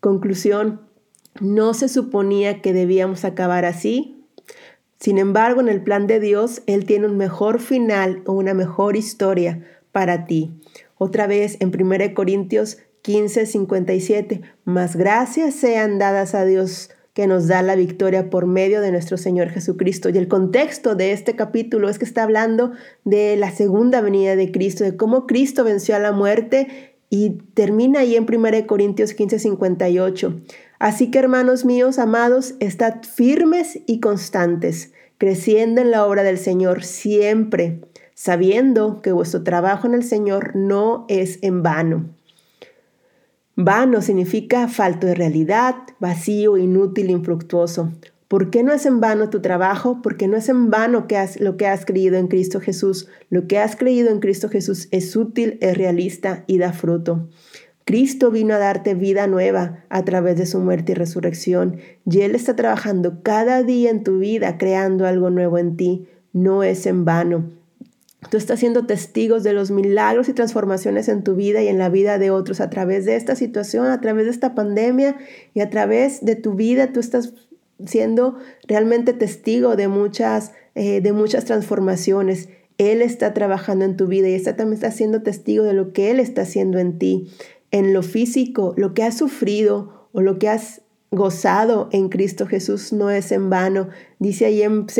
Conclusión, 0.00 0.80
no 1.40 1.74
se 1.74 1.88
suponía 1.88 2.60
que 2.60 2.72
debíamos 2.72 3.24
acabar 3.24 3.64
así. 3.64 4.24
Sin 4.98 5.18
embargo, 5.18 5.60
en 5.60 5.68
el 5.68 5.82
plan 5.82 6.06
de 6.06 6.20
Dios, 6.20 6.62
Él 6.66 6.86
tiene 6.86 7.06
un 7.06 7.16
mejor 7.16 7.60
final 7.60 8.22
o 8.26 8.32
una 8.32 8.54
mejor 8.54 8.96
historia 8.96 9.64
para 9.92 10.26
ti. 10.26 10.52
Otra 10.96 11.26
vez 11.26 11.56
en 11.60 11.72
1 11.74 12.14
Corintios 12.14 12.78
15, 13.02 13.46
57, 13.46 14.40
más 14.64 14.96
gracias 14.96 15.54
sean 15.54 15.98
dadas 15.98 16.34
a 16.34 16.44
Dios 16.44 16.90
que 17.12 17.26
nos 17.28 17.46
da 17.46 17.62
la 17.62 17.76
victoria 17.76 18.28
por 18.28 18.46
medio 18.46 18.80
de 18.80 18.90
nuestro 18.90 19.16
Señor 19.16 19.50
Jesucristo. 19.50 20.08
Y 20.08 20.18
el 20.18 20.26
contexto 20.26 20.96
de 20.96 21.12
este 21.12 21.36
capítulo 21.36 21.88
es 21.88 21.98
que 21.98 22.04
está 22.04 22.24
hablando 22.24 22.72
de 23.04 23.36
la 23.36 23.52
segunda 23.52 24.00
venida 24.00 24.34
de 24.34 24.50
Cristo, 24.50 24.82
de 24.82 24.96
cómo 24.96 25.26
Cristo 25.26 25.62
venció 25.62 25.94
a 25.94 26.00
la 26.00 26.10
muerte 26.10 26.94
y 27.10 27.38
termina 27.54 28.00
ahí 28.00 28.16
en 28.16 28.26
1 28.28 28.66
Corintios 28.66 29.12
15, 29.14 29.38
58. 29.38 30.40
Así 30.84 31.10
que 31.10 31.18
hermanos 31.18 31.64
míos 31.64 31.98
amados, 31.98 32.56
estad 32.60 33.04
firmes 33.04 33.78
y 33.86 34.00
constantes, 34.00 34.92
creciendo 35.16 35.80
en 35.80 35.90
la 35.90 36.04
obra 36.04 36.24
del 36.24 36.36
Señor 36.36 36.84
siempre, 36.84 37.80
sabiendo 38.12 39.00
que 39.00 39.10
vuestro 39.10 39.42
trabajo 39.44 39.86
en 39.86 39.94
el 39.94 40.02
Señor 40.02 40.54
no 40.54 41.06
es 41.08 41.38
en 41.40 41.62
vano. 41.62 42.10
Vano 43.56 44.02
significa 44.02 44.68
falto 44.68 45.06
de 45.06 45.14
realidad, 45.14 45.74
vacío, 46.00 46.58
inútil, 46.58 47.08
infructuoso. 47.08 47.90
¿Por 48.28 48.50
qué 48.50 48.62
no 48.62 48.74
es 48.74 48.84
en 48.84 49.00
vano 49.00 49.30
tu 49.30 49.40
trabajo? 49.40 50.02
Porque 50.02 50.28
no 50.28 50.36
es 50.36 50.50
en 50.50 50.68
vano 50.68 51.06
lo 51.38 51.56
que 51.56 51.66
has 51.66 51.86
creído 51.86 52.18
en 52.18 52.28
Cristo 52.28 52.60
Jesús. 52.60 53.08
Lo 53.30 53.46
que 53.46 53.58
has 53.58 53.74
creído 53.74 54.10
en 54.10 54.20
Cristo 54.20 54.50
Jesús 54.50 54.88
es 54.90 55.16
útil, 55.16 55.56
es 55.62 55.78
realista 55.78 56.44
y 56.46 56.58
da 56.58 56.74
fruto. 56.74 57.26
Cristo 57.84 58.30
vino 58.30 58.54
a 58.54 58.58
darte 58.58 58.94
vida 58.94 59.26
nueva 59.26 59.84
a 59.90 60.04
través 60.04 60.38
de 60.38 60.46
su 60.46 60.58
muerte 60.60 60.92
y 60.92 60.94
resurrección, 60.94 61.78
y 62.10 62.20
Él 62.22 62.34
está 62.34 62.56
trabajando 62.56 63.22
cada 63.22 63.62
día 63.62 63.90
en 63.90 64.02
tu 64.02 64.18
vida, 64.18 64.56
creando 64.56 65.06
algo 65.06 65.30
nuevo 65.30 65.58
en 65.58 65.76
ti. 65.76 66.08
No 66.32 66.62
es 66.62 66.86
en 66.86 67.04
vano. 67.04 67.50
Tú 68.30 68.38
estás 68.38 68.60
siendo 68.60 68.86
testigos 68.86 69.42
de 69.42 69.52
los 69.52 69.70
milagros 69.70 70.28
y 70.28 70.32
transformaciones 70.32 71.08
en 71.08 71.22
tu 71.22 71.34
vida 71.34 71.62
y 71.62 71.68
en 71.68 71.78
la 71.78 71.90
vida 71.90 72.18
de 72.18 72.30
otros 72.30 72.60
a 72.60 72.70
través 72.70 73.04
de 73.04 73.16
esta 73.16 73.36
situación, 73.36 73.86
a 73.86 74.00
través 74.00 74.24
de 74.24 74.30
esta 74.30 74.54
pandemia 74.54 75.16
y 75.52 75.60
a 75.60 75.68
través 75.68 76.24
de 76.24 76.36
tu 76.36 76.54
vida. 76.54 76.92
Tú 76.92 77.00
estás 77.00 77.34
siendo 77.84 78.38
realmente 78.66 79.12
testigo 79.12 79.76
de 79.76 79.88
muchas, 79.88 80.52
eh, 80.74 81.00
de 81.00 81.12
muchas 81.12 81.44
transformaciones. 81.44 82.48
Él 82.78 83.02
está 83.02 83.34
trabajando 83.34 83.84
en 83.84 83.96
tu 83.96 84.06
vida 84.06 84.28
y 84.28 84.34
está, 84.34 84.56
también 84.56 84.74
está 84.74 84.90
siendo 84.90 85.22
testigo 85.22 85.64
de 85.64 85.74
lo 85.74 85.92
que 85.92 86.10
Él 86.10 86.18
está 86.18 86.42
haciendo 86.42 86.78
en 86.78 86.98
ti 86.98 87.30
en 87.74 87.92
lo 87.92 88.04
físico, 88.04 88.72
lo 88.76 88.94
que 88.94 89.02
has 89.02 89.18
sufrido 89.18 90.08
o 90.12 90.20
lo 90.20 90.38
que 90.38 90.48
has 90.48 90.82
gozado 91.10 91.88
en 91.90 92.08
Cristo 92.08 92.46
Jesús 92.46 92.92
no 92.92 93.10
es 93.10 93.32
en 93.32 93.50
vano. 93.50 93.88
Dice 94.20 94.46
ahí 94.46 94.62
en 94.62 94.86
2 94.86 94.96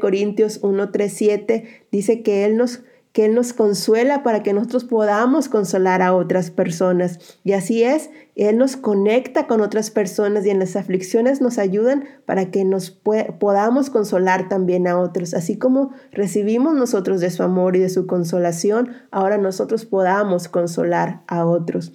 Corintios 0.00 0.58
1, 0.60 0.90
3, 0.90 1.12
7, 1.12 1.86
dice 1.92 2.22
que 2.24 2.44
Él 2.44 2.56
nos 2.56 2.82
que 3.16 3.24
Él 3.24 3.34
nos 3.34 3.54
consuela 3.54 4.22
para 4.22 4.42
que 4.42 4.52
nosotros 4.52 4.84
podamos 4.84 5.48
consolar 5.48 6.02
a 6.02 6.14
otras 6.14 6.50
personas. 6.50 7.38
Y 7.44 7.52
así 7.52 7.82
es, 7.82 8.10
Él 8.34 8.58
nos 8.58 8.76
conecta 8.76 9.46
con 9.46 9.62
otras 9.62 9.90
personas 9.90 10.44
y 10.44 10.50
en 10.50 10.58
las 10.58 10.76
aflicciones 10.76 11.40
nos 11.40 11.56
ayudan 11.56 12.04
para 12.26 12.50
que 12.50 12.66
nos 12.66 12.90
podamos 12.90 13.88
consolar 13.88 14.50
también 14.50 14.86
a 14.86 15.00
otros. 15.00 15.32
Así 15.32 15.56
como 15.56 15.92
recibimos 16.12 16.74
nosotros 16.74 17.22
de 17.22 17.30
su 17.30 17.42
amor 17.42 17.74
y 17.76 17.78
de 17.78 17.88
su 17.88 18.06
consolación, 18.06 18.90
ahora 19.10 19.38
nosotros 19.38 19.86
podamos 19.86 20.48
consolar 20.48 21.22
a 21.26 21.46
otros. 21.46 21.94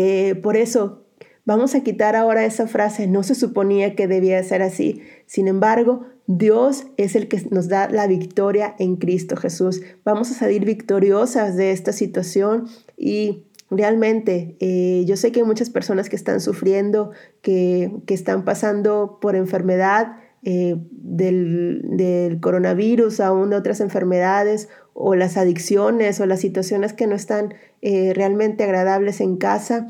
Eh, 0.00 0.36
por 0.36 0.56
eso 0.56 1.08
Vamos 1.48 1.74
a 1.74 1.80
quitar 1.82 2.14
ahora 2.14 2.44
esa 2.44 2.66
frase, 2.66 3.06
no 3.06 3.22
se 3.22 3.34
suponía 3.34 3.94
que 3.94 4.06
debía 4.06 4.42
ser 4.42 4.60
así. 4.60 5.00
Sin 5.24 5.48
embargo, 5.48 6.04
Dios 6.26 6.88
es 6.98 7.16
el 7.16 7.26
que 7.26 7.40
nos 7.50 7.68
da 7.68 7.88
la 7.88 8.06
victoria 8.06 8.74
en 8.78 8.96
Cristo 8.96 9.34
Jesús. 9.34 9.80
Vamos 10.04 10.30
a 10.30 10.34
salir 10.34 10.66
victoriosas 10.66 11.56
de 11.56 11.70
esta 11.70 11.92
situación 11.92 12.66
y 12.98 13.46
realmente 13.70 14.58
eh, 14.60 15.06
yo 15.06 15.16
sé 15.16 15.32
que 15.32 15.40
hay 15.40 15.46
muchas 15.46 15.70
personas 15.70 16.10
que 16.10 16.16
están 16.16 16.42
sufriendo, 16.42 17.12
que, 17.40 17.92
están 18.08 18.44
pasando 18.44 19.16
por 19.18 19.34
enfermedad. 19.34 20.18
Eh, 20.44 20.76
del, 20.92 21.80
del, 21.82 22.38
coronavirus, 22.38 23.18
aún 23.18 23.50
de 23.50 23.56
otras 23.56 23.80
enfermedades 23.80 24.68
o 25.00 25.14
las 25.14 25.36
adicciones 25.36 26.18
o 26.18 26.26
las 26.26 26.40
situaciones 26.40 26.92
que 26.92 27.06
no 27.06 27.14
están 27.14 27.54
eh, 27.82 28.12
realmente 28.14 28.64
agradables 28.64 29.20
en 29.20 29.36
casa. 29.36 29.86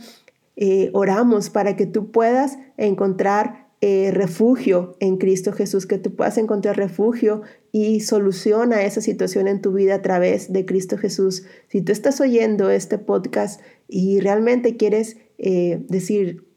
Eh, 0.56 0.90
oramos 0.92 1.48
para 1.48 1.76
que 1.76 1.86
tú 1.86 2.10
puedas 2.10 2.58
encontrar 2.76 3.68
eh, 3.80 4.10
refugio 4.12 4.96
en 5.00 5.16
Cristo 5.16 5.52
Jesús, 5.52 5.86
que 5.86 5.96
tú 5.96 6.14
puedas 6.14 6.36
encontrar 6.36 6.76
refugio 6.76 7.40
y 7.72 8.00
solución 8.00 8.74
a 8.74 8.82
esa 8.82 9.00
situación 9.00 9.48
en 9.48 9.62
tu 9.62 9.72
vida 9.72 9.94
a 9.94 10.02
través 10.02 10.52
de 10.52 10.66
Cristo 10.66 10.98
Jesús. 10.98 11.44
Si 11.68 11.80
tú 11.80 11.92
estás 11.92 12.20
oyendo 12.20 12.68
este 12.68 12.98
podcast 12.98 13.62
y 13.88 14.20
realmente 14.20 14.76
quieres 14.76 15.16
decir, 15.38 16.47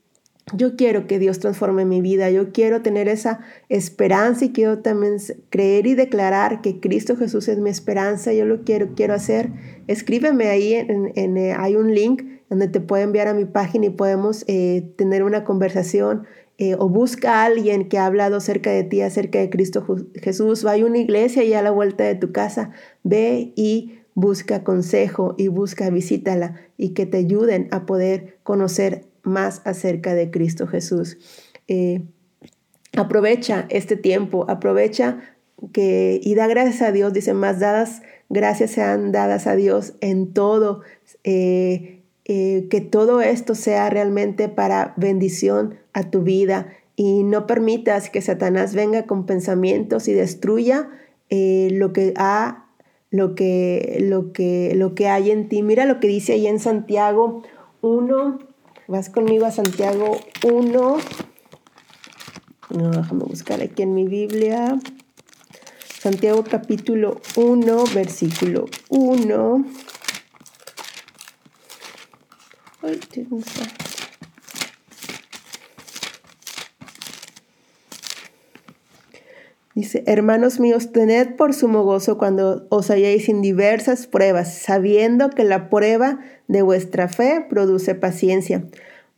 yo 0.53 0.75
quiero 0.75 1.07
que 1.07 1.19
Dios 1.19 1.39
transforme 1.39 1.85
mi 1.85 2.01
vida, 2.01 2.29
yo 2.29 2.51
quiero 2.51 2.81
tener 2.81 3.07
esa 3.07 3.39
esperanza 3.69 4.45
y 4.45 4.51
quiero 4.51 4.79
también 4.79 5.17
creer 5.49 5.87
y 5.87 5.95
declarar 5.95 6.61
que 6.61 6.79
Cristo 6.79 7.15
Jesús 7.15 7.47
es 7.47 7.59
mi 7.59 7.69
esperanza, 7.69 8.33
yo 8.33 8.45
lo 8.45 8.63
quiero, 8.63 8.93
quiero 8.95 9.13
hacer, 9.13 9.49
escríbeme 9.87 10.47
ahí, 10.47 10.73
en, 10.73 11.37
hay 11.57 11.75
un 11.75 11.93
link 11.93 12.23
donde 12.49 12.67
te 12.67 12.81
puedo 12.81 13.03
enviar 13.03 13.27
a 13.27 13.33
mi 13.33 13.45
página 13.45 13.85
y 13.85 13.91
podemos 13.91 14.43
eh, 14.47 14.91
tener 14.97 15.23
una 15.23 15.43
conversación. 15.43 16.25
Eh, 16.57 16.75
o 16.77 16.89
busca 16.89 17.41
a 17.41 17.45
alguien 17.45 17.89
que 17.89 17.97
ha 17.97 18.05
hablado 18.05 18.35
acerca 18.35 18.69
de 18.69 18.83
ti, 18.83 19.01
acerca 19.01 19.39
de 19.39 19.49
Cristo 19.49 19.83
Jesús. 20.13 20.63
Va 20.63 20.73
a 20.73 20.85
una 20.85 20.99
iglesia 20.99 21.43
y 21.43 21.55
a 21.55 21.63
la 21.63 21.71
vuelta 21.71 22.03
de 22.03 22.13
tu 22.13 22.31
casa. 22.31 22.69
Ve 23.01 23.51
y 23.55 24.01
busca 24.13 24.63
consejo 24.63 25.33
y 25.39 25.47
busca, 25.47 25.89
visítala 25.89 26.61
y 26.77 26.89
que 26.89 27.07
te 27.07 27.17
ayuden 27.17 27.67
a 27.71 27.87
poder 27.87 28.37
conocer 28.43 29.10
más 29.23 29.61
acerca 29.65 30.13
de 30.13 30.31
Cristo 30.31 30.67
Jesús. 30.67 31.17
Eh, 31.67 32.03
aprovecha 32.97 33.65
este 33.69 33.95
tiempo, 33.95 34.45
aprovecha 34.49 35.19
que 35.73 36.19
y 36.23 36.35
da 36.35 36.47
gracias 36.47 36.81
a 36.81 36.91
Dios, 36.91 37.13
dice, 37.13 37.33
más 37.33 37.59
dadas, 37.59 38.01
gracias 38.29 38.71
sean 38.71 39.11
dadas 39.11 39.47
a 39.47 39.55
Dios 39.55 39.93
en 40.01 40.33
todo. 40.33 40.81
Eh, 41.23 41.97
que 42.23 42.79
todo 42.79 43.19
esto 43.19 43.55
sea 43.55 43.89
realmente 43.89 44.47
para 44.47 44.93
bendición 44.95 45.75
a 45.91 46.09
tu 46.09 46.21
vida 46.21 46.67
y 46.95 47.23
no 47.23 47.45
permitas 47.45 48.09
que 48.09 48.21
Satanás 48.21 48.73
venga 48.73 49.05
con 49.05 49.25
pensamientos 49.25 50.07
y 50.07 50.13
destruya 50.13 50.89
eh, 51.29 51.69
lo 51.71 51.91
que 51.91 52.13
ha 52.15 52.67
lo 53.09 53.35
que, 53.35 53.97
lo, 54.01 54.31
que, 54.31 54.73
lo 54.75 54.95
que 54.95 55.09
hay 55.09 55.31
en 55.31 55.49
ti. 55.49 55.63
Mira 55.63 55.85
lo 55.85 55.99
que 55.99 56.07
dice 56.07 56.33
ahí 56.33 56.47
en 56.47 56.59
Santiago 56.59 57.43
1. 57.81 58.39
Vas 58.91 59.09
conmigo 59.09 59.45
a 59.45 59.51
Santiago 59.51 60.19
1. 60.43 60.97
No, 62.71 62.91
déjame 62.91 63.23
buscar 63.23 63.61
aquí 63.61 63.83
en 63.83 63.93
mi 63.93 64.05
Biblia. 64.05 64.77
Santiago 65.97 66.43
capítulo 66.43 67.21
1, 67.37 67.85
versículo 67.93 68.65
1. 68.89 69.65
Hermanos 80.05 80.59
míos, 80.59 80.91
tened 80.91 81.35
por 81.35 81.53
sumo 81.53 81.83
gozo 81.83 82.17
cuando 82.17 82.67
os 82.69 82.89
halléis 82.89 83.29
en 83.29 83.41
diversas 83.41 84.07
pruebas, 84.07 84.53
sabiendo 84.53 85.29
que 85.29 85.43
la 85.43 85.69
prueba 85.69 86.19
de 86.47 86.61
vuestra 86.61 87.07
fe 87.07 87.45
produce 87.49 87.95
paciencia. 87.95 88.63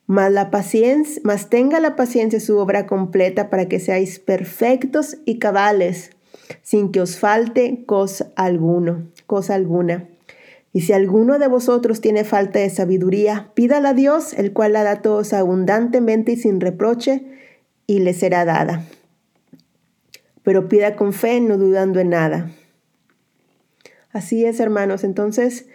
Mas 0.06 0.32
la 0.32 0.52
paciencia, 0.52 1.22
mas 1.24 1.50
tenga 1.50 1.80
la 1.80 1.96
paciencia 1.96 2.40
su 2.40 2.58
obra 2.58 2.86
completa 2.88 3.50
para 3.50 3.68
que 3.68 3.80
seáis 3.80 4.20
perfectos 4.20 5.18
y 5.26 5.40
cabales, 5.40 6.12
sin 6.62 6.92
que 6.92 7.02
os 7.02 7.18
falte 7.18 7.84
cosa 7.86 8.32
alguno, 8.36 9.08
cosa 9.26 9.56
alguna. 9.56 10.08
Y 10.74 10.82
si 10.82 10.94
alguno 10.94 11.40
de 11.40 11.48
vosotros 11.48 12.02
tiene 12.02 12.24
falta 12.24 12.60
de 12.60 12.70
sabiduría, 12.70 13.52
pídala 13.54 13.90
a 13.90 13.94
Dios, 13.94 14.34
el 14.34 14.54
cual 14.54 14.74
la 14.74 14.84
da 14.84 14.92
a 14.92 15.02
todos 15.02 15.32
abundantemente 15.34 16.34
y 16.34 16.36
sin 16.36 16.60
reproche, 16.60 17.24
y 17.86 18.00
le 18.00 18.14
será 18.14 18.44
dada. 18.44 18.84
Pero 20.44 20.68
pida 20.68 20.96
con 20.96 21.14
fe, 21.14 21.40
no 21.40 21.58
dudando 21.58 22.00
en 22.00 22.10
nada. 22.10 22.52
Así 24.12 24.46
es, 24.46 24.60
hermanos. 24.60 25.04
Entonces, 25.04 25.66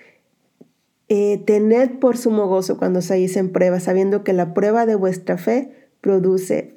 eh, 1.09 1.43
tened 1.47 1.99
por 1.99 2.19
sumo 2.19 2.47
gozo 2.49 2.77
cuando 2.77 3.01
salís 3.01 3.37
en 3.37 3.51
prueba, 3.51 3.81
sabiendo 3.81 4.23
que 4.25 4.35
la 4.35 4.53
prueba 4.53 4.85
de 4.85 4.95
vuestra 4.95 5.39
fe 5.39 5.73
produce 6.03 6.75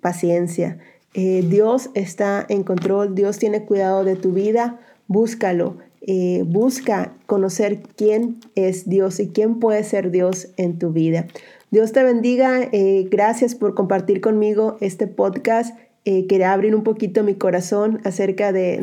paciencia. 0.00 0.78
Eh, 1.12 1.44
Dios 1.48 1.90
está 1.94 2.44
en 2.48 2.64
control, 2.64 3.14
Dios 3.14 3.38
tiene 3.38 3.64
cuidado 3.64 4.02
de 4.04 4.16
tu 4.16 4.32
vida, 4.32 4.80
búscalo. 5.08 5.76
Eh, 6.08 6.44
busca 6.46 7.14
conocer 7.26 7.80
quién 7.96 8.38
es 8.54 8.88
Dios 8.88 9.18
y 9.18 9.28
quién 9.28 9.58
puede 9.58 9.82
ser 9.82 10.10
Dios 10.10 10.48
en 10.56 10.78
tu 10.78 10.92
vida. 10.92 11.26
Dios 11.70 11.92
te 11.92 12.04
bendiga. 12.04 12.70
Gracias 13.10 13.56
por 13.56 13.74
compartir 13.74 14.20
conmigo 14.20 14.76
este 14.80 15.08
podcast. 15.08 15.76
Eh, 16.08 16.28
quería 16.28 16.52
abrir 16.52 16.76
un 16.76 16.84
poquito 16.84 17.24
mi 17.24 17.34
corazón 17.34 18.00
acerca 18.04 18.52
de, 18.52 18.78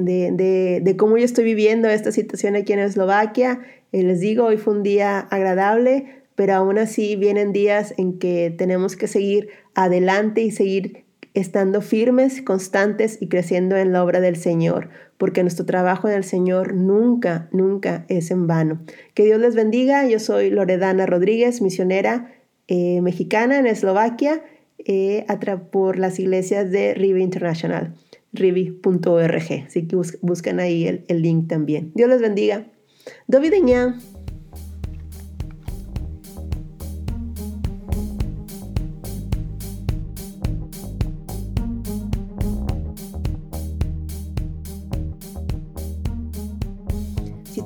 de, 0.83 0.97
cómo 0.97 1.17
yo 1.17 1.23
estoy 1.23 1.45
viviendo 1.45 1.87
esta 1.87 2.11
situación 2.11 2.57
aquí 2.57 2.73
en 2.73 2.79
Eslovaquia. 2.79 3.61
les 3.93 4.19
digo, 4.19 4.43
hoy 4.43 4.57
fue 4.57 4.73
un 4.73 4.83
día 4.83 5.19
agradable, 5.19 6.23
pero 6.35 6.55
aún 6.55 6.77
así 6.77 7.15
vienen 7.15 7.53
días 7.53 7.93
en 7.97 8.19
que 8.19 8.53
tenemos 8.57 8.97
que 8.97 9.07
seguir 9.07 9.47
adelante 9.73 10.41
y 10.41 10.51
seguir 10.51 11.05
estando 11.33 11.79
firmes, 11.79 12.41
constantes 12.41 13.17
y 13.21 13.29
creciendo 13.29 13.77
en 13.77 13.93
la 13.93 14.03
obra 14.03 14.19
del 14.19 14.35
Señor, 14.35 14.89
porque 15.17 15.43
nuestro 15.43 15.65
trabajo 15.65 16.09
en 16.09 16.15
el 16.15 16.25
Señor 16.25 16.73
nunca, 16.73 17.47
nunca 17.53 18.03
es 18.09 18.31
en 18.31 18.47
vano. 18.47 18.81
Que 19.13 19.23
Dios 19.23 19.39
les 19.39 19.55
bendiga. 19.55 20.05
Yo 20.09 20.19
soy 20.19 20.49
Loredana 20.49 21.05
Rodríguez, 21.05 21.61
misionera 21.61 22.33
eh, 22.67 22.99
mexicana 23.01 23.59
en 23.59 23.67
Eslovaquia, 23.67 24.43
eh, 24.85 25.25
por 25.71 25.97
las 25.97 26.19
iglesias 26.19 26.71
de 26.71 26.93
Riva 26.93 27.19
International. 27.19 27.95
rivi.org. 28.31 29.65
Así 29.67 29.87
que 29.87 29.95
buscan 30.21 30.59
ahí 30.59 30.87
el, 30.87 31.03
el, 31.07 31.21
link 31.21 31.47
también. 31.47 31.91
Dios 31.93 32.09
les 32.09 32.21
bendiga. 32.21 32.65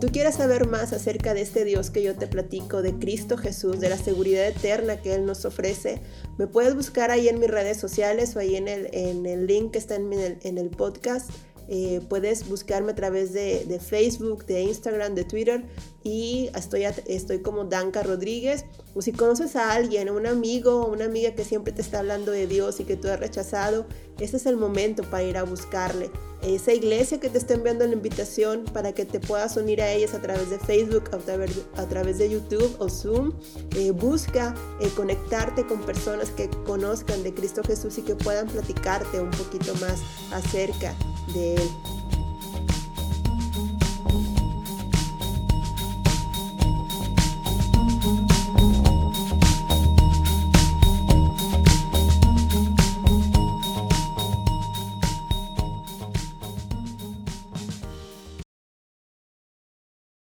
Tú 0.08 0.14
quieres 0.14 0.36
saber 0.36 0.68
más 0.68 0.94
acerca 0.94 1.34
de 1.34 1.42
este 1.42 1.66
Dios 1.66 1.90
que 1.90 2.02
yo 2.02 2.16
te 2.16 2.28
platico, 2.28 2.82
de 2.82 2.94
Cristo 2.94 3.36
Jesús, 3.36 3.82
de 3.82 3.90
la 3.90 3.98
seguridad 3.98 4.48
eterna 4.48 5.02
que 5.02 5.14
Él 5.14 5.26
nos 5.26 5.44
ofrece, 5.44 6.02
me 6.38 6.48
puedes 6.48 6.76
buscar 6.76 7.12
ahí 7.12 7.28
en 7.28 7.42
mis 7.42 7.50
redes 7.50 7.78
sociales 7.78 8.34
o 8.34 8.40
ahí 8.40 8.56
en 8.56 8.70
el, 8.70 8.90
en 8.94 9.26
el 9.26 9.48
link 9.48 9.72
que 9.72 9.80
está 9.80 9.96
en 9.96 10.14
el, 10.14 10.38
en 10.44 10.58
el 10.60 10.70
podcast. 10.70 11.30
Eh, 11.68 12.00
puedes 12.08 12.48
buscarme 12.48 12.94
a 12.94 12.96
través 12.96 13.34
de, 13.34 13.66
de, 13.66 13.82
Facebook, 13.82 14.46
de 14.46 14.62
Instagram, 14.62 15.14
de 15.14 15.26
Twitter 15.26 15.66
y 16.08 16.50
estoy, 16.56 16.86
estoy 16.86 17.42
como 17.42 17.66
Danca 17.66 18.02
Rodríguez. 18.02 18.64
O 18.96 19.02
si 19.02 19.12
conoces 19.12 19.58
a 19.58 19.74
alguien, 19.74 20.10
un 20.10 20.26
amigo 20.26 20.84
o 20.84 20.92
una 20.92 21.06
amiga 21.06 21.36
que 21.36 21.44
siempre 21.44 21.74
te 21.74 21.82
está 21.82 22.00
hablando 22.00 22.32
de 22.32 22.48
Dios 22.48 22.80
y 22.80 22.86
que 22.86 22.96
tú 22.96 23.10
has 23.10 23.20
rechazado, 23.20 23.86
este 24.18 24.38
es 24.38 24.46
el 24.46 24.56
momento 24.56 25.04
para 25.04 25.24
ir 25.24 25.38
a 25.38 25.44
buscarle. 25.44 26.10
Esa 26.42 26.72
iglesia 26.72 27.20
que 27.20 27.30
te 27.30 27.38
está 27.38 27.56
enviando 27.56 27.86
la 27.86 27.92
invitación 27.92 28.64
para 28.72 28.94
que 28.94 29.04
te 29.04 29.20
puedas 29.20 29.58
unir 29.58 29.82
a 29.82 29.92
ellas 29.92 30.14
a 30.14 30.22
través 30.22 30.50
de 30.50 30.60
Facebook, 30.60 31.10
a 31.12 31.18
través, 31.18 31.52
a 31.76 31.86
través 31.86 32.20
de 32.20 32.30
YouTube 32.30 32.74
o 32.80 32.88
Zoom. 32.88 33.34
Eh, 33.76 33.92
busca 33.92 34.56
eh, 34.80 34.90
conectarte 34.96 35.68
con 35.68 35.82
personas 35.82 36.30
que 36.30 36.50
conozcan 36.66 37.22
de 37.22 37.34
Cristo 37.34 37.64
Jesús 37.66 37.98
y 37.98 38.02
que 38.04 38.16
puedan 38.16 38.48
platicarte 38.48 39.20
un 39.20 39.32
poquito 39.32 39.76
más 39.76 40.00
acerca 40.32 40.96
de 41.34 41.56
Él. 41.56 41.97